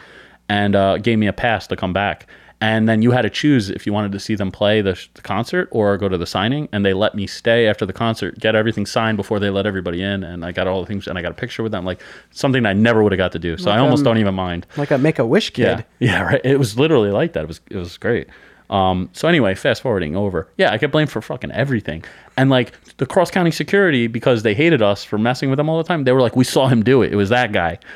[0.48, 2.28] and uh, gave me a pass to come back.
[2.60, 5.20] And then you had to choose if you wanted to see them play the, the
[5.20, 6.70] concert or go to the signing.
[6.72, 10.00] And they let me stay after the concert, get everything signed before they let everybody
[10.02, 10.24] in.
[10.24, 12.00] And I got all the things, and I got a picture with them, like
[12.30, 13.58] something I never would have got to do.
[13.58, 14.66] So I almost um, don't even mind.
[14.78, 15.62] like a make a wish kid.
[15.64, 16.40] Yeah, yeah, right.
[16.44, 17.44] It was literally like that.
[17.44, 18.28] It was it was great.
[18.70, 20.48] Um, so anyway, fast forwarding over.
[20.56, 22.04] Yeah, I get blamed for fucking everything.
[22.36, 25.78] And like the cross county security, because they hated us for messing with them all
[25.78, 27.12] the time, they were like, we saw him do it.
[27.12, 27.78] It was that guy.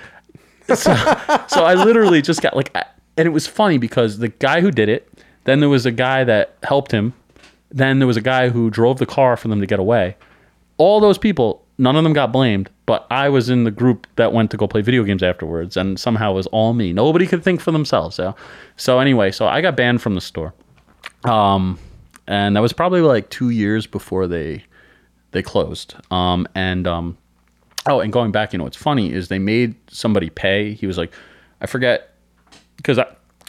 [0.69, 0.95] So,
[1.49, 2.85] so I literally just got like, I-
[3.21, 5.07] and it was funny because the guy who did it,
[5.45, 7.12] then there was a guy that helped him,
[7.71, 10.16] then there was a guy who drove the car for them to get away.
[10.79, 14.33] All those people, none of them got blamed, but I was in the group that
[14.33, 16.95] went to go play video games afterwards, and somehow it was all me.
[16.95, 18.16] Nobody could think for themselves.
[18.16, 18.35] So,
[18.79, 20.55] so anyway, so I got banned from the store,
[21.25, 21.79] um,
[22.27, 24.64] and that was probably like two years before they
[25.33, 25.95] they closed.
[26.11, 27.18] Um, and um,
[27.85, 30.73] oh, and going back, you know, what's funny is they made somebody pay.
[30.73, 31.12] He was like,
[31.61, 32.10] I forget
[32.81, 33.07] because I,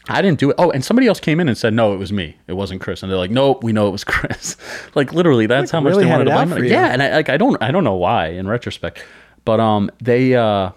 [0.10, 0.56] I didn't do it.
[0.58, 2.36] Oh, and somebody else came in and said, no, it was me.
[2.48, 3.02] It wasn't Chris.
[3.04, 4.58] And they're like, nope, we know it was Chris.
[4.96, 6.64] like literally, that's how much really they wanted to buy you.
[6.66, 9.04] Yeah, and I like I don't I don't know why in retrospect,
[9.46, 10.72] but um they uh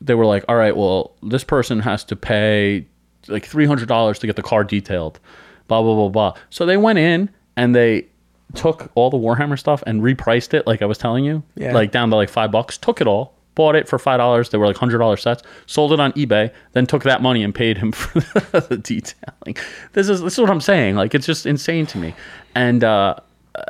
[0.00, 2.86] they were like, all right, well this person has to pay
[3.28, 5.20] like three hundred dollars to get the car detailed,
[5.68, 6.34] blah blah blah blah.
[6.50, 8.06] So they went in and they
[8.54, 11.72] took all the Warhammer stuff and repriced it, like I was telling you, Yeah.
[11.72, 12.78] like down to like five bucks.
[12.78, 14.50] Took it all, bought it for five dollars.
[14.50, 15.42] They were like hundred dollar sets.
[15.66, 18.20] Sold it on eBay, then took that money and paid him for
[18.60, 19.56] the detailing.
[19.94, 20.94] This is this is what I'm saying.
[20.94, 22.14] Like it's just insane to me.
[22.54, 23.16] And uh,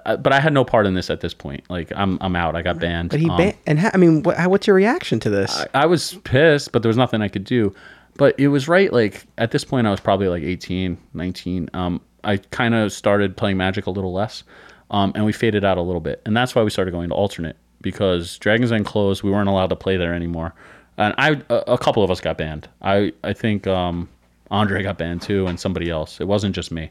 [0.04, 1.64] uh, but I had no part in this at this point.
[1.70, 2.54] Like I'm I'm out.
[2.56, 3.08] I got banned.
[3.10, 5.56] But he Um, ban- and ha- I mean, what, how, what's your reaction to this?
[5.74, 7.74] I, I was pissed, but there was nothing I could do.
[8.18, 8.92] But it was right.
[8.92, 11.70] Like at this point, I was probably like 18, 19.
[11.74, 14.42] Um, I kind of started playing Magic a little less,
[14.90, 16.22] um, and we faded out a little bit.
[16.26, 17.56] And that's why we started going to alternate
[17.86, 19.22] because Dragon's Den closed.
[19.22, 20.54] We weren't allowed to play there anymore,
[20.98, 22.68] and I a, a couple of us got banned.
[22.82, 24.08] I I think um,
[24.50, 26.20] Andre got banned too, and somebody else.
[26.20, 26.90] It wasn't just me.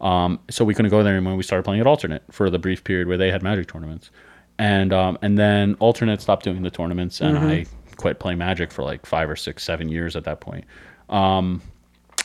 [0.00, 1.36] Um, so we couldn't go there anymore.
[1.36, 4.10] We started playing at alternate for the brief period where they had Magic tournaments,
[4.58, 8.82] and um, and then alternate stopped doing the tournaments, and I quit playing Magic for
[8.82, 10.64] like five or six, seven years at that point.
[11.08, 11.62] Um,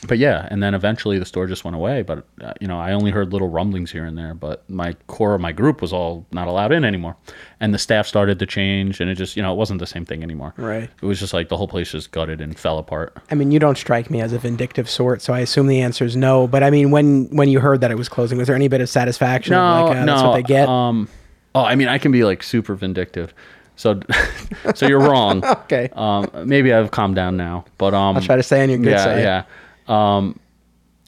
[0.08, 2.02] but yeah, and then eventually the store just went away.
[2.02, 4.34] But uh, you know, I only heard little rumblings here and there.
[4.34, 7.16] But my core of my group was all not allowed in anymore,
[7.60, 10.06] and the staff started to change, and it just you know it wasn't the same
[10.06, 10.54] thing anymore.
[10.58, 10.90] Right.
[11.02, 13.16] It was just like the whole place just gutted and fell apart.
[13.30, 16.04] I mean, you don't strike me as a vindictive sort, so I assume the answer
[16.04, 16.48] is no.
[16.48, 18.82] But I mean, when when you heard that it was closing, was there any bit
[18.82, 19.54] of satisfaction?
[19.54, 20.14] No, like, uh, no.
[20.14, 20.68] that's what they get.
[20.68, 21.10] Um,
[21.54, 23.36] oh, I mean, I can be like super vindictive.
[23.76, 24.00] So,
[24.76, 25.44] so you're wrong.
[25.64, 28.78] okay, Um, maybe I've calmed down now, but um, I'll try to stay on your
[28.78, 29.20] good yeah, side.
[29.20, 29.44] yeah.
[29.92, 30.40] Um,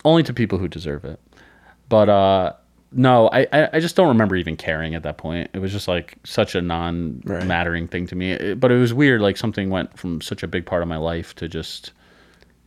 [0.05, 1.19] only to people who deserve it.
[1.89, 2.53] But uh,
[2.91, 5.49] no, I, I just don't remember even caring at that point.
[5.53, 8.31] It was just like such a non-mattering thing to me.
[8.31, 9.21] It- but it was weird.
[9.21, 11.91] Like something went from such a big part of my life to just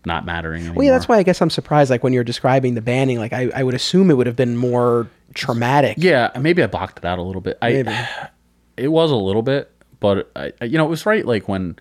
[0.05, 0.77] not mattering anymore.
[0.77, 1.91] Well, yeah, that's why I guess I'm surprised.
[1.91, 4.57] Like when you're describing the banning, like I, I would assume it would have been
[4.57, 5.97] more traumatic.
[5.99, 7.59] Yeah, maybe I blocked it out a little bit.
[7.61, 7.91] I Maybe.
[8.77, 9.71] it was a little bit,
[10.01, 11.77] but I- you know, it was right like when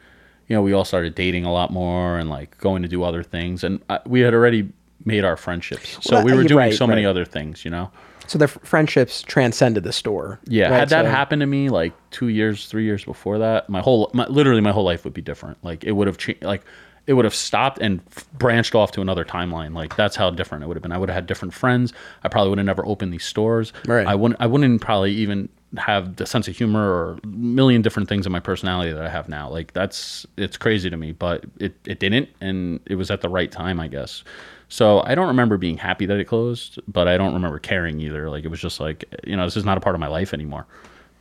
[0.48, 3.24] you know we all started dating a lot more and like going to do other
[3.24, 4.70] things, and I, we had already
[5.04, 7.10] made our friendships, so Well, we were doing right, so many right.
[7.12, 7.92] other things, you know.
[8.28, 10.40] So the f- friendships transcended the store.
[10.46, 10.80] Yeah, right?
[10.80, 14.10] had that So- happened to me like two years, three years before that, my whole,
[14.14, 15.64] my, literally my whole life would be different.
[15.64, 16.64] Like it would have changed, like
[17.06, 19.76] it would have stopped and f- branched off to another timeline.
[19.76, 20.92] Like that's how different it would have been.
[20.92, 21.94] I would have had different friends.
[22.24, 23.74] I probably would have never opened these stores.
[23.86, 24.08] Right.
[24.08, 28.10] I wouldn't, I wouldn't probably even have the sense of humor or a million different
[28.10, 29.50] things in my personality that I have now.
[29.50, 32.30] Like that's, it's crazy to me, but it, it didn't.
[32.42, 34.24] And it was at the right time, I guess.
[34.70, 38.30] So I don't remember being happy that it closed, but I don't remember caring either.
[38.30, 40.34] Like it was just like, you know, this is not a part of my life
[40.34, 40.66] anymore.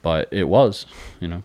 [0.02, 0.86] But it was,
[1.20, 1.42] you know.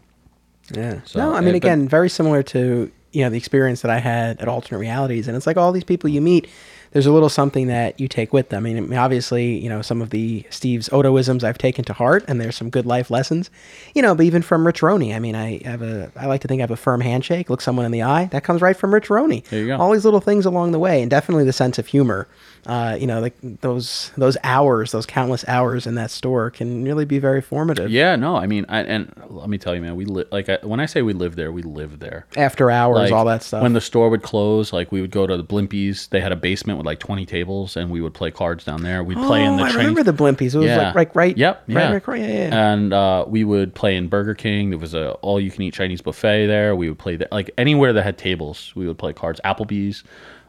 [0.73, 1.02] Yeah.
[1.06, 3.99] So, no, I mean, but- again, very similar to you know the experience that I
[3.99, 6.48] had at alternate realities, and it's like all these people you meet.
[6.91, 8.66] There's a little something that you take with them.
[8.66, 12.41] I mean, obviously, you know, some of the Steve's Odoisms I've taken to heart, and
[12.41, 13.52] there's some good life lessons,
[13.94, 14.16] you know.
[14.16, 16.64] But even from Rich Roney, I mean, I have a, I like to think I
[16.64, 18.26] have a firm handshake, look someone in the eye.
[18.26, 19.44] That comes right from Rich Roney.
[19.49, 19.78] There you go.
[19.78, 22.28] All these little things along the way, and definitely the sense of humor.
[22.65, 27.06] Uh, you know, like those those hours, those countless hours in that store can really
[27.06, 27.90] be very formative.
[27.90, 30.60] Yeah, no, I mean, I, and let me tell you, man, we li- like I,
[30.64, 32.26] when I say we lived there, we lived there.
[32.38, 33.64] After hours, Like, all that stuff.
[33.64, 36.10] When the store would close, like we would go to the Blimpies.
[36.10, 39.03] They had a basement with like 20 tables, and we would play cards down there.
[39.03, 39.88] We'd play in the Oh, I train.
[39.88, 40.53] remember the Blimpies.
[40.53, 41.38] It was like right, right.
[41.38, 41.64] Yep.
[41.69, 41.91] Right, Yeah.
[41.94, 42.72] right, right, yeah, yeah.
[42.73, 44.69] And uh, we would play in Burger King.
[44.69, 46.76] There was a all you can eat Chinese buffet there.
[46.76, 48.73] We would play there, like anywhere that had tables.
[48.76, 49.40] We would play cards.
[49.45, 50.03] Applebee's.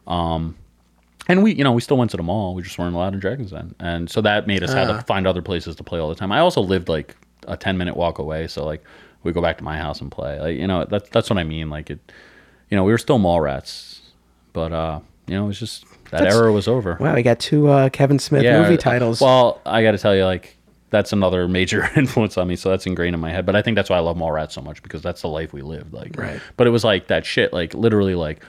[0.07, 0.57] Um,
[1.31, 2.55] and we, you know, we still went to the mall.
[2.55, 4.97] We just weren't allowed in Dragons Den, and so that made us have Ah.
[4.99, 6.33] to find other places to play all the time.
[6.33, 7.17] I also lived like
[7.49, 8.83] a ten minute walk away, so like
[9.23, 10.39] we go back to my house and play.
[10.41, 11.71] Like you know, that's that's what I mean.
[11.71, 12.13] Like it,
[12.71, 14.01] you know, we were still mall rats,
[14.53, 16.97] but uh, you know, it was just that That's- era was over.
[17.01, 19.21] Wow, we got two uh, Kevin Smith movie titles.
[19.21, 20.57] Well, I got to tell you, like
[20.91, 23.47] that's another major influence on me, so that's ingrained in my head.
[23.47, 25.63] But I think that's why I love Mallrats so much because that's the life we
[25.63, 25.93] lived.
[25.93, 26.41] Like, Right.
[26.57, 28.43] But it was like that shit, like literally, like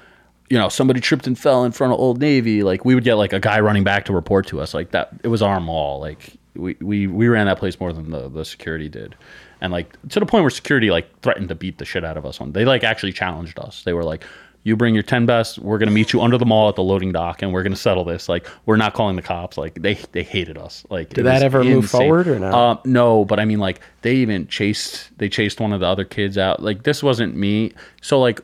[0.51, 2.61] you know, somebody tripped and fell in front of Old Navy.
[2.61, 5.13] Like we would get like a guy running back to report to us, like that.
[5.23, 6.01] It was our mall.
[6.01, 9.15] Like we we we ran that place more than the the security did.
[9.61, 12.25] And like to the point where security like threatened to beat the shit out of
[12.25, 12.41] us.
[12.41, 14.25] When they like actually challenged us, they were like,
[14.63, 15.57] "You bring your ten best.
[15.57, 18.03] We're gonna meet you under the mall at the loading dock, and we're gonna settle
[18.03, 18.27] this.
[18.27, 19.57] Like, we're not calling the cops.
[19.57, 20.83] Like, they they hated us.
[20.89, 22.51] Like, Did that ever move forward or no?
[22.51, 26.03] Um, no, but I mean, like, they even chased they chased one of the other
[26.03, 26.61] kids out.
[26.61, 27.71] Like, this wasn't me.
[28.01, 28.41] So like,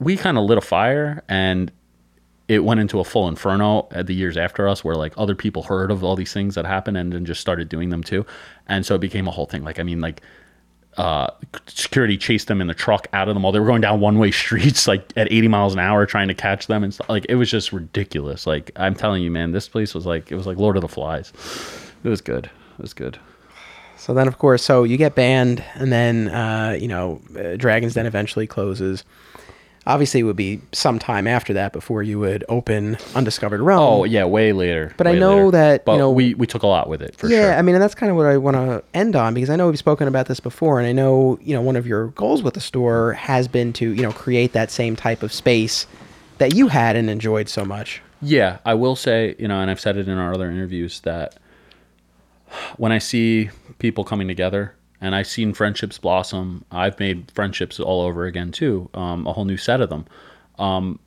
[0.00, 1.70] we kind of lit a fire and
[2.48, 5.62] it went into a full inferno at the years after us where like other people
[5.62, 8.26] heard of all these things that happened and then just started doing them too.
[8.66, 9.62] And so it became a whole thing.
[9.62, 10.20] Like i mean like
[10.96, 11.28] uh
[11.68, 13.52] security chased them in the truck out of the mall.
[13.52, 16.34] They were going down one way streets like at 80 miles an hour trying to
[16.34, 17.08] catch them and stuff.
[17.08, 18.46] Like it was just ridiculous.
[18.46, 20.88] Like i'm telling you man this place was like it was like lord of the
[20.88, 21.32] flies.
[22.02, 22.46] It was good.
[22.46, 23.18] It was good.
[23.96, 27.92] So then, of course, so you get banned, and then uh, you know, uh, Dragons
[27.92, 29.04] Den eventually closes.
[29.86, 33.80] Obviously, it would be some time after that before you would open Undiscovered Realm.
[33.82, 35.50] oh yeah way later But I know later.
[35.52, 37.36] that, you know- we we took a lot with it for sure.
[37.36, 39.48] yeah, sure I mean, and that's kind of what I want to end on because
[39.50, 42.08] I know we've spoken about this before, and I know you know one of your
[42.08, 45.86] goals with the store has been to you know create that same type of space
[46.38, 48.02] that you had and enjoyed so much.
[48.22, 51.36] Yeah, I will say, you know, and I've said it in our other interviews that
[52.76, 53.48] when I see
[53.78, 58.88] people coming together and I've seen friendships blossom, I've made friendships all over again too,
[58.94, 60.04] um, a whole new set of them.
[60.58, 60.98] Um,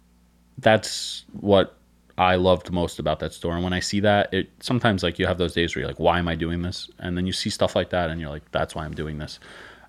[0.58, 1.78] that's what
[2.18, 3.56] I loved most about that store.
[3.56, 6.00] And when I see that, it sometimes like you have those days where you're like,
[6.00, 6.90] why am I doing this?
[7.00, 9.40] And then you see stuff like that and you're like, that's why I'm doing this.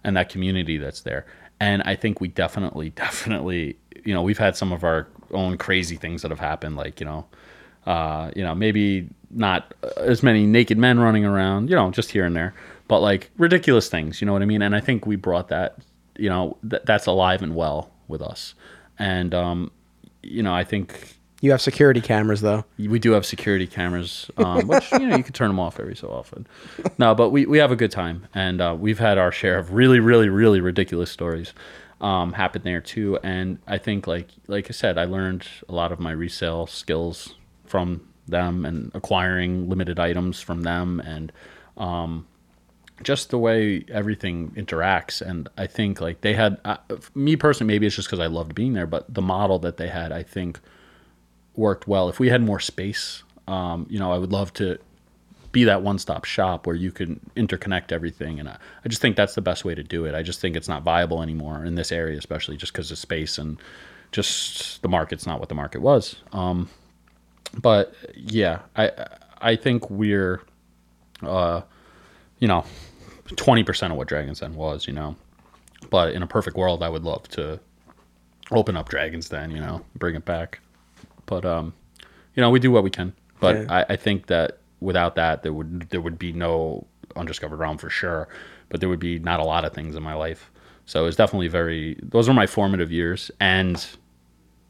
[0.04, 1.26] And that community that's there.
[1.60, 5.96] And I think we definitely, definitely, you know, we've had some of our own crazy
[5.96, 7.26] things that have happened, like, you know,
[7.86, 12.24] uh, you know, maybe not as many naked men running around, you know, just here
[12.24, 12.54] and there,
[12.88, 14.62] but like ridiculous things, you know what I mean?
[14.62, 15.78] And I think we brought that,
[16.16, 18.54] you know, th- that's alive and well with us.
[18.98, 19.70] And, um,
[20.22, 22.64] you know, I think You have security cameras though.
[22.78, 25.94] We do have security cameras, um, which you know you can turn them off every
[25.96, 26.46] so often.
[26.96, 29.74] No, but we, we have a good time, and uh, we've had our share of
[29.74, 31.52] really, really, really ridiculous stories
[32.00, 33.18] um, happen there too.
[33.22, 37.34] And I think, like like I said, I learned a lot of my resale skills
[37.66, 41.30] from them and acquiring limited items from them, and
[41.76, 42.26] um,
[43.02, 45.20] just the way everything interacts.
[45.20, 46.76] And I think like they had uh,
[47.14, 49.88] me personally, maybe it's just because I loved being there, but the model that they
[49.88, 50.60] had, I think
[51.56, 52.08] worked well.
[52.08, 54.78] If we had more space, um, you know, I would love to
[55.52, 58.40] be that one-stop shop where you can interconnect everything.
[58.40, 60.14] And I, I just think that's the best way to do it.
[60.14, 63.38] I just think it's not viable anymore in this area, especially just because of space
[63.38, 63.58] and
[64.10, 66.16] just the market's not what the market was.
[66.32, 66.68] Um,
[67.60, 68.90] but yeah, I
[69.40, 70.40] I think we're,
[71.22, 71.62] uh,
[72.38, 72.64] you know,
[73.36, 74.86] twenty percent of what Dragons Den was.
[74.86, 75.16] You know,
[75.90, 77.60] but in a perfect world, I would love to
[78.50, 79.50] open up Dragons Den.
[79.50, 80.60] You know, bring it back.
[81.26, 81.72] But um,
[82.34, 83.12] you know, we do what we can.
[83.40, 83.84] But Yeah.
[83.88, 86.86] I, I think that without that, there would there would be no
[87.16, 88.28] undiscovered realm for sure.
[88.68, 90.50] But there would be not a lot of things in my life.
[90.86, 91.98] So it's definitely very.
[92.02, 93.84] Those are my formative years, and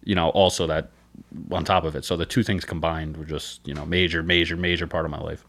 [0.04, 0.90] you know, also that
[1.50, 2.04] on top of it.
[2.04, 5.20] So the two things combined were just you know major, major, major part of my
[5.20, 5.44] life.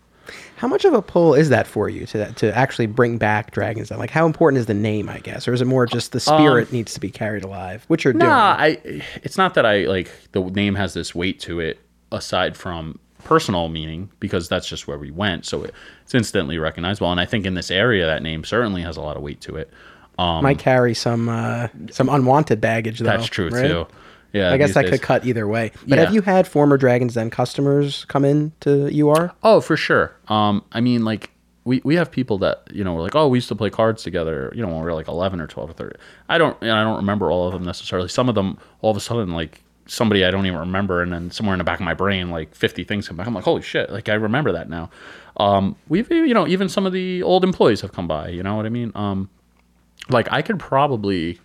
[0.57, 3.89] How much of a pull is that for you to to actually bring back Dragons
[3.89, 3.99] Den?
[3.99, 5.09] Like, how important is the name?
[5.09, 8.03] I guess, or is it more just the spirit needs to be carried alive, which
[8.03, 8.25] you're doing?
[8.31, 8.77] I.
[9.23, 11.79] It's not that I like the name has this weight to it
[12.11, 15.45] aside from personal meaning because that's just where we went.
[15.45, 15.73] So it,
[16.03, 19.17] it's instantly recognizable, and I think in this area that name certainly has a lot
[19.17, 19.71] of weight to it.
[20.17, 23.05] Might carry some uh, some unwanted baggage, though.
[23.05, 23.67] That's true right?
[23.67, 23.87] too.
[24.35, 24.91] Yeah, I guess that days.
[24.91, 25.71] could cut either way.
[25.87, 29.31] But have you had former Dragons Den customers come in to UR?
[29.43, 30.15] Oh, for sure.
[30.27, 31.31] Um, I mean, like
[31.63, 34.03] we, we have people that you know we're like, oh, we used to play cards
[34.03, 34.51] together.
[34.55, 35.95] You know, when we were like eleven or twelve or thirty.
[36.27, 38.09] I don't, and I don't remember all of them necessarily.
[38.09, 41.31] Some of them, all of a sudden, like somebody I don't even remember, and then
[41.31, 43.27] somewhere in the back of my brain, like fifty things come back.
[43.27, 43.89] I'm like, holy shit!
[43.89, 44.89] Like I remember that now.
[45.37, 48.29] Um, we've, you know, even some of the old employees have come by.
[48.29, 48.91] You know what I mean?
[48.95, 49.29] Um,
[50.09, 51.39] like I could probably,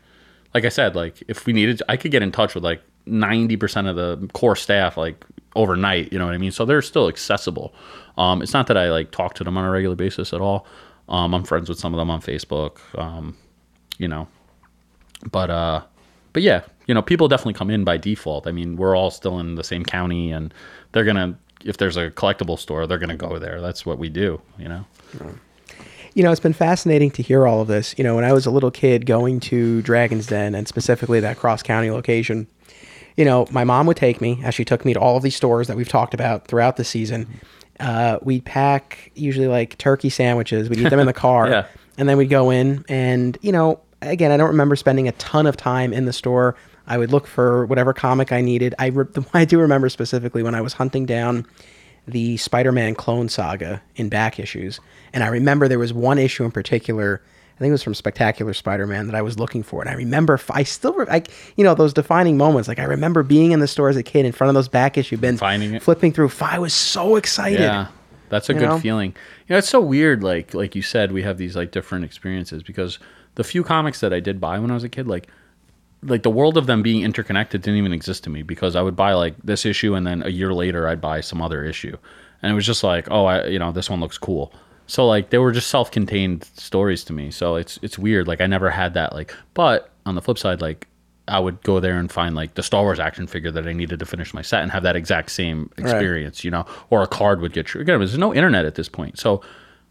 [0.55, 3.57] like I said, like if we needed, I could get in touch with like ninety
[3.57, 5.25] percent of the core staff like
[5.57, 6.13] overnight.
[6.13, 6.53] You know what I mean?
[6.53, 7.75] So they're still accessible.
[8.19, 10.67] Um, it's not that I like talk to them on a regular basis at all.
[11.09, 12.79] Um, I'm friends with some of them on Facebook.
[12.99, 13.37] Um,
[13.99, 14.29] you know,
[15.31, 15.83] but uh,
[16.33, 18.47] but yeah, you know, people definitely come in by default.
[18.47, 20.53] I mean, we're all still in the same county, and
[20.93, 23.61] they're gonna if there's a collectible store, they're gonna go there.
[23.61, 24.41] That's what we do.
[24.59, 24.85] You know.
[26.15, 27.95] You know, it's been fascinating to hear all of this.
[27.97, 31.37] You know, when I was a little kid going to Dragon's Den and specifically that
[31.37, 32.47] cross county location,
[33.17, 35.37] you know, my mom would take me as she took me to all of these
[35.37, 37.29] stores that we've talked about throughout the season.
[37.79, 40.69] Uh, we'd pack usually like turkey sandwiches.
[40.69, 41.49] We'd eat them in the car.
[41.49, 41.67] Yeah.
[41.97, 45.47] And then we'd go in and, you know, again, I don't remember spending a ton
[45.47, 46.57] of time in the store.
[46.87, 48.75] I would look for whatever comic I needed.
[48.79, 51.47] I, re- I do remember specifically when I was hunting down
[52.07, 54.81] the Spider-Man clone saga in back issues,
[55.13, 57.21] and I remember there was one issue in particular.
[57.57, 60.41] I think it was from Spectacular Spider-Man that I was looking for, and I remember
[60.49, 61.23] I still, I,
[61.57, 62.69] you know, those defining moments.
[62.69, 64.97] Like I remember being in the store as a kid in front of those back
[64.97, 65.83] issue bins, Finding it.
[65.83, 66.31] flipping through.
[66.41, 67.61] I was so excited.
[67.61, 67.89] Yeah,
[68.31, 68.79] that's a good know?
[68.79, 69.11] feeling.
[69.47, 70.23] You know, it's so weird.
[70.23, 72.99] Like like you said, we have these like different experiences because
[73.35, 75.29] the few comics that I did buy when I was a kid, like
[76.03, 78.97] like the world of them being interconnected didn't even exist to me because I would
[78.97, 81.97] buy like this issue and then a year later I'd buy some other issue,
[82.43, 84.53] and it was just like, oh, I you know this one looks cool.
[84.87, 87.31] So like they were just self-contained stories to me.
[87.31, 88.27] So it's it's weird.
[88.27, 89.13] Like I never had that.
[89.13, 90.89] Like, but on the flip side, like
[91.29, 94.01] I would go there and find like the Star Wars action figure that I needed
[94.01, 97.41] to finish my set and have that exact same experience, you know, or a card
[97.41, 97.81] would get true.
[97.81, 99.19] Again, there's no internet at this point.
[99.19, 99.43] So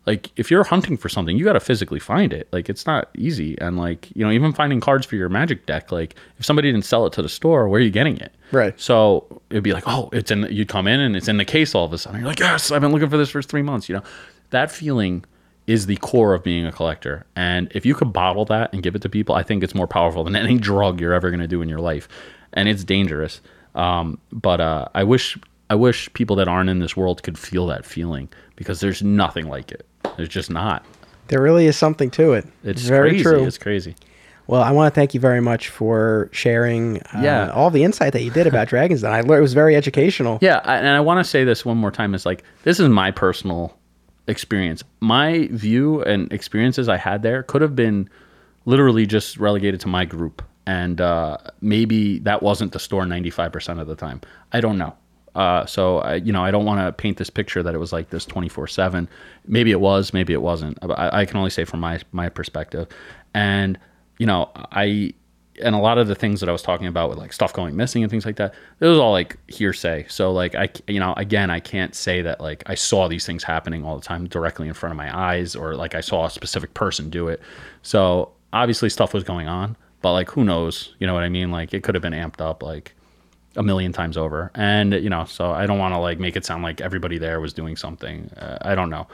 [0.06, 2.48] like if you're hunting for something, you got to physically find it.
[2.52, 3.60] Like it's not easy.
[3.60, 6.86] And like, you know, even finding cards for your magic deck, like if somebody didn't
[6.86, 8.34] sell it to the store, where are you getting it?
[8.52, 8.80] Right.
[8.80, 11.76] So it'd be like, oh, it's in, you'd come in and it's in the case
[11.76, 12.20] all of a sudden.
[12.20, 14.04] You're like, yes, I've been looking for this for three months, you know,
[14.50, 15.26] that feeling
[15.68, 17.28] is the core of being a collector.
[17.36, 19.86] And if you could bottle that and give it to people, I think it's more
[19.88, 22.08] powerful than any drug you're ever going to do in your life.
[22.54, 23.42] And it's dangerous.
[23.76, 25.38] Um, but uh, I wish
[25.70, 29.48] I wish people that aren't in this world could feel that feeling because there's nothing
[29.48, 29.86] like it.
[30.20, 30.84] There's just not.
[31.30, 32.46] There really is something to it.
[32.66, 33.24] It's very crazy.
[33.24, 33.46] true.
[33.46, 33.96] It's crazy.
[34.48, 37.52] Well, I want to thank you very much for sharing uh, Yeah.
[37.52, 39.14] all the insight that you did about Dragons Den.
[39.14, 40.40] I learned it was very educational.
[40.42, 42.14] Yeah, and I want to say this one more time.
[42.14, 43.78] Is like this is my personal
[44.28, 44.84] experience.
[45.00, 48.10] My view and experiences I had there could have been
[48.66, 53.54] literally just relegated to my group, and uh, maybe that wasn't the store ninety five
[53.54, 54.20] percent of the time.
[54.52, 54.96] I don't know.
[55.36, 57.94] Uh, so I, you know, I don't want to paint this picture that it was
[57.94, 59.08] like this twenty four seven.
[59.48, 60.78] Maybe it was, maybe it wasn't.
[60.82, 62.88] I, I can only say from my my perspective,
[63.34, 63.78] and
[64.18, 65.14] you know, I
[65.62, 67.76] and a lot of the things that I was talking about with like stuff going
[67.76, 70.06] missing and things like that, it was all like hearsay.
[70.08, 73.44] So like I, you know, again, I can't say that like I saw these things
[73.44, 76.30] happening all the time directly in front of my eyes or like I saw a
[76.30, 77.42] specific person do it.
[77.82, 80.96] So obviously stuff was going on, but like who knows?
[81.00, 81.52] You know what I mean?
[81.52, 82.96] Like it could have been amped up like
[83.56, 84.52] a million times over.
[84.56, 87.40] And you know, so I don't want to like make it sound like everybody there
[87.40, 88.30] was doing something.
[88.38, 89.08] Uh, I don't know.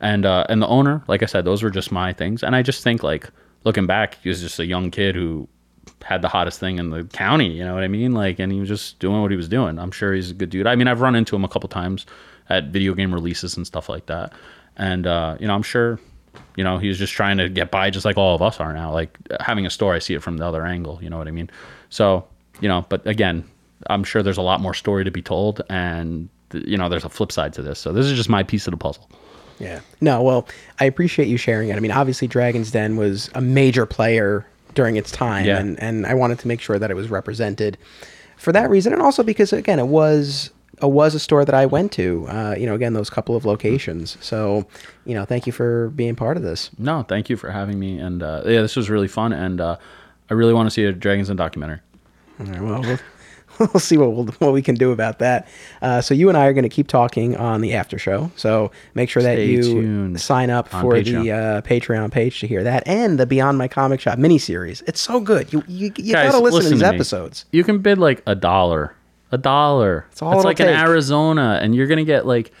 [0.00, 2.42] And uh, and the owner, like I said, those were just my things.
[2.42, 3.30] And I just think like
[3.64, 5.48] looking back, he was just a young kid who
[6.02, 7.50] had the hottest thing in the county.
[7.50, 8.12] You know what I mean?
[8.12, 9.78] Like, and he was just doing what he was doing.
[9.78, 10.66] I'm sure he's a good dude.
[10.66, 12.06] I mean, I've run into him a couple times
[12.48, 14.32] at video game releases and stuff like that.
[14.76, 15.98] And uh, you know, I'm sure,
[16.56, 18.72] you know, he was just trying to get by, just like all of us are
[18.72, 18.92] now.
[18.92, 21.00] Like having a store, I see it from the other angle.
[21.02, 21.50] You know what I mean?
[21.90, 22.26] So,
[22.60, 23.44] you know, but again,
[23.88, 27.08] I'm sure there's a lot more story to be told, and you know, there's a
[27.08, 27.78] flip side to this.
[27.78, 29.08] So this is just my piece of the puzzle.
[29.58, 29.80] Yeah.
[30.00, 30.46] No, well,
[30.80, 31.76] I appreciate you sharing it.
[31.76, 35.58] I mean, obviously, Dragon's Den was a major player during its time, Yeah.
[35.58, 37.76] and, and I wanted to make sure that it was represented
[38.36, 40.50] for that reason, and also because again, it was
[40.80, 42.24] it was a store that I went to.
[42.28, 44.16] Uh, you know, again, those couple of locations.
[44.20, 44.64] So,
[45.04, 46.70] you know, thank you for being part of this.
[46.78, 47.98] No, thank you for having me.
[47.98, 49.76] And uh, yeah, this was really fun, and uh,
[50.30, 51.80] I really want to see a Dragons Den documentary.
[52.38, 52.98] All right, well, we'll,
[53.72, 55.48] we'll see what we'll, what we can do about that.
[55.82, 58.30] Uh, so you and I are going to keep talking on the after show.
[58.36, 61.58] So make sure that you sign up on for the Patreon.
[61.58, 64.82] uh, Patreon page to hear that and the Beyond My Comic Shop miniseries.
[64.86, 65.52] It's so good.
[65.52, 66.86] You you, you Guys, got to listen, to these me.
[66.88, 67.44] episodes.
[67.52, 68.94] You can bid like a dollar,
[69.32, 70.06] a dollar.
[70.10, 70.68] It's all it'll like in.
[70.68, 72.52] Arizona, and you're gonna get like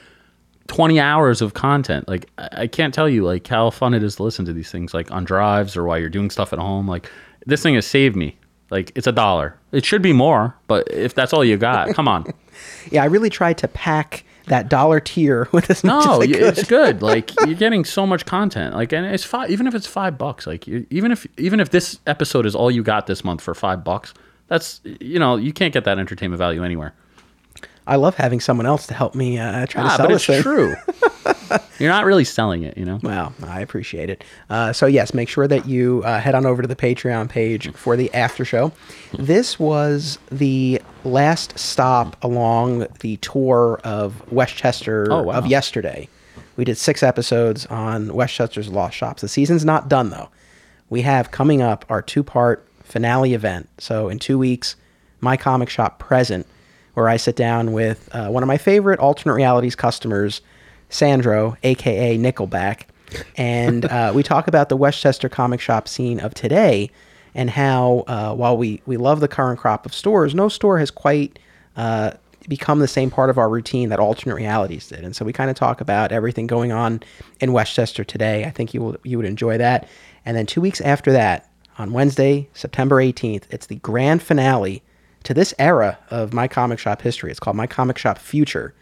[0.68, 2.08] 20 hours of content.
[2.08, 4.70] Like I I can't tell you like how fun it is to listen to these
[4.70, 6.86] things like on drives or while you're doing stuff at home.
[6.88, 7.10] Like
[7.46, 8.36] this thing has saved me.
[8.70, 9.56] Like it's a dollar.
[9.72, 12.26] It should be more, but if that's all you got, come on.
[12.90, 16.32] Yeah, I really tried to pack that dollar tier with as much No, as I
[16.32, 16.42] could.
[16.58, 17.02] it's good.
[17.02, 18.74] Like you're getting so much content.
[18.74, 19.50] Like, and it's five.
[19.50, 22.70] Even if it's five bucks, like you, even if even if this episode is all
[22.70, 24.12] you got this month for five bucks,
[24.48, 26.94] that's you know you can't get that entertainment value anywhere.
[27.88, 30.28] I love having someone else to help me uh, try to Ah, sell but this
[30.28, 30.42] it's thing.
[30.42, 30.76] true.
[31.78, 33.00] you're not really selling it, you know.
[33.02, 34.22] Well, I appreciate it.
[34.50, 37.72] Uh, so yes, make sure that you uh, head on over to the Patreon page
[37.74, 38.72] for the after show.
[39.18, 45.34] This was the last stop along the tour of Westchester Oh, wow.
[45.38, 46.08] of yesterday.
[46.56, 49.22] We did six episodes on Westchester's Lost Shops.
[49.22, 50.28] The season's not done though.
[50.90, 53.68] We have coming up our two-part finale event.
[53.78, 54.74] So in two weeks,
[55.20, 56.46] my comic shop present,
[56.98, 60.40] where I sit down with uh, one of my favorite alternate realities customers,
[60.88, 62.86] Sandro, aka Nickelback,
[63.36, 66.90] and uh, we talk about the Westchester comic shop scene of today
[67.36, 70.90] and how uh, while we we love the current crop of stores, no store has
[70.90, 71.38] quite
[71.76, 72.12] uh,
[72.48, 75.04] become the same part of our routine that alternate realities did.
[75.04, 77.00] And so we kind of talk about everything going on
[77.38, 78.44] in Westchester today.
[78.44, 79.88] I think you will you would enjoy that.
[80.24, 81.48] And then two weeks after that,
[81.78, 84.82] on Wednesday, September 18th, it's the grand finale
[85.24, 87.30] to this era of my comic shop history.
[87.30, 88.74] It's called My Comic Shop Future.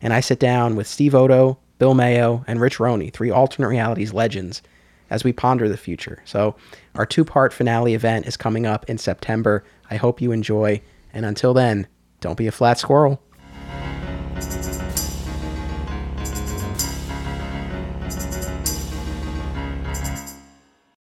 [0.00, 4.12] And I sit down with Steve Odo, Bill Mayo, and Rich Roney, three alternate realities
[4.12, 4.62] legends,
[5.10, 6.22] as we ponder the future.
[6.24, 6.56] So,
[6.94, 9.64] our two part finale event is coming up in September.
[9.90, 10.80] I hope you enjoy.
[11.12, 11.86] And until then,
[12.20, 13.20] don't be a flat squirrel.